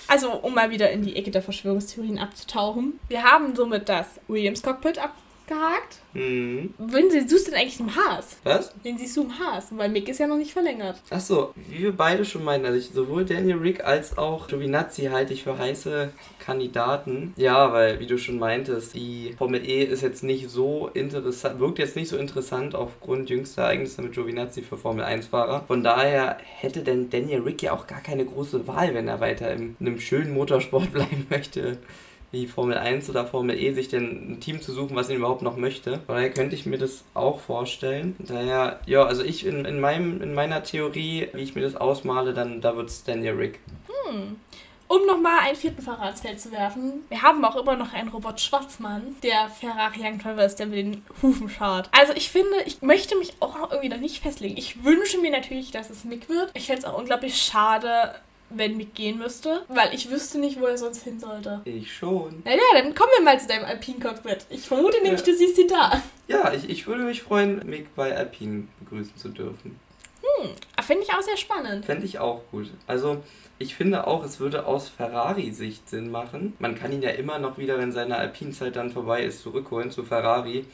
Also, 0.07 0.31
um 0.31 0.53
mal 0.53 0.71
wieder 0.71 0.89
in 0.91 1.03
die 1.03 1.15
Ecke 1.15 1.31
der 1.31 1.41
Verschwörungstheorien 1.41 2.17
abzutauchen. 2.19 2.99
Wir 3.09 3.23
haben 3.23 3.55
somit 3.55 3.89
das 3.89 4.19
Williams 4.27 4.63
Cockpit 4.63 4.99
abgehakt. 5.47 5.97
Mhm. 6.13 6.73
Wen 6.77 7.09
siehst 7.09 7.47
du 7.47 7.51
denn 7.51 7.59
eigentlich 7.59 7.79
im 7.79 7.95
Haas? 7.95 8.37
Was? 8.43 8.73
Den 8.83 8.97
siehst 8.97 9.15
du 9.17 9.23
im 9.23 9.39
Haas, 9.39 9.67
weil 9.71 9.89
Mick 9.89 10.09
ist 10.09 10.19
ja 10.19 10.27
noch 10.27 10.37
nicht 10.37 10.51
verlängert. 10.51 11.01
Achso, 11.09 11.53
wie 11.69 11.83
wir 11.83 11.95
beide 11.95 12.25
schon 12.25 12.43
meinen, 12.43 12.65
also 12.65 12.77
ich, 12.77 12.89
sowohl 12.89 13.25
Daniel 13.25 13.57
Rick 13.57 13.83
als 13.85 14.17
auch 14.17 14.47
Giovinazzi 14.47 15.05
halte 15.05 15.33
ich 15.33 15.43
für 15.43 15.57
heiße 15.57 16.11
Kandidaten. 16.39 17.33
Ja, 17.37 17.71
weil, 17.73 17.99
wie 17.99 18.07
du 18.07 18.17
schon 18.17 18.39
meintest, 18.39 18.93
die 18.93 19.35
Formel 19.37 19.67
E 19.67 19.83
ist 19.83 20.01
jetzt 20.01 20.23
nicht 20.23 20.49
so 20.49 20.89
interessant, 20.93 21.59
wirkt 21.59 21.79
jetzt 21.79 21.95
nicht 21.95 22.09
so 22.09 22.17
interessant 22.17 22.75
aufgrund 22.75 23.29
jüngster 23.29 23.63
Ereignisse 23.63 24.01
mit 24.01 24.13
Giovinazzi 24.13 24.61
für 24.61 24.77
Formel 24.77 25.05
1-Fahrer. 25.05 25.63
Von 25.67 25.83
daher 25.83 26.37
hätte 26.41 26.81
denn 26.81 27.09
Daniel 27.09 27.41
Rick 27.41 27.61
ja 27.61 27.73
auch 27.73 27.87
gar 27.87 28.01
keine 28.01 28.25
große 28.25 28.67
Wahl, 28.67 28.93
wenn 28.93 29.07
er 29.07 29.19
weiter 29.19 29.51
in 29.51 29.75
einem 29.79 29.99
schönen 29.99 30.33
Motorsport 30.33 30.91
bleiben 30.93 31.27
möchte. 31.29 31.77
Wie 32.31 32.47
Formel 32.47 32.77
1 32.77 33.09
oder 33.09 33.25
Formel 33.25 33.57
E, 33.57 33.73
sich 33.73 33.87
denn 33.87 34.33
ein 34.33 34.39
Team 34.39 34.61
zu 34.61 34.73
suchen, 34.73 34.95
was 34.95 35.09
ihn 35.09 35.17
überhaupt 35.17 35.41
noch 35.41 35.57
möchte. 35.57 35.99
Von 36.05 36.15
daher 36.15 36.31
könnte 36.31 36.55
ich 36.55 36.65
mir 36.65 36.77
das 36.77 37.03
auch 37.13 37.39
vorstellen. 37.39 38.15
Daher, 38.19 38.79
ja, 38.85 39.03
also 39.03 39.23
ich 39.23 39.45
in, 39.45 39.65
in, 39.65 39.79
meinem, 39.79 40.21
in 40.21 40.33
meiner 40.33 40.63
Theorie, 40.63 41.29
wie 41.33 41.41
ich 41.41 41.55
mir 41.55 41.61
das 41.61 41.75
ausmale, 41.75 42.33
dann 42.33 42.61
da 42.61 42.75
wird 42.75 42.89
es 42.89 43.03
Daniel 43.03 43.35
Rick. 43.35 43.59
Um 44.89 45.05
nochmal 45.05 45.39
einen 45.41 45.57
vierten 45.57 45.81
Fahrer 45.81 46.11
ins 46.11 46.21
Feld 46.21 46.39
zu 46.39 46.49
werfen, 46.53 47.03
wir 47.09 47.21
haben 47.21 47.43
auch 47.43 47.57
immer 47.57 47.75
noch 47.75 47.91
einen 47.91 48.07
Robert 48.07 48.39
Schwarzmann, 48.39 49.17
der 49.21 49.49
Ferrari 49.49 49.99
Young 50.01 50.17
Driver 50.17 50.45
ist, 50.45 50.59
der 50.59 50.67
mit 50.67 50.77
den 50.77 51.05
Hufen 51.21 51.49
schaut. 51.49 51.89
Also 51.91 52.13
ich 52.13 52.29
finde, 52.29 52.55
ich 52.65 52.81
möchte 52.81 53.17
mich 53.17 53.33
auch 53.41 53.57
noch 53.57 53.71
irgendwie 53.71 53.89
noch 53.89 53.99
nicht 53.99 54.23
festlegen. 54.23 54.55
Ich 54.55 54.85
wünsche 54.85 55.17
mir 55.17 55.31
natürlich, 55.31 55.71
dass 55.71 55.89
es 55.89 56.05
Mick 56.05 56.29
wird. 56.29 56.51
Ich 56.53 56.67
fände 56.67 56.83
es 56.83 56.85
auch 56.85 56.97
unglaublich 56.97 57.35
schade, 57.35 58.15
wenn 58.49 58.77
Mick 58.77 58.93
gehen 58.95 59.17
müsste, 59.17 59.63
weil 59.67 59.93
ich 59.93 60.09
wüsste 60.09 60.39
nicht, 60.39 60.59
wo 60.59 60.65
er 60.65 60.77
sonst 60.77 61.03
hin 61.03 61.19
sollte. 61.19 61.61
Ich 61.65 61.93
schon. 61.93 62.41
Naja, 62.45 62.59
dann 62.73 62.95
kommen 62.95 63.11
wir 63.17 63.23
mal 63.23 63.39
zu 63.39 63.47
deinem 63.47 63.65
Alpine-Cockpit. 63.65 64.45
Ich 64.49 64.67
vermute 64.67 65.01
nämlich, 65.01 65.19
Ja. 65.19 65.25
du 65.25 65.33
siehst 65.35 65.57
ihn 65.57 65.67
da. 65.67 66.01
Ja, 66.27 66.53
ich, 66.53 66.69
ich 66.69 66.87
würde 66.87 67.03
mich 67.03 67.23
freuen, 67.23 67.65
Mick 67.65 67.93
bei 67.95 68.15
Alpine 68.15 68.67
begrüßen 68.79 69.17
zu 69.17 69.29
dürfen. 69.29 69.79
Finde 70.81 71.03
ich 71.03 71.13
auch 71.13 71.21
sehr 71.21 71.35
spannend. 71.37 71.85
Fände 71.85 72.05
ich 72.05 72.19
auch 72.19 72.41
gut. 72.51 72.69
Also, 72.85 73.23
ich 73.59 73.75
finde 73.75 74.07
auch, 74.07 74.23
es 74.23 74.39
würde 74.39 74.65
aus 74.65 74.87
Ferrari-Sicht 74.87 75.89
Sinn 75.89 76.11
machen. 76.11 76.53
Man 76.59 76.75
kann 76.75 76.91
ihn 76.93 77.01
ja 77.01 77.09
immer 77.09 77.39
noch 77.39 77.57
wieder, 77.57 77.77
wenn 77.77 77.91
seine 77.91 78.17
Alpinzeit 78.17 78.75
dann 78.75 78.91
vorbei 78.91 79.23
ist, 79.23 79.41
zurückholen 79.41 79.89
zu 79.91 80.03
Ferrari. 80.03 80.65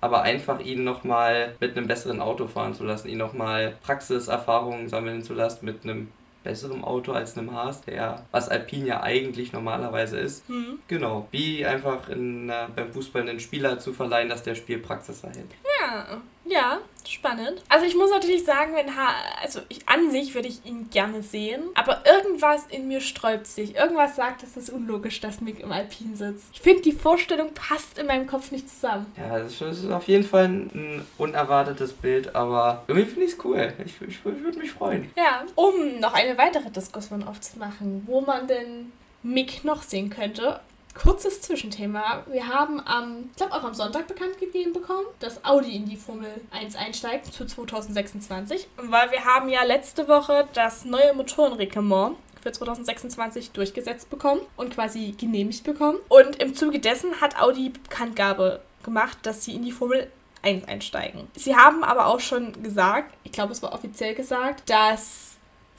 Aber 0.00 0.22
einfach 0.22 0.60
ihn 0.60 0.82
nochmal 0.82 1.54
mit 1.60 1.76
einem 1.76 1.86
besseren 1.86 2.20
Auto 2.20 2.48
fahren 2.48 2.74
zu 2.74 2.82
lassen, 2.84 3.08
ihn 3.08 3.18
nochmal 3.18 3.76
Praxiserfahrungen 3.84 4.88
sammeln 4.88 5.22
zu 5.22 5.32
lassen 5.34 5.64
mit 5.64 5.84
einem 5.84 6.08
besseren 6.42 6.84
Auto 6.84 7.12
als 7.12 7.36
einem 7.36 7.52
Haas, 7.52 7.82
der, 7.82 8.24
was 8.30 8.48
Alpine 8.48 8.86
ja 8.86 9.02
eigentlich 9.02 9.52
normalerweise 9.52 10.18
ist. 10.18 10.48
Hm. 10.48 10.78
Genau. 10.88 11.28
Wie 11.30 11.64
einfach 11.64 12.08
in, 12.08 12.48
äh, 12.48 12.66
beim 12.74 12.92
Fußball 12.92 13.22
einen 13.22 13.40
Spieler 13.40 13.78
zu 13.78 13.92
verleihen, 13.92 14.28
dass 14.28 14.42
der 14.42 14.54
Spielpraxis 14.54 15.24
erhält. 15.24 15.50
Ja, 15.80 16.20
ja, 16.44 16.78
spannend. 17.08 17.62
Also 17.68 17.86
ich 17.86 17.94
muss 17.96 18.10
natürlich 18.10 18.44
sagen, 18.44 18.74
wenn 18.74 18.96
ha 18.96 19.08
also 19.42 19.60
ich 19.68 19.88
an 19.88 20.10
sich 20.10 20.34
würde 20.34 20.48
ich 20.48 20.64
ihn 20.64 20.88
gerne 20.90 21.22
sehen, 21.22 21.62
aber 21.74 22.02
irgendwas 22.06 22.66
in 22.68 22.88
mir 22.88 23.00
sträubt 23.00 23.46
sich. 23.46 23.74
Irgendwas 23.76 24.16
sagt, 24.16 24.42
es 24.42 24.56
ist 24.56 24.70
unlogisch, 24.70 25.20
dass 25.20 25.40
Mick 25.40 25.60
im 25.60 25.72
Alpin 25.72 26.14
sitzt. 26.16 26.46
Ich 26.52 26.60
finde, 26.60 26.82
die 26.82 26.92
Vorstellung 26.92 27.52
passt 27.54 27.98
in 27.98 28.06
meinem 28.06 28.26
Kopf 28.26 28.50
nicht 28.52 28.68
zusammen. 28.68 29.06
Ja, 29.16 29.38
das 29.38 29.52
ist- 29.52 29.60
das 29.60 29.78
ist 29.80 29.90
auf 29.90 30.08
jeden 30.08 30.24
Fall 30.24 30.44
ein, 30.44 30.70
ein 30.74 31.06
unerwartetes 31.18 31.92
Bild, 31.92 32.34
aber 32.34 32.84
irgendwie 32.86 33.08
finde 33.08 33.26
ich 33.26 33.32
es 33.32 33.44
cool. 33.44 33.72
Ich, 33.84 33.94
ich, 34.00 34.08
ich 34.08 34.24
würde 34.24 34.58
mich 34.58 34.70
freuen. 34.72 35.10
Ja, 35.16 35.44
um 35.54 35.98
noch 36.00 36.12
eine 36.14 36.36
weitere 36.38 36.70
Diskussion 36.70 37.22
aufzumachen, 37.24 38.02
wo 38.06 38.20
man 38.20 38.46
denn 38.46 38.92
Mick 39.22 39.64
noch 39.64 39.82
sehen 39.82 40.10
könnte. 40.10 40.60
Kurzes 40.94 41.40
Zwischenthema. 41.40 42.22
Wir 42.30 42.48
haben 42.48 42.80
am, 42.84 43.30
ich 43.30 43.36
glaube 43.36 43.54
auch 43.54 43.64
am 43.64 43.74
Sonntag 43.74 44.06
bekannt 44.06 44.38
gegeben 44.38 44.72
bekommen, 44.72 45.06
dass 45.20 45.44
Audi 45.44 45.76
in 45.76 45.86
die 45.86 45.96
Formel 45.96 46.30
1 46.50 46.76
einsteigt 46.76 47.32
zu 47.32 47.46
2026. 47.46 48.68
Weil 48.76 49.10
wir 49.10 49.24
haben 49.24 49.48
ja 49.48 49.62
letzte 49.64 50.08
Woche 50.08 50.48
das 50.52 50.84
neue 50.84 51.14
Motorenreglement 51.14 52.16
für 52.42 52.52
2026 52.52 53.52
durchgesetzt 53.52 54.10
bekommen 54.10 54.40
und 54.56 54.74
quasi 54.74 55.14
genehmigt 55.18 55.64
bekommen. 55.64 55.98
Und 56.08 56.42
im 56.42 56.54
Zuge 56.54 56.80
dessen 56.80 57.20
hat 57.20 57.40
Audi 57.40 57.70
Bekanntgabe 57.70 58.60
gemacht, 58.82 59.18
dass 59.22 59.44
sie 59.44 59.54
in 59.54 59.62
die 59.62 59.72
Formel 59.72 60.10
1 60.42 60.66
einsteigen. 60.66 61.28
Sie 61.34 61.56
haben 61.56 61.84
aber 61.84 62.06
auch 62.06 62.20
schon 62.20 62.62
gesagt, 62.62 63.14
ich 63.24 63.32
glaube 63.32 63.52
es 63.52 63.62
war 63.62 63.72
offiziell 63.72 64.14
gesagt, 64.14 64.68
dass 64.68 65.31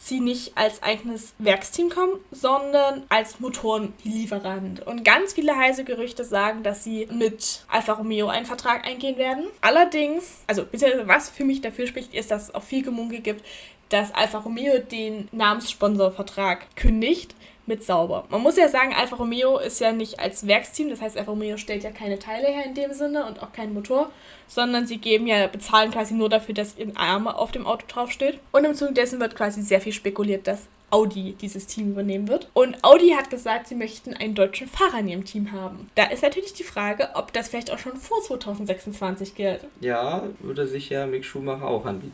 sie 0.03 0.19
nicht 0.19 0.57
als 0.57 0.83
eigenes 0.83 1.33
Werksteam 1.37 1.89
kommen, 1.89 2.19
sondern 2.31 3.03
als 3.09 3.39
Motorenlieferant. 3.39 4.85
Und 4.85 5.05
ganz 5.05 5.33
viele 5.33 5.55
heiße 5.55 5.85
Gerüchte 5.85 6.25
sagen, 6.25 6.61
dass 6.63 6.83
sie 6.83 7.07
mit 7.11 7.63
Alfa 7.69 7.93
Romeo 7.93 8.27
einen 8.27 8.45
Vertrag 8.45 8.85
eingehen 8.85 9.17
werden. 9.17 9.45
Allerdings, 9.61 10.41
also 10.47 10.65
was 11.05 11.29
für 11.29 11.45
mich 11.45 11.61
dafür 11.61 11.87
spricht, 11.87 12.13
ist, 12.13 12.31
dass 12.31 12.43
es 12.43 12.55
auch 12.55 12.63
viel 12.63 12.83
Gemunkel 12.83 13.21
gibt, 13.21 13.45
dass 13.89 14.13
Alfa 14.13 14.39
Romeo 14.39 14.79
den 14.79 15.29
Namenssponsorvertrag 15.31 16.75
kündigt 16.75 17.35
mit 17.65 17.83
Sauber. 17.83 18.25
Man 18.29 18.41
muss 18.41 18.57
ja 18.57 18.67
sagen, 18.67 18.93
Alfa 18.93 19.15
Romeo 19.15 19.57
ist 19.57 19.79
ja 19.79 19.91
nicht 19.91 20.19
als 20.19 20.47
Werksteam, 20.47 20.89
das 20.89 21.01
heißt, 21.01 21.17
Alfa 21.17 21.31
Romeo 21.31 21.57
stellt 21.57 21.83
ja 21.83 21.91
keine 21.91 22.19
Teile 22.19 22.47
her 22.47 22.65
in 22.65 22.73
dem 22.73 22.93
Sinne 22.93 23.25
und 23.25 23.41
auch 23.41 23.53
keinen 23.53 23.73
Motor, 23.73 24.11
sondern 24.47 24.85
sie 24.87 24.97
geben 24.97 25.27
ja, 25.27 25.47
bezahlen 25.47 25.91
quasi 25.91 26.13
nur 26.13 26.29
dafür, 26.29 26.53
dass 26.53 26.77
ihr 26.77 26.91
Arme 26.95 27.35
auf 27.35 27.51
dem 27.51 27.65
Auto 27.65 27.85
draufsteht. 27.87 28.39
Und 28.51 28.65
im 28.65 28.75
Zuge 28.75 28.93
dessen 28.93 29.19
wird 29.19 29.35
quasi 29.35 29.61
sehr 29.61 29.81
viel 29.81 29.93
spekuliert, 29.93 30.47
dass 30.47 30.67
Audi 30.93 31.35
dieses 31.41 31.65
Team 31.65 31.91
übernehmen 31.91 32.27
wird. 32.27 32.49
Und 32.53 32.83
Audi 32.83 33.15
hat 33.17 33.31
gesagt, 33.31 33.67
sie 33.67 33.75
möchten 33.75 34.13
einen 34.13 34.35
deutschen 34.35 34.67
Fahrer 34.67 34.99
in 34.99 35.07
ihrem 35.07 35.25
Team 35.25 35.51
haben. 35.51 35.89
Da 35.95 36.05
ist 36.05 36.21
natürlich 36.21 36.53
die 36.53 36.63
Frage, 36.63 37.09
ob 37.15 37.33
das 37.33 37.49
vielleicht 37.49 37.71
auch 37.71 37.79
schon 37.79 37.97
vor 37.97 38.21
2026 38.21 39.33
gilt. 39.33 39.61
Ja, 39.81 40.23
würde 40.39 40.67
sich 40.67 40.89
ja 40.89 41.07
Mick 41.07 41.25
Schumacher 41.25 41.67
auch 41.67 41.85
anbieten. 41.85 42.13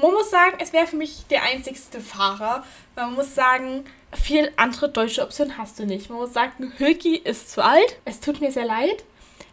Man 0.00 0.12
muss 0.12 0.30
sagen, 0.30 0.56
es 0.60 0.72
wäre 0.72 0.86
für 0.86 0.96
mich 0.96 1.24
der 1.30 1.42
einzigste 1.42 2.00
Fahrer. 2.00 2.64
Man 2.94 3.14
muss 3.14 3.34
sagen, 3.34 3.84
viel 4.16 4.50
andere 4.56 4.88
deutsche 4.88 5.22
Optionen 5.22 5.58
hast 5.58 5.78
du 5.78 5.86
nicht. 5.86 6.10
Man 6.10 6.18
muss 6.18 6.32
sagen, 6.32 6.72
Hülki 6.78 7.16
ist 7.16 7.50
zu 7.50 7.64
alt. 7.64 7.98
Es 8.04 8.20
tut 8.20 8.40
mir 8.40 8.50
sehr 8.52 8.66
leid. 8.66 9.04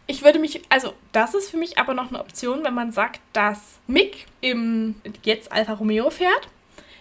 Ich 0.06 0.22
würde 0.22 0.38
mich, 0.38 0.60
also 0.68 0.92
das 1.12 1.34
ist 1.34 1.50
für 1.50 1.56
mich 1.56 1.78
aber 1.78 1.94
noch 1.94 2.08
eine 2.10 2.20
Option, 2.20 2.62
wenn 2.62 2.74
man 2.74 2.92
sagt, 2.92 3.20
dass 3.32 3.78
Mick 3.86 4.26
im 4.42 4.96
jetzt 5.22 5.50
Alfa 5.50 5.72
Romeo 5.74 6.10
fährt, 6.10 6.48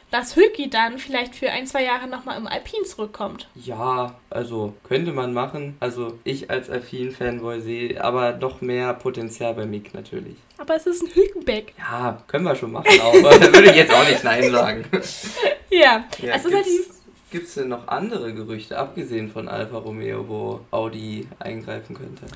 dass 0.09 0.35
Hülki 0.35 0.69
dann 0.69 0.99
vielleicht 0.99 1.35
für 1.35 1.49
ein, 1.49 1.65
zwei 1.65 1.83
Jahre 1.83 2.07
nochmal 2.07 2.37
im 2.37 2.47
Alpin 2.47 2.85
zurückkommt. 2.85 3.49
Ja, 3.55 4.15
also 4.29 4.73
könnte 4.87 5.11
man 5.11 5.33
machen. 5.33 5.75
Also 5.79 6.19
ich 6.23 6.49
als 6.51 6.69
Alpine-Fanboy 6.69 7.59
sehe 7.61 8.01
aber 8.01 8.31
doch 8.31 8.61
mehr 8.61 8.93
Potenzial 8.93 9.55
bei 9.55 9.65
Mick 9.65 9.93
natürlich. 9.93 10.35
Aber 10.59 10.75
es 10.75 10.85
ist 10.85 11.01
ein 11.01 11.09
Hülkenberg. 11.15 11.73
Ja, 11.79 12.23
können 12.27 12.45
wir 12.45 12.55
schon 12.55 12.71
machen, 12.71 12.87
aber 13.01 13.31
würde 13.41 13.71
ich 13.71 13.75
jetzt 13.75 13.91
auch 13.91 14.07
nicht 14.07 14.23
Nein 14.23 14.51
sagen. 14.51 14.85
Ja, 15.71 16.05
Ja, 16.19 16.35
es 16.35 16.45
ist 16.45 16.53
halt 16.53 16.65
die 16.67 16.85
Gibt 17.33 17.47
es 17.47 17.55
denn 17.55 17.69
noch 17.69 17.87
andere 17.87 18.31
Gerüchte, 18.31 18.77
abgesehen 18.77 19.27
von 19.27 19.47
Alfa 19.47 19.79
Romeo, 19.79 20.29
wo 20.29 20.59
Audi 20.69 21.27
eingreifen 21.39 21.95
könnte? 21.95 22.27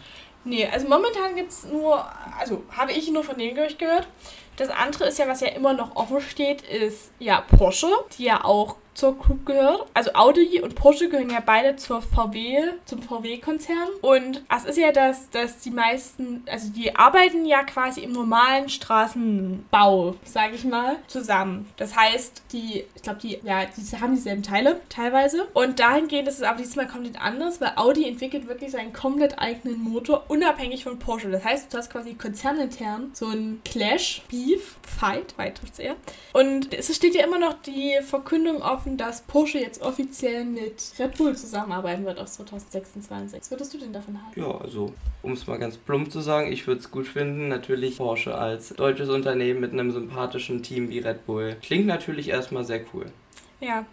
Nee, 0.43 0.65
also 0.65 0.87
momentan 0.87 1.35
gibt 1.35 1.51
es 1.51 1.65
nur, 1.65 2.03
also 2.39 2.63
habe 2.75 2.93
ich 2.93 3.07
nur 3.11 3.23
von 3.23 3.37
dem 3.37 3.53
Gerücht 3.53 3.77
gehört. 3.77 4.07
Das 4.55 4.69
andere 4.69 5.05
ist 5.05 5.19
ja, 5.19 5.27
was 5.27 5.41
ja 5.41 5.49
immer 5.49 5.73
noch 5.73 5.95
offen 5.95 6.19
steht, 6.19 6.63
ist 6.63 7.11
ja 7.19 7.41
Porsche, 7.41 7.91
die 8.17 8.23
ja 8.23 8.43
auch 8.43 8.77
zur 8.97 9.15
Group 9.15 9.45
gehört. 9.45 9.85
Also 9.93 10.11
Audi 10.15 10.59
und 10.59 10.73
Porsche 10.73 11.07
gehören 11.07 11.29
ja 11.29 11.39
beide 11.39 11.75
zur 11.75 12.01
VW, 12.01 12.63
zum 12.85 13.03
VW-Konzern. 13.03 13.89
Und 14.01 14.43
es 14.53 14.65
ist 14.65 14.77
ja 14.77 14.91
das, 14.91 15.29
dass 15.29 15.59
die 15.59 15.69
meisten, 15.69 16.43
also 16.49 16.71
die 16.71 16.95
arbeiten 16.95 17.45
ja 17.45 17.63
quasi 17.63 18.01
im 18.01 18.11
normalen 18.11 18.69
Straßenbau, 18.69 20.15
sage 20.23 20.55
ich 20.55 20.65
mal, 20.65 20.95
zusammen. 21.05 21.67
Das 21.77 21.95
heißt, 21.95 22.41
die, 22.51 22.85
ich 22.95 23.01
glaube, 23.03 23.19
die, 23.21 23.39
ja, 23.43 23.65
die 23.65 24.01
haben 24.01 24.15
dieselben 24.15 24.41
Teile 24.41 24.81
teilweise. 24.89 25.47
Und 25.53 25.79
dahingehend 25.79 26.27
ist 26.27 26.37
es 26.37 26.43
aber 26.43 26.57
diesmal 26.57 26.87
komplett 26.87 27.21
anders, 27.21 27.61
weil 27.61 27.73
Audi 27.75 28.07
entwickelt 28.07 28.47
wirklich 28.47 28.71
seinen 28.71 28.93
komplett 28.93 29.37
eigenen 29.37 29.79
Motor, 29.79 30.25
unabhängig 30.27 30.83
von 30.83 30.97
Porsche. 30.97 31.29
Das 31.29 31.45
heißt, 31.45 31.71
du 31.71 31.77
hast 31.77 31.91
quasi 31.91 32.15
konzernintern 32.15 33.11
so 33.13 33.27
ein 33.27 33.61
Clash, 33.63 34.23
Beef, 34.31 34.77
Fight, 34.81 35.33
Fight 35.33 35.59
trifft 35.59 35.77
eher. 35.77 35.95
Und 36.33 36.73
es 36.73 36.93
steht 36.95 37.13
ja 37.13 37.23
immer 37.23 37.37
noch 37.37 37.61
die 37.61 37.99
Verkündung 38.01 38.63
offen, 38.87 38.97
dass 38.97 39.21
Porsche 39.21 39.59
jetzt 39.59 39.81
offiziell 39.81 40.45
mit 40.45 40.93
Red 40.97 41.17
Bull 41.17 41.35
zusammenarbeiten 41.35 42.05
wird 42.05 42.19
aus 42.19 42.33
2026. 42.33 43.39
Was 43.39 43.51
würdest 43.51 43.73
du 43.73 43.77
denn 43.77 43.93
davon 43.93 44.19
halten? 44.23 44.39
Ja, 44.39 44.57
also, 44.57 44.93
um 45.21 45.33
es 45.33 45.45
mal 45.47 45.59
ganz 45.59 45.77
plump 45.77 46.11
zu 46.11 46.21
sagen, 46.21 46.51
ich 46.51 46.65
würde 46.67 46.81
es 46.81 46.91
gut 46.91 47.07
finden. 47.07 47.49
Natürlich 47.49 47.97
Porsche 47.97 48.35
als 48.35 48.69
deutsches 48.69 49.09
Unternehmen 49.09 49.59
mit 49.59 49.73
einem 49.73 49.91
sympathischen 49.91 50.63
Team 50.63 50.89
wie 50.89 50.99
Red 50.99 51.25
Bull. 51.25 51.57
Klingt 51.61 51.87
natürlich 51.87 52.29
erstmal 52.29 52.63
sehr 52.63 52.81
cool. 52.93 53.11
Ja. 53.59 53.85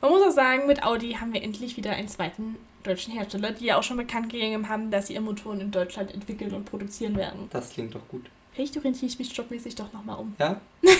Man 0.00 0.10
muss 0.10 0.22
auch 0.22 0.32
sagen, 0.32 0.66
mit 0.66 0.82
Audi 0.82 1.12
haben 1.12 1.32
wir 1.32 1.42
endlich 1.42 1.76
wieder 1.76 1.92
einen 1.92 2.08
zweiten 2.08 2.56
deutschen 2.82 3.12
Hersteller, 3.12 3.52
die 3.52 3.66
ja 3.66 3.78
auch 3.78 3.82
schon 3.82 3.98
bekannt 3.98 4.30
gegeben 4.30 4.68
haben, 4.68 4.90
dass 4.90 5.06
sie 5.06 5.14
ihre 5.14 5.22
Motoren 5.22 5.60
in 5.60 5.70
Deutschland 5.70 6.12
entwickeln 6.12 6.54
und 6.54 6.64
produzieren 6.64 7.16
werden. 7.16 7.48
Das 7.50 7.70
klingt 7.70 7.94
doch 7.94 8.06
gut. 8.08 8.26
Vielleicht 8.52 8.76
orientiere 8.76 9.06
ich 9.06 9.18
mich 9.18 9.34
jobmäßig 9.34 9.74
doch 9.74 9.92
nochmal 9.92 10.18
um. 10.18 10.34
Ja? 10.38 10.60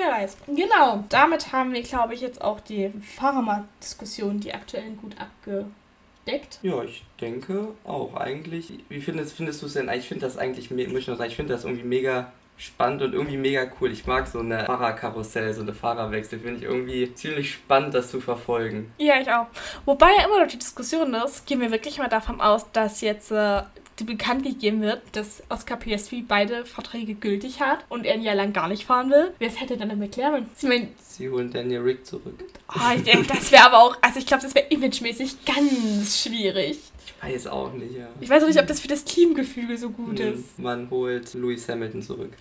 Wer 0.00 0.12
weiß. 0.12 0.36
Genau, 0.46 1.04
damit 1.10 1.52
haben 1.52 1.74
wir, 1.74 1.82
glaube 1.82 2.14
ich, 2.14 2.22
jetzt 2.22 2.40
auch 2.40 2.60
die 2.60 2.90
Fahrermarkt-Diskussion, 3.16 4.40
die 4.40 4.54
aktuellen 4.54 4.96
gut 4.96 5.14
abgedeckt. 5.18 6.58
Ja, 6.62 6.82
ich 6.82 7.04
denke 7.20 7.68
auch. 7.84 8.14
Eigentlich, 8.14 8.72
wie 8.88 9.00
findest, 9.00 9.36
findest 9.36 9.60
du 9.60 9.66
es 9.66 9.74
denn? 9.74 9.90
Ich 9.90 10.08
finde 10.08 10.24
das 10.24 10.38
eigentlich, 10.38 10.70
muss 10.70 11.00
ich 11.00 11.06
noch 11.06 11.18
sagen, 11.18 11.28
ich 11.28 11.36
finde 11.36 11.52
das 11.52 11.64
irgendwie 11.64 11.84
mega 11.84 12.32
spannend 12.56 13.02
und 13.02 13.12
irgendwie 13.14 13.36
mega 13.36 13.66
cool. 13.80 13.90
Ich 13.90 14.06
mag 14.06 14.26
so 14.26 14.40
eine 14.40 14.64
Fahrerkarussell, 14.64 15.52
so 15.52 15.62
eine 15.62 15.74
Fahrerwechsel. 15.74 16.38
Finde 16.38 16.58
ich 16.58 16.64
irgendwie 16.64 17.12
ziemlich 17.14 17.52
spannend, 17.52 17.94
das 17.94 18.10
zu 18.10 18.20
verfolgen. 18.20 18.92
Ja, 18.98 19.20
ich 19.20 19.30
auch. 19.30 19.46
Wobei 19.84 20.08
ja 20.16 20.24
immer 20.24 20.40
noch 20.40 20.46
die 20.46 20.58
Diskussion 20.58 21.12
ist, 21.14 21.46
gehen 21.46 21.60
wir 21.60 21.70
wirklich 21.70 21.98
mal 21.98 22.08
davon 22.08 22.40
aus, 22.40 22.70
dass 22.72 23.00
jetzt 23.00 23.32
äh, 23.32 23.62
bekannt 24.04 24.44
gegeben 24.44 24.82
wird, 24.82 25.02
dass 25.12 25.42
Oscar 25.48 25.76
PSV 25.76 26.14
beide 26.26 26.64
Verträge 26.64 27.14
gültig 27.14 27.60
hat 27.60 27.84
und 27.88 28.04
er 28.04 28.14
ein 28.14 28.22
Jahr 28.22 28.34
lang 28.34 28.52
gar 28.52 28.68
nicht 28.68 28.84
fahren 28.84 29.10
will. 29.10 29.32
Wer 29.38 29.50
fährt 29.50 29.70
denn 29.70 29.78
dann 29.80 29.90
in 29.90 29.98
McLaren? 29.98 30.46
Ich 30.56 30.68
mein, 30.68 30.88
Sie 31.00 31.28
holen 31.28 31.52
Daniel 31.52 31.80
Rick 31.80 32.06
zurück. 32.06 32.44
Oh, 32.68 32.94
ich 32.96 33.02
denke, 33.02 33.26
das 33.28 33.52
wäre 33.52 33.64
aber 33.64 33.78
auch, 33.82 33.96
also 34.00 34.18
ich 34.18 34.26
glaube, 34.26 34.42
das 34.42 34.54
wäre 34.54 34.66
imagemäßig 34.68 35.44
ganz 35.44 36.22
schwierig. 36.22 36.78
Ich 37.22 37.34
weiß 37.34 37.46
auch 37.48 37.72
nicht, 37.72 37.96
ja. 37.96 38.08
Ich 38.20 38.30
weiß 38.30 38.42
auch 38.42 38.48
nicht, 38.48 38.58
ob 38.58 38.66
das 38.66 38.80
für 38.80 38.88
das 38.88 39.04
Teamgefüge 39.04 39.76
so 39.76 39.90
gut 39.90 40.18
hm, 40.18 40.34
ist. 40.34 40.58
Man 40.58 40.88
holt 40.90 41.34
Lewis 41.34 41.68
Hamilton 41.68 42.02
zurück. 42.02 42.32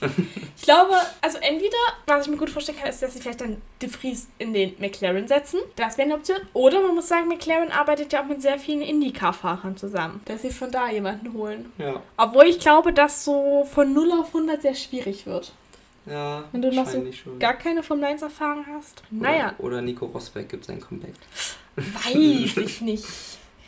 ich 0.56 0.62
glaube, 0.62 0.94
also 1.20 1.38
entweder, 1.38 1.76
was 2.06 2.24
ich 2.24 2.30
mir 2.30 2.38
gut 2.38 2.50
vorstellen 2.50 2.78
kann, 2.78 2.88
ist, 2.88 3.02
dass 3.02 3.12
sie 3.12 3.20
vielleicht 3.20 3.42
dann 3.42 3.60
De 3.82 3.88
Vries 3.88 4.28
in 4.38 4.54
den 4.54 4.74
McLaren 4.78 5.28
setzen. 5.28 5.60
Das 5.76 5.98
wäre 5.98 6.06
eine 6.06 6.14
Option. 6.14 6.38
Oder 6.54 6.80
man 6.80 6.94
muss 6.94 7.08
sagen, 7.08 7.28
McLaren 7.28 7.70
arbeitet 7.70 8.12
ja 8.12 8.22
auch 8.22 8.26
mit 8.26 8.40
sehr 8.40 8.58
vielen 8.58 8.82
Indycar-Fahrern 8.82 9.76
zusammen. 9.76 10.20
Dass 10.24 10.42
sie 10.42 10.50
von 10.50 10.70
da 10.70 10.90
jemanden 10.90 11.32
holen. 11.34 11.72
Ja. 11.78 12.02
Obwohl 12.16 12.46
ich 12.46 12.58
glaube, 12.58 12.92
dass 12.92 13.24
so 13.24 13.66
von 13.70 13.92
0 13.92 14.12
auf 14.12 14.28
100 14.28 14.62
sehr 14.62 14.74
schwierig 14.74 15.26
wird. 15.26 15.52
Ja, 16.06 16.44
Wenn 16.52 16.62
du 16.62 16.72
noch 16.72 16.86
so 16.86 17.04
schon. 17.12 17.38
gar 17.38 17.54
keine 17.54 17.82
Formel 17.82 18.04
1 18.04 18.22
Erfahrung 18.22 18.64
hast. 18.72 19.02
Oder, 19.10 19.30
Naja, 19.30 19.54
Oder 19.58 19.82
Nico 19.82 20.06
Rosberg 20.06 20.48
gibt 20.48 20.64
sein 20.64 20.80
Comeback. 20.80 21.14
weiß 21.74 22.56
ich 22.56 22.80
nicht. 22.80 23.04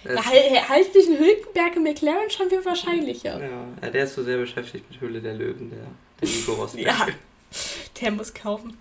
Da 0.04 0.24
hal- 0.24 0.68
halte 0.68 0.98
ich 0.98 1.06
den 1.06 1.18
Hülkenberg 1.18 1.76
im 1.76 1.82
McLaren 1.82 2.30
schon 2.30 2.48
viel 2.48 2.64
wahrscheinlicher. 2.64 3.40
Ja, 3.40 3.66
ja, 3.82 3.90
der 3.90 4.04
ist 4.04 4.14
so 4.14 4.22
sehr 4.22 4.38
beschäftigt 4.38 4.84
mit 4.90 5.00
Höhle 5.00 5.20
der 5.20 5.34
Löwen, 5.34 5.70
der, 5.70 5.78
der 6.20 6.28
Nico 6.28 6.52
Rosberg. 6.62 6.86
Ja. 6.86 7.06
Der 8.00 8.10
muss 8.12 8.32
kaufen. 8.32 8.76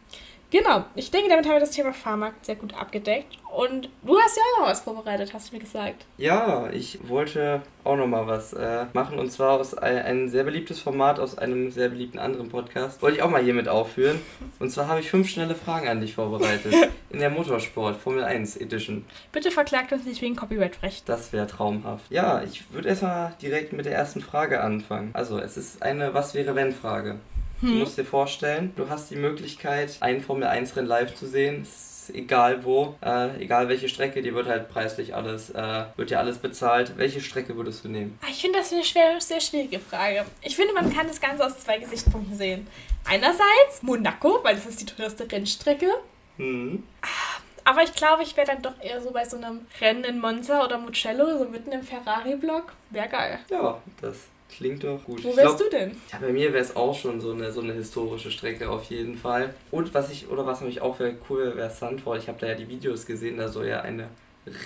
Genau, 0.50 0.86
ich 0.95 1.12
denke, 1.12 1.30
damit 1.30 1.45
haben 1.45 1.56
wir 1.56 1.60
das 1.60 1.72
Thema 1.72 1.91
Fahrmarkt 1.91 2.45
sehr 2.45 2.56
gut 2.56 2.74
abgedeckt. 2.74 3.38
Und 3.54 3.89
du 4.04 4.18
hast 4.18 4.38
ja 4.38 4.43
auch 4.43 4.62
noch 4.62 4.68
was 4.68 4.82
vorbereitet, 4.82 5.34
hast 5.34 5.52
du 5.52 5.56
mir 5.56 5.62
gesagt. 5.62 6.06
Ja, 6.18 6.70
ich 6.72 7.00
wollte 7.08 7.62
auch 7.84 7.98
noch 7.98 8.08
mal 8.08 8.28
was 8.28 8.54
äh, 8.54 8.86
machen 8.93 9.20
und 9.20 9.32
zwar 9.32 9.60
aus 9.60 9.74
ein, 9.74 9.98
ein 9.98 10.30
sehr 10.30 10.43
beliebtes 10.43 10.80
Format 10.80 11.20
aus 11.20 11.38
einem 11.38 11.72
sehr 11.72 11.89
beliebten 11.89 12.20
anderen 12.20 12.50
Podcast. 12.50 13.02
Wollte 13.02 13.18
ich 13.18 13.24
auch 13.24 13.30
mal 13.30 13.43
hiermit 13.43 13.68
aufführen. 13.68 14.22
Und 14.60 14.70
zwar 14.70 14.88
habe 14.88 15.02
ich 15.02 15.10
fünf 15.10 15.30
schnelle 15.30 15.56
Fragen 15.56 15.88
an 15.88 16.00
dich 16.00 16.16
vorbereitet. 16.16 16.74
in 17.10 17.20
der 17.20 17.30
Motorsport 17.30 17.98
Formel 17.98 18.24
1 18.24 18.58
Edition. 18.58 19.06
Bitte 19.32 19.52
verklagt 19.52 19.91
uns 19.91 20.06
nicht 20.06 20.22
wegen 20.22 20.36
Copyright-Recht. 20.36 21.08
Das 21.10 21.34
wäre 21.34 21.48
traumhaft. 21.48 22.10
Ja, 22.12 22.41
ich 22.43 22.72
würde 22.72 22.89
erstmal 22.89 23.34
direkt 23.41 23.74
mit 23.74 23.86
der 23.86 23.95
ersten 23.95 24.22
Frage 24.22 24.62
anfangen. 24.62 25.12
Also, 25.14 25.39
es 25.39 25.58
ist 25.58 25.82
eine 25.82 26.14
Was 26.14 26.34
wäre 26.34 26.56
wenn 26.56 26.74
Frage. 26.74 27.20
Du 27.62 27.68
Hm. 27.68 27.80
musst 27.80 27.97
dir 27.97 28.05
vorstellen, 28.05 28.74
du 28.76 28.88
hast 28.89 29.10
die 29.10 29.16
Möglichkeit, 29.16 29.97
ein 30.01 30.22
Formel 30.22 30.43
1 30.47 30.76
Rennen 30.76 30.88
live 30.88 31.16
zu 31.16 31.26
sehen. 31.28 31.68
Egal 32.14 32.64
wo, 32.64 32.95
äh, 33.01 33.36
egal 33.43 33.68
welche 33.68 33.89
Strecke, 33.89 34.22
die 34.22 34.34
wird 34.34 34.47
halt 34.47 34.70
preislich 34.70 35.14
alles, 35.14 35.49
äh, 35.49 35.84
wird 35.97 36.10
ja 36.10 36.20
alles 36.20 36.38
bezahlt. 36.38 36.93
Welche 36.97 37.20
Strecke 37.20 37.58
würdest 37.58 37.84
du 37.84 37.89
nehmen? 37.89 38.18
Ah, 38.22 38.28
Ich 38.30 38.39
finde 38.39 38.60
das 38.60 38.72
eine 38.72 38.86
schwer, 38.86 39.20
sehr 39.20 39.41
schwierige 39.41 39.80
Frage. 39.80 40.24
Ich 40.41 40.55
finde, 40.55 40.74
man 40.74 40.93
kann 40.93 41.08
das 41.08 41.20
Ganze 41.20 41.45
aus 41.45 41.60
zwei 41.60 41.80
Gesichtspunkten 41.80 42.34
sehen. 42.38 42.66
Einerseits 43.03 43.82
Monaco, 43.82 44.39
weil 44.43 44.55
das 44.55 44.66
ist 44.68 44.80
die 44.80 44.86
teuerste 44.86 45.30
Rennstrecke. 45.30 45.88
Hm. 46.38 46.84
Aber 47.66 47.84
ich 47.84 47.91
glaube, 47.93 48.24
ich 48.24 48.38
wäre 48.38 48.47
dann 48.47 48.62
doch 48.62 48.80
eher 48.82 49.01
so 49.01 49.12
bei 49.12 49.26
so 49.26 49.36
einem 49.36 49.68
Rennen 49.82 50.05
in 50.05 50.20
Monza 50.22 50.64
oder 50.64 50.78
Mugello, 50.78 51.38
so 51.38 51.49
mitten 51.49 51.74
im 51.74 51.84
Ferrari-Block. 51.84 52.72
Wäre 52.91 53.10
geil. 53.10 53.39
Ja, 53.49 53.82
das 53.99 54.16
klingt 54.50 54.84
doch 54.84 55.04
gut. 55.04 55.24
Wo 55.24 55.36
wärst 55.36 55.58
glaub- 55.58 55.72
du 55.72 55.78
denn? 55.78 55.91
Ja, 56.12 56.20
bei 56.20 56.32
mir 56.32 56.54
wäre 56.54 56.64
es 56.64 56.76
auch 56.76 56.98
schon 56.98 57.20
so 57.22 57.32
eine, 57.32 57.52
so 57.52 57.62
eine 57.62 57.74
historische 57.74 58.32
Strecke 58.32 58.70
auf 58.70 58.86
jeden 58.86 59.18
Fall. 59.18 59.54
Und 59.72 59.93
was 59.93 60.12
ich, 60.12 60.30
oder 60.30 60.45
was 60.45 60.62
nämlich 60.62 60.82
auch 60.82 61.00
wäre 61.00 61.16
cool 61.30 61.56
wäre 61.56 61.70
Sandford. 61.70 62.22
Ich 62.22 62.28
habe 62.28 62.39
da 62.39 62.48
ja 62.48 62.56
die 62.56 62.68
Videos 62.68 63.06
gesehen, 63.06 63.38
da 63.38 63.48
soll 63.48 63.68
ja 63.68 63.82
eine 63.82 64.10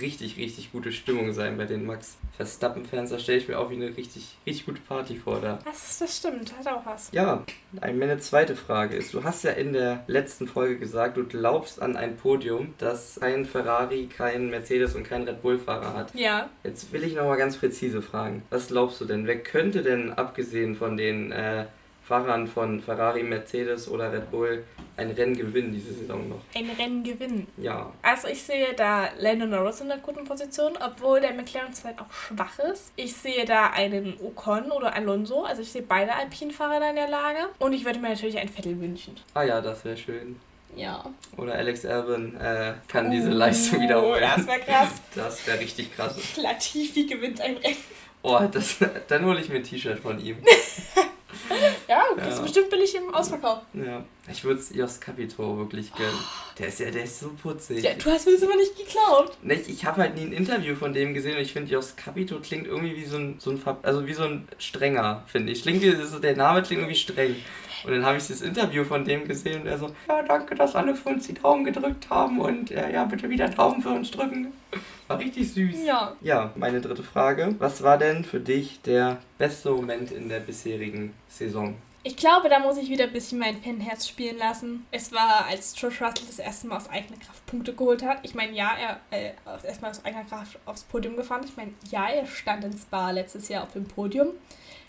richtig, 0.00 0.36
richtig 0.36 0.72
gute 0.72 0.92
Stimmung 0.92 1.32
sein 1.32 1.56
bei 1.56 1.64
den 1.64 1.84
Max 1.86 2.16
Verstappen-Fans. 2.36 3.10
Da 3.10 3.18
stelle 3.18 3.38
ich 3.38 3.48
mir 3.48 3.58
auch 3.58 3.70
wie 3.70 3.74
eine 3.74 3.96
richtig, 3.96 4.36
richtig 4.46 4.66
gute 4.66 4.80
Party 4.80 5.16
vor 5.16 5.40
da. 5.40 5.58
Das, 5.64 5.98
das 5.98 6.16
stimmt, 6.18 6.52
hat 6.58 6.66
auch 6.66 6.84
was. 6.86 7.10
Ja, 7.12 7.44
ein- 7.80 7.98
meine 7.98 8.18
zweite 8.18 8.56
Frage 8.56 8.96
ist, 8.96 9.12
du 9.14 9.22
hast 9.24 9.44
ja 9.44 9.52
in 9.52 9.72
der 9.72 10.04
letzten 10.06 10.46
Folge 10.46 10.78
gesagt, 10.78 11.16
du 11.16 11.24
glaubst 11.24 11.80
an 11.82 11.96
ein 11.96 12.16
Podium, 12.16 12.74
das 12.78 13.18
kein 13.20 13.44
Ferrari, 13.44 14.06
kein 14.06 14.50
Mercedes 14.50 14.94
und 14.94 15.04
kein 15.04 15.22
Red 15.22 15.42
Bull-Fahrer 15.42 15.94
hat. 15.94 16.14
Ja. 16.14 16.48
Jetzt 16.64 16.92
will 16.92 17.04
ich 17.04 17.14
nochmal 17.14 17.36
ganz 17.38 17.56
präzise 17.56 18.02
fragen. 18.02 18.42
Was 18.50 18.68
glaubst 18.68 19.00
du 19.00 19.04
denn? 19.04 19.26
Wer 19.26 19.38
könnte 19.40 19.82
denn, 19.82 20.12
abgesehen 20.12 20.74
von 20.76 20.96
den 20.96 21.32
äh, 21.32 21.66
Fahrern 22.12 22.46
von 22.46 22.82
Ferrari, 22.82 23.22
Mercedes 23.22 23.88
oder 23.88 24.12
Red 24.12 24.30
Bull, 24.30 24.64
ein 24.98 25.12
Rennen 25.12 25.34
gewinnen 25.34 25.72
diese 25.72 25.94
Saison 25.94 26.28
noch? 26.28 26.42
Ein 26.54 26.68
Rennen 26.78 27.02
gewinnen. 27.02 27.46
Ja. 27.56 27.90
Also 28.02 28.28
ich 28.28 28.42
sehe 28.42 28.74
da 28.74 29.08
Lando 29.18 29.46
Norris 29.46 29.80
in 29.80 29.90
einer 29.90 30.02
guten 30.02 30.24
Position, 30.24 30.74
obwohl 30.84 31.22
der 31.22 31.32
McLaren 31.32 31.72
zurzeit 31.72 31.98
auch 31.98 32.12
schwach 32.12 32.58
ist. 32.70 32.92
Ich 32.96 33.16
sehe 33.16 33.46
da 33.46 33.70
einen 33.70 34.18
Ocon 34.22 34.70
oder 34.70 34.94
Alonso, 34.94 35.44
also 35.44 35.62
ich 35.62 35.72
sehe 35.72 35.80
beide 35.80 36.14
Alpinfahrer 36.14 36.80
da 36.80 36.90
in 36.90 36.96
der 36.96 37.08
Lage. 37.08 37.48
Und 37.58 37.72
ich 37.72 37.86
würde 37.86 37.98
mir 37.98 38.10
natürlich 38.10 38.36
einen 38.38 38.50
Vettel 38.50 38.78
wünschen. 38.78 39.16
Ah 39.32 39.44
ja, 39.44 39.62
das 39.62 39.82
wäre 39.86 39.96
schön. 39.96 40.38
Ja. 40.76 41.02
Oder 41.38 41.54
Alex 41.54 41.86
Albon 41.86 42.36
äh, 42.38 42.74
kann 42.88 43.10
diese 43.10 43.30
Oh, 43.30 43.32
Leistung 43.32 43.80
wiederholen. 43.80 44.20
Das 44.20 44.46
wäre 44.46 44.60
krass. 44.60 44.88
Das 45.14 45.46
wäre 45.46 45.60
richtig 45.60 45.96
krass. 45.96 46.14
Latifi 46.36 47.06
gewinnt 47.06 47.40
ein 47.40 47.56
Rennen. 47.56 47.76
Oh, 48.20 48.38
das, 48.52 48.76
dann 49.08 49.24
hole 49.24 49.40
ich 49.40 49.48
mir 49.48 49.56
ein 49.56 49.64
T-Shirt 49.64 49.98
von 50.00 50.22
ihm. 50.22 50.36
Ja, 51.88 52.02
das 52.16 52.28
ist 52.28 52.36
Ja. 52.36 52.42
bestimmt 52.42 52.70
billig 52.70 52.94
im 52.94 53.12
Ausverkauf. 53.14 53.58
Ja. 53.74 54.04
Ich 54.30 54.44
würde 54.44 54.60
es 54.60 54.74
Jos 54.74 55.00
Capito 55.00 55.58
wirklich 55.58 55.92
gönnen. 55.94 56.18
Der 56.58 56.68
ist 56.68 56.78
ja, 56.80 56.90
der 56.90 57.04
ist 57.04 57.20
so 57.20 57.30
putzig. 57.42 57.82
Ja, 57.82 57.92
du 57.94 58.10
hast 58.10 58.26
mir 58.26 58.32
das 58.34 58.42
aber 58.42 58.54
nicht 58.56 58.76
geglaubt. 58.76 59.36
Ne, 59.42 59.54
ich 59.54 59.68
ich 59.68 59.84
habe 59.84 60.00
halt 60.02 60.14
nie 60.14 60.22
ein 60.22 60.32
Interview 60.32 60.74
von 60.76 60.92
dem 60.92 61.12
gesehen 61.14 61.36
und 61.36 61.42
ich 61.42 61.52
finde, 61.52 61.72
Jos 61.72 61.96
Capito 61.96 62.38
klingt 62.40 62.66
irgendwie 62.66 62.94
wie 62.96 63.04
so 63.04 63.16
ein, 63.16 63.36
so 63.38 63.50
ein 63.50 63.60
also 63.82 64.06
wie 64.06 64.14
so 64.14 64.22
ein 64.24 64.46
strenger, 64.58 65.24
finde 65.26 65.52
ich. 65.52 65.62
Klingt, 65.62 65.82
der 65.82 66.36
Name 66.36 66.62
klingt 66.62 66.82
irgendwie 66.82 66.98
streng. 66.98 67.36
Und 67.84 67.92
dann 67.92 68.04
habe 68.04 68.16
ich 68.16 68.26
das 68.26 68.42
Interview 68.42 68.84
von 68.84 69.04
dem 69.04 69.26
gesehen 69.26 69.62
und 69.62 69.66
er 69.66 69.78
so, 69.78 69.94
ja, 70.08 70.22
danke, 70.22 70.54
dass 70.54 70.76
alle 70.76 70.94
für 70.94 71.10
uns 71.10 71.26
die 71.26 71.34
Daumen 71.34 71.64
gedrückt 71.64 72.08
haben 72.10 72.40
und 72.40 72.70
äh, 72.70 72.92
ja, 72.92 73.04
bitte 73.04 73.28
wieder 73.28 73.48
Daumen 73.48 73.82
für 73.82 73.90
uns 73.90 74.10
drücken. 74.10 74.52
War 75.08 75.18
richtig 75.18 75.52
süß. 75.52 75.84
Ja. 75.84 76.16
Ja, 76.20 76.52
meine 76.56 76.80
dritte 76.80 77.02
Frage. 77.02 77.54
Was 77.58 77.82
war 77.82 77.98
denn 77.98 78.24
für 78.24 78.40
dich 78.40 78.80
der 78.82 79.18
beste 79.38 79.70
Moment 79.70 80.10
in 80.12 80.28
der 80.28 80.40
bisherigen 80.40 81.12
Saison? 81.28 81.74
Ich 82.04 82.16
glaube, 82.16 82.48
da 82.48 82.58
muss 82.58 82.78
ich 82.78 82.88
wieder 82.88 83.04
ein 83.04 83.12
bisschen 83.12 83.38
mein 83.38 83.62
Fanherz 83.62 84.08
spielen 84.08 84.36
lassen. 84.36 84.84
Es 84.90 85.12
war, 85.12 85.46
als 85.46 85.74
George 85.74 85.98
Russell 86.00 86.26
das 86.26 86.40
erste 86.40 86.66
Mal 86.66 86.76
aus 86.76 86.90
eigener 86.90 87.18
Kraft 87.18 87.46
Punkte 87.46 87.74
geholt 87.74 88.02
hat. 88.02 88.18
Ich 88.22 88.34
meine, 88.34 88.52
ja, 88.54 88.72
er 88.76 89.00
äh, 89.16 89.32
erstmal 89.64 89.92
aus 89.92 90.04
eigener 90.04 90.24
Kraft 90.24 90.58
aufs 90.66 90.82
Podium 90.82 91.14
gefahren. 91.14 91.42
Ich 91.44 91.56
meine, 91.56 91.72
ja, 91.90 92.08
er 92.08 92.26
stand 92.26 92.64
in 92.64 92.72
Spa 92.72 93.12
letztes 93.12 93.48
Jahr 93.48 93.62
auf 93.62 93.72
dem 93.72 93.84
Podium. 93.84 94.30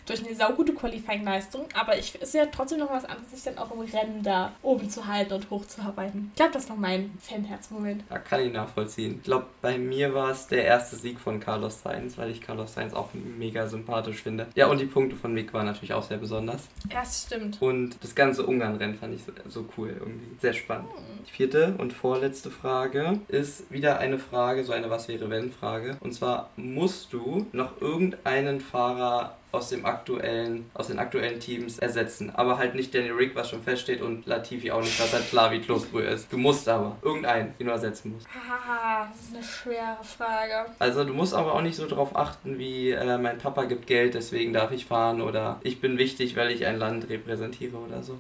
Durch 0.06 0.26
eine 0.26 0.36
saugute 0.36 0.74
Qualifying-Leistung. 0.74 1.66
Aber 1.74 1.97
ich 1.97 2.16
ist 2.16 2.34
ja 2.34 2.45
trotzdem 2.45 2.80
noch 2.80 2.91
was 2.91 3.06
anderes, 3.06 3.32
sich 3.32 3.43
dann 3.43 3.58
auch 3.58 3.72
im 3.72 3.82
Rennen 3.82 4.24
da 4.24 4.54
oben 4.62 4.89
zu 4.89 5.08
halten 5.08 5.34
und 5.34 5.49
hochzuarbeiten. 5.49 6.32
Ich 6.32 6.36
glaube, 6.36 6.54
das 6.54 6.70
war 6.70 6.76
mein 6.76 7.12
Fanherzmoment. 7.20 8.04
Ja, 8.10 8.20
kann 8.20 8.41
ich 8.41 8.54
nachvollziehen. 8.54 9.16
Ich 9.18 9.24
glaube, 9.24 9.47
bei 9.62 9.78
mir 9.78 10.14
war 10.14 10.32
es 10.32 10.47
der 10.47 10.66
erste 10.66 10.95
Sieg 10.95 11.20
von 11.20 11.39
Carlos 11.39 11.82
Sainz, 11.82 12.18
weil 12.18 12.32
ich 12.32 12.41
Carlos 12.41 12.74
Sainz 12.74 12.93
auch 12.93 13.10
mega 13.14 13.68
sympathisch 13.68 14.22
finde. 14.22 14.47
Ja, 14.56 14.68
und 14.68 14.80
die 14.80 14.86
Punkte 14.86 15.16
von 15.16 15.34
Mick 15.34 15.54
waren 15.54 15.66
natürlich 15.66 15.93
auch 15.93 16.04
sehr 16.04 16.18
besonders. 16.18 16.68
Ja, 16.91 17.01
das 17.01 17.24
stimmt. 17.24 17.62
Und 17.62 17.97
das 18.01 18.16
ganze 18.16 18.45
Ungarn-Rennen 18.45 18.97
fand 18.97 19.16
ich 19.16 19.24
so, 19.24 19.32
so, 19.49 19.66
cool 19.78 19.89
irgendwie. 19.89 20.28
Sehr 20.39 20.54
spannend. 20.54 20.89
Die 21.28 21.32
vierte 21.32 21.76
und 21.78 21.93
vorletzte 21.93 22.51
Frage 22.51 23.20
ist 23.28 23.72
wieder 23.72 23.99
eine 23.99 24.20
Frage, 24.20 24.64
so 24.64 24.74
eine 24.74 24.89
Was 24.89 25.08
wäre 25.08 25.30
wenn 25.30 25.51
Frage. 25.51 25.97
Und 25.99 26.14
zwar 26.14 26.49
musst 26.56 27.14
du 27.14 27.47
noch 27.51 27.82
irgendeinen 27.82 28.60
Fahrer 28.60 29.38
aus 29.54 29.70
dem 29.70 29.86
aktuellen, 29.86 30.70
aus 30.74 30.88
den 30.88 30.97
aktuellen 30.97 31.39
Teams 31.39 31.78
ersetzen. 31.78 32.32
Aber 32.36 32.58
halt 32.58 32.74
nicht 32.74 32.93
Danny 32.93 33.12
Rick, 33.12 33.36
was 33.36 33.51
schon 33.51 33.62
feststeht, 33.62 34.01
und 34.01 34.26
Latifi 34.26 34.72
auch 34.72 34.82
nicht, 34.82 34.99
was 34.99 35.14
halt 35.14 35.30
klar 35.30 35.51
wie 35.51 35.62
Kloßbrühe 35.62 36.06
ist. 36.06 36.34
Du 36.34 36.38
musst 36.38 36.68
aber 36.68 36.97
irgendeinen, 37.04 37.54
den 37.60 37.68
du 37.68 37.72
ersetzen 37.74 38.14
musst. 38.14 38.28
Haha, 38.28 39.08
das 39.08 39.22
ist 39.22 39.36
eine 39.36 39.43
schwere 39.43 40.04
Frage. 40.04 40.66
Also 40.80 41.04
du 41.04 41.14
musst 41.14 41.36
aber 41.36 41.54
auch 41.54 41.62
nicht 41.62 41.76
so 41.76 41.86
darauf 41.86 42.16
achten, 42.16 42.58
wie 42.58 42.91
äh, 42.91 43.18
mein 43.20 43.38
Papa 43.38 43.66
gibt 43.66 43.86
Geld, 43.86 44.16
deswegen 44.16 44.54
darf 44.54 44.72
ich 44.72 44.86
fahren 44.86 45.22
oder 45.22 45.60
ich 45.62 45.80
bin 45.80 45.99
wichtig, 45.99 46.36
weil 46.36 46.49
ich 46.49 46.66
ein 46.66 46.80
Land 46.80 47.10
repräsentiere 47.10 47.78
oder 47.78 48.01
so. 48.01 48.18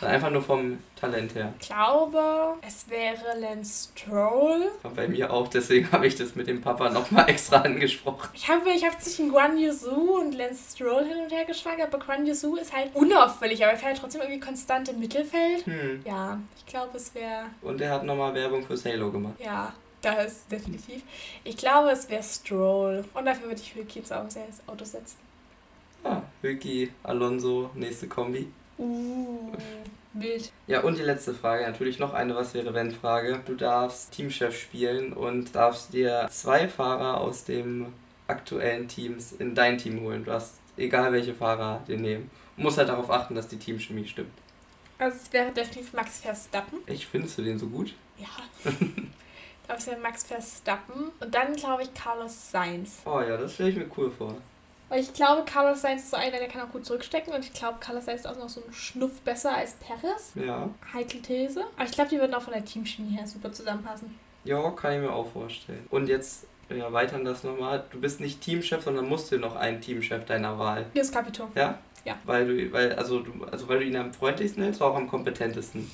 Einfach 0.00 0.30
nur 0.30 0.42
vom 0.42 0.78
Talent 0.96 1.34
her. 1.34 1.52
Ich 1.60 1.68
glaube, 1.68 2.54
es 2.66 2.88
wäre 2.88 3.38
Lance 3.38 3.88
Stroll. 3.96 4.70
Bei 4.94 5.08
mir 5.08 5.32
auch, 5.32 5.48
deswegen 5.48 5.90
habe 5.92 6.06
ich 6.06 6.16
das 6.16 6.34
mit 6.34 6.46
dem 6.46 6.60
Papa 6.60 6.90
nochmal 6.90 7.28
extra 7.28 7.58
angesprochen. 7.58 8.28
Ich 8.34 8.48
habe, 8.48 8.70
ich 8.70 8.84
habe 8.84 8.96
zwischen 8.98 9.30
Guan 9.30 9.58
Yusu 9.58 10.18
und 10.18 10.32
Lance 10.32 10.76
Stroll 10.76 11.04
hin 11.04 11.18
und 11.22 11.32
her 11.32 11.44
geschlagen, 11.44 11.82
aber 11.82 11.98
Guan 11.98 12.26
Yusu 12.26 12.56
ist 12.56 12.74
halt 12.74 12.94
unauffällig, 12.94 13.62
aber 13.62 13.72
er 13.72 13.78
fährt 13.78 13.98
trotzdem 13.98 14.20
irgendwie 14.20 14.40
konstant 14.40 14.88
im 14.88 14.98
Mittelfeld. 15.00 15.66
Hm. 15.66 16.02
Ja, 16.04 16.38
ich 16.56 16.66
glaube, 16.66 16.96
es 16.96 17.14
wäre. 17.14 17.46
Und 17.62 17.80
er 17.80 17.92
hat 17.92 18.04
nochmal 18.04 18.34
Werbung 18.34 18.64
für 18.64 18.76
Halo 18.76 19.10
gemacht. 19.10 19.34
Ja. 19.38 19.72
Das 20.00 20.26
ist 20.26 20.52
definitiv. 20.52 21.02
Ich 21.42 21.56
glaube, 21.56 21.90
es 21.90 22.08
wäre 22.08 22.22
Stroll. 22.22 23.04
Und 23.14 23.24
dafür 23.24 23.48
würde 23.48 23.60
ich 23.60 23.74
Hülki 23.74 23.98
ins 23.98 24.12
Auto 24.12 24.84
setzen. 24.84 25.16
Ah, 26.04 26.22
Hülki, 26.40 26.92
Alonso, 27.02 27.70
nächste 27.74 28.06
Kombi. 28.06 28.48
Uh, 28.78 29.52
wild. 30.14 30.52
Ja, 30.66 30.80
und 30.80 30.98
die 30.98 31.02
letzte 31.02 31.34
Frage, 31.34 31.64
natürlich 31.64 31.98
noch 31.98 32.14
eine 32.14 32.34
Was 32.34 32.54
wäre 32.54 32.74
wenn 32.74 32.92
Frage. 32.92 33.40
Du 33.44 33.54
darfst 33.54 34.12
Teamchef 34.12 34.58
spielen 34.58 35.12
und 35.12 35.54
darfst 35.54 35.92
dir 35.92 36.28
zwei 36.30 36.68
Fahrer 36.68 37.20
aus 37.20 37.44
dem 37.44 37.92
aktuellen 38.26 38.88
Teams 38.88 39.32
in 39.32 39.54
dein 39.54 39.78
Team 39.78 40.00
holen. 40.00 40.24
Du 40.24 40.32
hast 40.32 40.54
egal 40.76 41.12
welche 41.12 41.34
Fahrer 41.34 41.82
dir 41.88 41.98
nehmen. 41.98 42.30
Du 42.56 42.62
musst 42.62 42.78
halt 42.78 42.88
darauf 42.88 43.10
achten, 43.10 43.34
dass 43.34 43.48
die 43.48 43.58
Teamchemie 43.58 44.06
stimmt. 44.06 44.32
Also 44.98 45.16
es 45.16 45.32
wäre 45.32 45.52
definitiv 45.52 45.92
Max 45.92 46.20
Verstappen. 46.20 46.80
Ich 46.86 47.06
findest 47.06 47.38
du 47.38 47.42
den 47.42 47.58
so 47.58 47.66
gut? 47.66 47.94
Ja. 48.18 48.26
ich 48.64 49.66
glaube, 49.66 49.78
es 49.80 49.86
wäre 49.86 50.00
Max 50.00 50.24
Verstappen. 50.24 51.10
Und 51.20 51.34
dann 51.34 51.54
glaube 51.54 51.84
ich 51.84 51.94
Carlos 51.94 52.50
Sainz. 52.50 53.02
Oh 53.04 53.20
ja, 53.20 53.36
das 53.36 53.54
stelle 53.54 53.70
ich 53.70 53.76
mir 53.76 53.90
cool 53.96 54.10
vor. 54.10 54.36
Weil 54.88 55.00
ich 55.00 55.12
glaube, 55.12 55.44
Carlos 55.44 55.82
Sainz 55.82 56.04
ist 56.04 56.10
so 56.10 56.16
einer, 56.16 56.38
der 56.38 56.48
kann 56.48 56.62
auch 56.62 56.72
gut 56.72 56.86
zurückstecken. 56.86 57.32
Und 57.32 57.44
ich 57.44 57.52
glaube, 57.52 57.78
Carlos 57.80 58.06
Sainz 58.06 58.20
ist 58.20 58.26
auch 58.26 58.38
noch 58.38 58.48
so 58.48 58.62
ein 58.66 58.72
Schnuff 58.72 59.20
besser 59.20 59.56
als 59.56 59.74
Perez. 59.74 60.32
Ja. 60.34 60.68
Heikle 60.92 61.20
These. 61.20 61.64
Aber 61.76 61.84
ich 61.84 61.92
glaube, 61.92 62.10
die 62.10 62.18
würden 62.18 62.34
auch 62.34 62.42
von 62.42 62.52
der 62.52 62.64
Teamchemie 62.64 63.16
her 63.16 63.26
super 63.26 63.52
zusammenpassen. 63.52 64.18
Ja, 64.44 64.70
kann 64.70 64.94
ich 64.94 65.00
mir 65.00 65.12
auch 65.12 65.30
vorstellen. 65.30 65.86
Und 65.90 66.08
jetzt 66.08 66.46
wir 66.68 66.84
erweitern 66.84 67.24
das 67.24 67.44
nochmal. 67.44 67.84
Du 67.90 68.00
bist 68.00 68.20
nicht 68.20 68.40
Teamchef, 68.40 68.82
sondern 68.82 69.08
musst 69.08 69.32
dir 69.32 69.38
noch 69.38 69.56
einen 69.56 69.80
Teamchef 69.80 70.24
deiner 70.26 70.58
Wahl. 70.58 70.86
Hier 70.92 71.02
ist 71.02 71.12
Kapitän. 71.12 71.46
Ja? 71.54 71.78
Ja. 72.04 72.16
Weil 72.24 72.46
du, 72.46 72.72
weil, 72.72 72.92
also 72.94 73.20
du, 73.20 73.44
also 73.50 73.68
weil 73.68 73.80
du 73.80 73.84
ihn 73.86 73.96
am 73.96 74.12
freundlichsten 74.12 74.62
hältst, 74.62 74.82
auch 74.82 74.94
am 74.94 75.08
kompetentesten. 75.08 75.90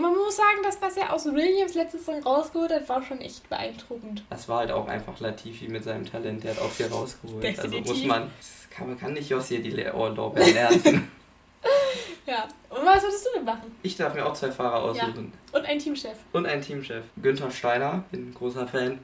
Man 0.00 0.14
muss 0.14 0.36
sagen, 0.36 0.58
das, 0.62 0.80
was 0.80 0.96
er 0.96 1.12
aus 1.12 1.24
Williams 1.26 1.74
letztes 1.74 2.06
Mal 2.06 2.20
rausgeholt 2.20 2.70
hat, 2.70 2.88
war 2.88 3.02
schon 3.02 3.20
echt 3.20 3.48
beeindruckend. 3.48 4.24
Das 4.30 4.48
war 4.48 4.60
halt 4.60 4.70
auch 4.70 4.86
einfach 4.88 5.18
Latifi 5.20 5.68
mit 5.68 5.84
seinem 5.84 6.04
Talent, 6.04 6.44
der 6.44 6.52
hat 6.52 6.60
auch 6.60 6.70
viel 6.70 6.86
rausgeholt. 6.86 7.42
Definitiv. 7.42 7.80
Also 7.80 7.92
muss 7.92 8.04
man, 8.06 8.30
kann, 8.70 8.88
man 8.88 8.98
kann 8.98 9.12
nicht 9.12 9.32
aus 9.34 9.48
hier 9.48 9.62
die 9.62 9.74
Ohrlorbeeren 9.86 10.54
lernen. 10.54 11.10
ja, 12.26 12.48
und 12.70 12.84
was 12.84 13.02
würdest 13.02 13.26
du 13.26 13.30
denn 13.36 13.44
machen? 13.44 13.74
Ich 13.82 13.96
darf 13.96 14.14
mir 14.14 14.24
auch 14.24 14.34
zwei 14.34 14.50
Fahrer 14.50 14.82
aussuchen. 14.82 15.32
Ja. 15.52 15.58
Und 15.58 15.66
einen 15.66 15.80
Teamchef. 15.80 16.16
Und 16.32 16.46
einen 16.46 16.62
Teamchef. 16.62 17.04
Günther 17.20 17.50
Steiner, 17.50 18.04
bin 18.10 18.30
ein 18.30 18.34
großer 18.34 18.66
Fan. 18.66 18.98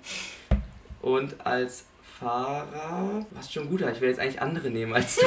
Und 1.00 1.44
als 1.44 1.86
Fahrer, 2.02 3.26
was 3.30 3.52
schon 3.52 3.68
guter, 3.68 3.90
ich 3.90 4.00
will 4.00 4.08
jetzt 4.08 4.20
eigentlich 4.20 4.40
andere 4.40 4.70
nehmen 4.70 4.94
als 4.94 5.16
du. 5.16 5.26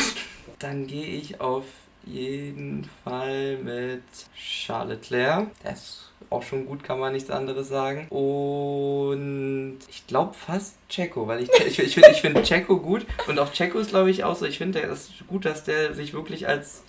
Dann 0.58 0.86
gehe 0.86 1.06
ich 1.06 1.40
auf 1.40 1.64
jeden 2.04 2.88
Fall 3.04 3.58
mit 3.58 4.02
Charles 4.34 5.10
Leclerc. 5.10 5.48
Der 5.62 5.72
ist 5.72 6.10
auch 6.28 6.42
schon 6.42 6.66
gut, 6.66 6.84
kann 6.84 6.98
man 6.98 7.12
nichts 7.12 7.30
anderes 7.30 7.68
sagen. 7.68 8.06
Und 8.08 9.78
ich 9.88 10.06
glaube 10.06 10.34
fast 10.34 10.76
Checo, 10.88 11.26
weil 11.26 11.42
ich, 11.42 11.50
ich, 11.66 11.78
ich 11.78 11.94
finde 11.94 12.10
ich 12.10 12.20
find 12.20 12.42
Checo 12.44 12.78
gut. 12.78 13.06
Und 13.26 13.38
auch 13.38 13.52
Checo 13.52 13.78
ist, 13.78 13.90
glaube 13.90 14.10
ich, 14.10 14.24
auch 14.24 14.36
so. 14.36 14.46
Ich 14.46 14.58
finde 14.58 14.82
es 14.82 15.10
gut, 15.26 15.44
dass 15.44 15.64
der 15.64 15.94
sich 15.94 16.12
wirklich 16.12 16.46
als 16.46 16.82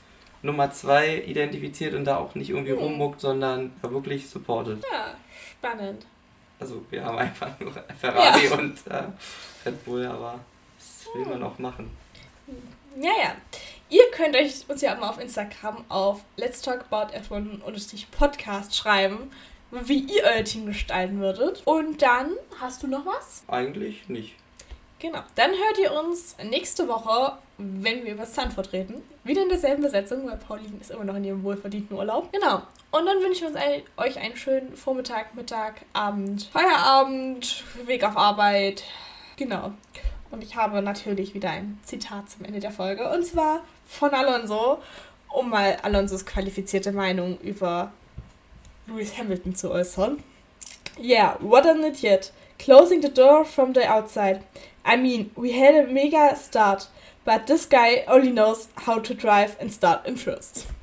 Nummer 0.44 0.72
2 0.72 1.24
identifiziert 1.26 1.94
und 1.94 2.06
da 2.06 2.18
auch 2.18 2.36
nicht 2.36 2.50
irgendwie 2.50 2.74
hm. 2.74 2.80
rummuckt, 2.80 3.22
sondern 3.22 3.72
wirklich 3.82 4.30
supportet. 4.30 4.84
Ja, 4.92 5.16
spannend. 5.58 6.06
Also 6.60 6.84
wir 6.90 7.04
haben 7.04 7.18
einfach 7.18 7.60
nur 7.60 7.74
Ferrari 8.00 8.46
ja. 8.46 8.58
und 8.58 8.76
äh, 8.88 9.04
Red 9.66 9.84
Bull, 9.86 10.06
aber 10.06 10.40
was 10.78 11.16
will 11.16 11.26
man 11.26 11.44
auch 11.44 11.58
machen? 11.58 11.90
Ja, 12.98 13.12
ja. 13.22 13.36
Ihr 13.90 14.10
könnt 14.12 14.36
euch 14.36 14.66
uns 14.68 14.82
ja 14.82 14.96
mal 14.96 15.10
auf 15.10 15.20
Instagram 15.20 15.84
auf 15.90 16.22
Let's 16.36 16.62
Talk 16.62 16.86
About 16.90 17.14
F1 17.14 17.62
und 17.62 18.12
Podcast 18.12 18.76
schreiben, 18.76 19.32
wie 19.72 20.00
ihr 20.00 20.24
euer 20.24 20.44
Team 20.44 20.66
gestalten 20.66 21.20
würdet. 21.20 21.62
Und 21.66 22.02
dann 22.02 22.32
hast 22.60 22.84
du 22.84 22.88
noch 22.88 23.06
was? 23.06 23.44
Eigentlich 23.48 24.08
nicht. 24.10 24.36
Genau. 25.00 25.20
Dann 25.36 25.52
hört 25.52 25.80
ihr 25.82 25.92
uns 25.94 26.36
nächste 26.44 26.88
Woche, 26.88 27.38
wenn 27.58 28.06
wir 28.06 28.14
über 28.14 28.26
Stanford 28.26 28.72
reden. 28.72 29.02
Wieder 29.24 29.42
in 29.42 29.50
derselben 29.50 29.82
Besetzung, 29.82 30.28
weil 30.28 30.38
Pauline 30.38 30.78
ist 30.80 30.92
immer 30.92 31.06
noch 31.06 31.16
in 31.16 31.24
ihrem 31.24 31.44
wohlverdienten 31.44 31.98
Urlaub. 31.98 32.32
Genau. 32.32 32.62
Und 32.92 33.06
dann 33.06 33.20
wünschen 33.22 33.42
wir 33.42 33.48
uns 33.48 33.58
ein, 33.58 33.82
euch 33.98 34.20
einen 34.20 34.36
schönen 34.36 34.76
Vormittag, 34.76 35.34
Mittag, 35.34 35.82
Abend, 35.94 36.44
Feierabend, 36.54 37.64
Weg 37.86 38.04
auf 38.04 38.16
Arbeit. 38.16 38.84
Genau. 39.38 39.74
Und 40.32 40.44
ich 40.44 40.56
habe 40.56 40.82
natürlich 40.82 41.34
wieder 41.34 41.50
ein 41.50 41.78
Zitat 41.84 42.30
zum 42.30 42.46
Ende 42.46 42.60
der 42.60 42.72
Folge. 42.72 43.10
Und 43.10 43.26
zwar 43.26 43.62
von 43.86 44.12
Alonso, 44.14 44.80
um 45.30 45.50
mal 45.50 45.78
Alonsos 45.84 46.26
qualifizierte 46.26 46.92
Meinung 46.92 47.38
über 47.40 47.92
Lewis 48.88 49.18
Hamilton 49.18 49.56
zu 49.56 49.72
äußern. 49.72 50.24
Yeah, 50.98 51.38
what 51.40 51.66
an 51.66 51.84
idiot. 51.84 52.32
Closing 52.60 53.02
the 53.02 53.10
door 53.14 53.46
from 53.46 53.74
the 53.74 53.88
outside. 53.88 54.42
I 54.86 54.98
mean, 54.98 55.32
we 55.36 55.52
had 55.52 55.76
a 55.76 55.88
mega 55.88 56.36
start, 56.36 56.90
but 57.26 57.48
this 57.48 57.68
guy 57.68 58.04
only 58.08 58.32
knows 58.32 58.70
how 58.86 59.00
to 59.00 59.14
drive 59.14 59.58
and 59.60 59.72
start 59.72 60.06
in 60.06 60.16
first. 60.16 60.68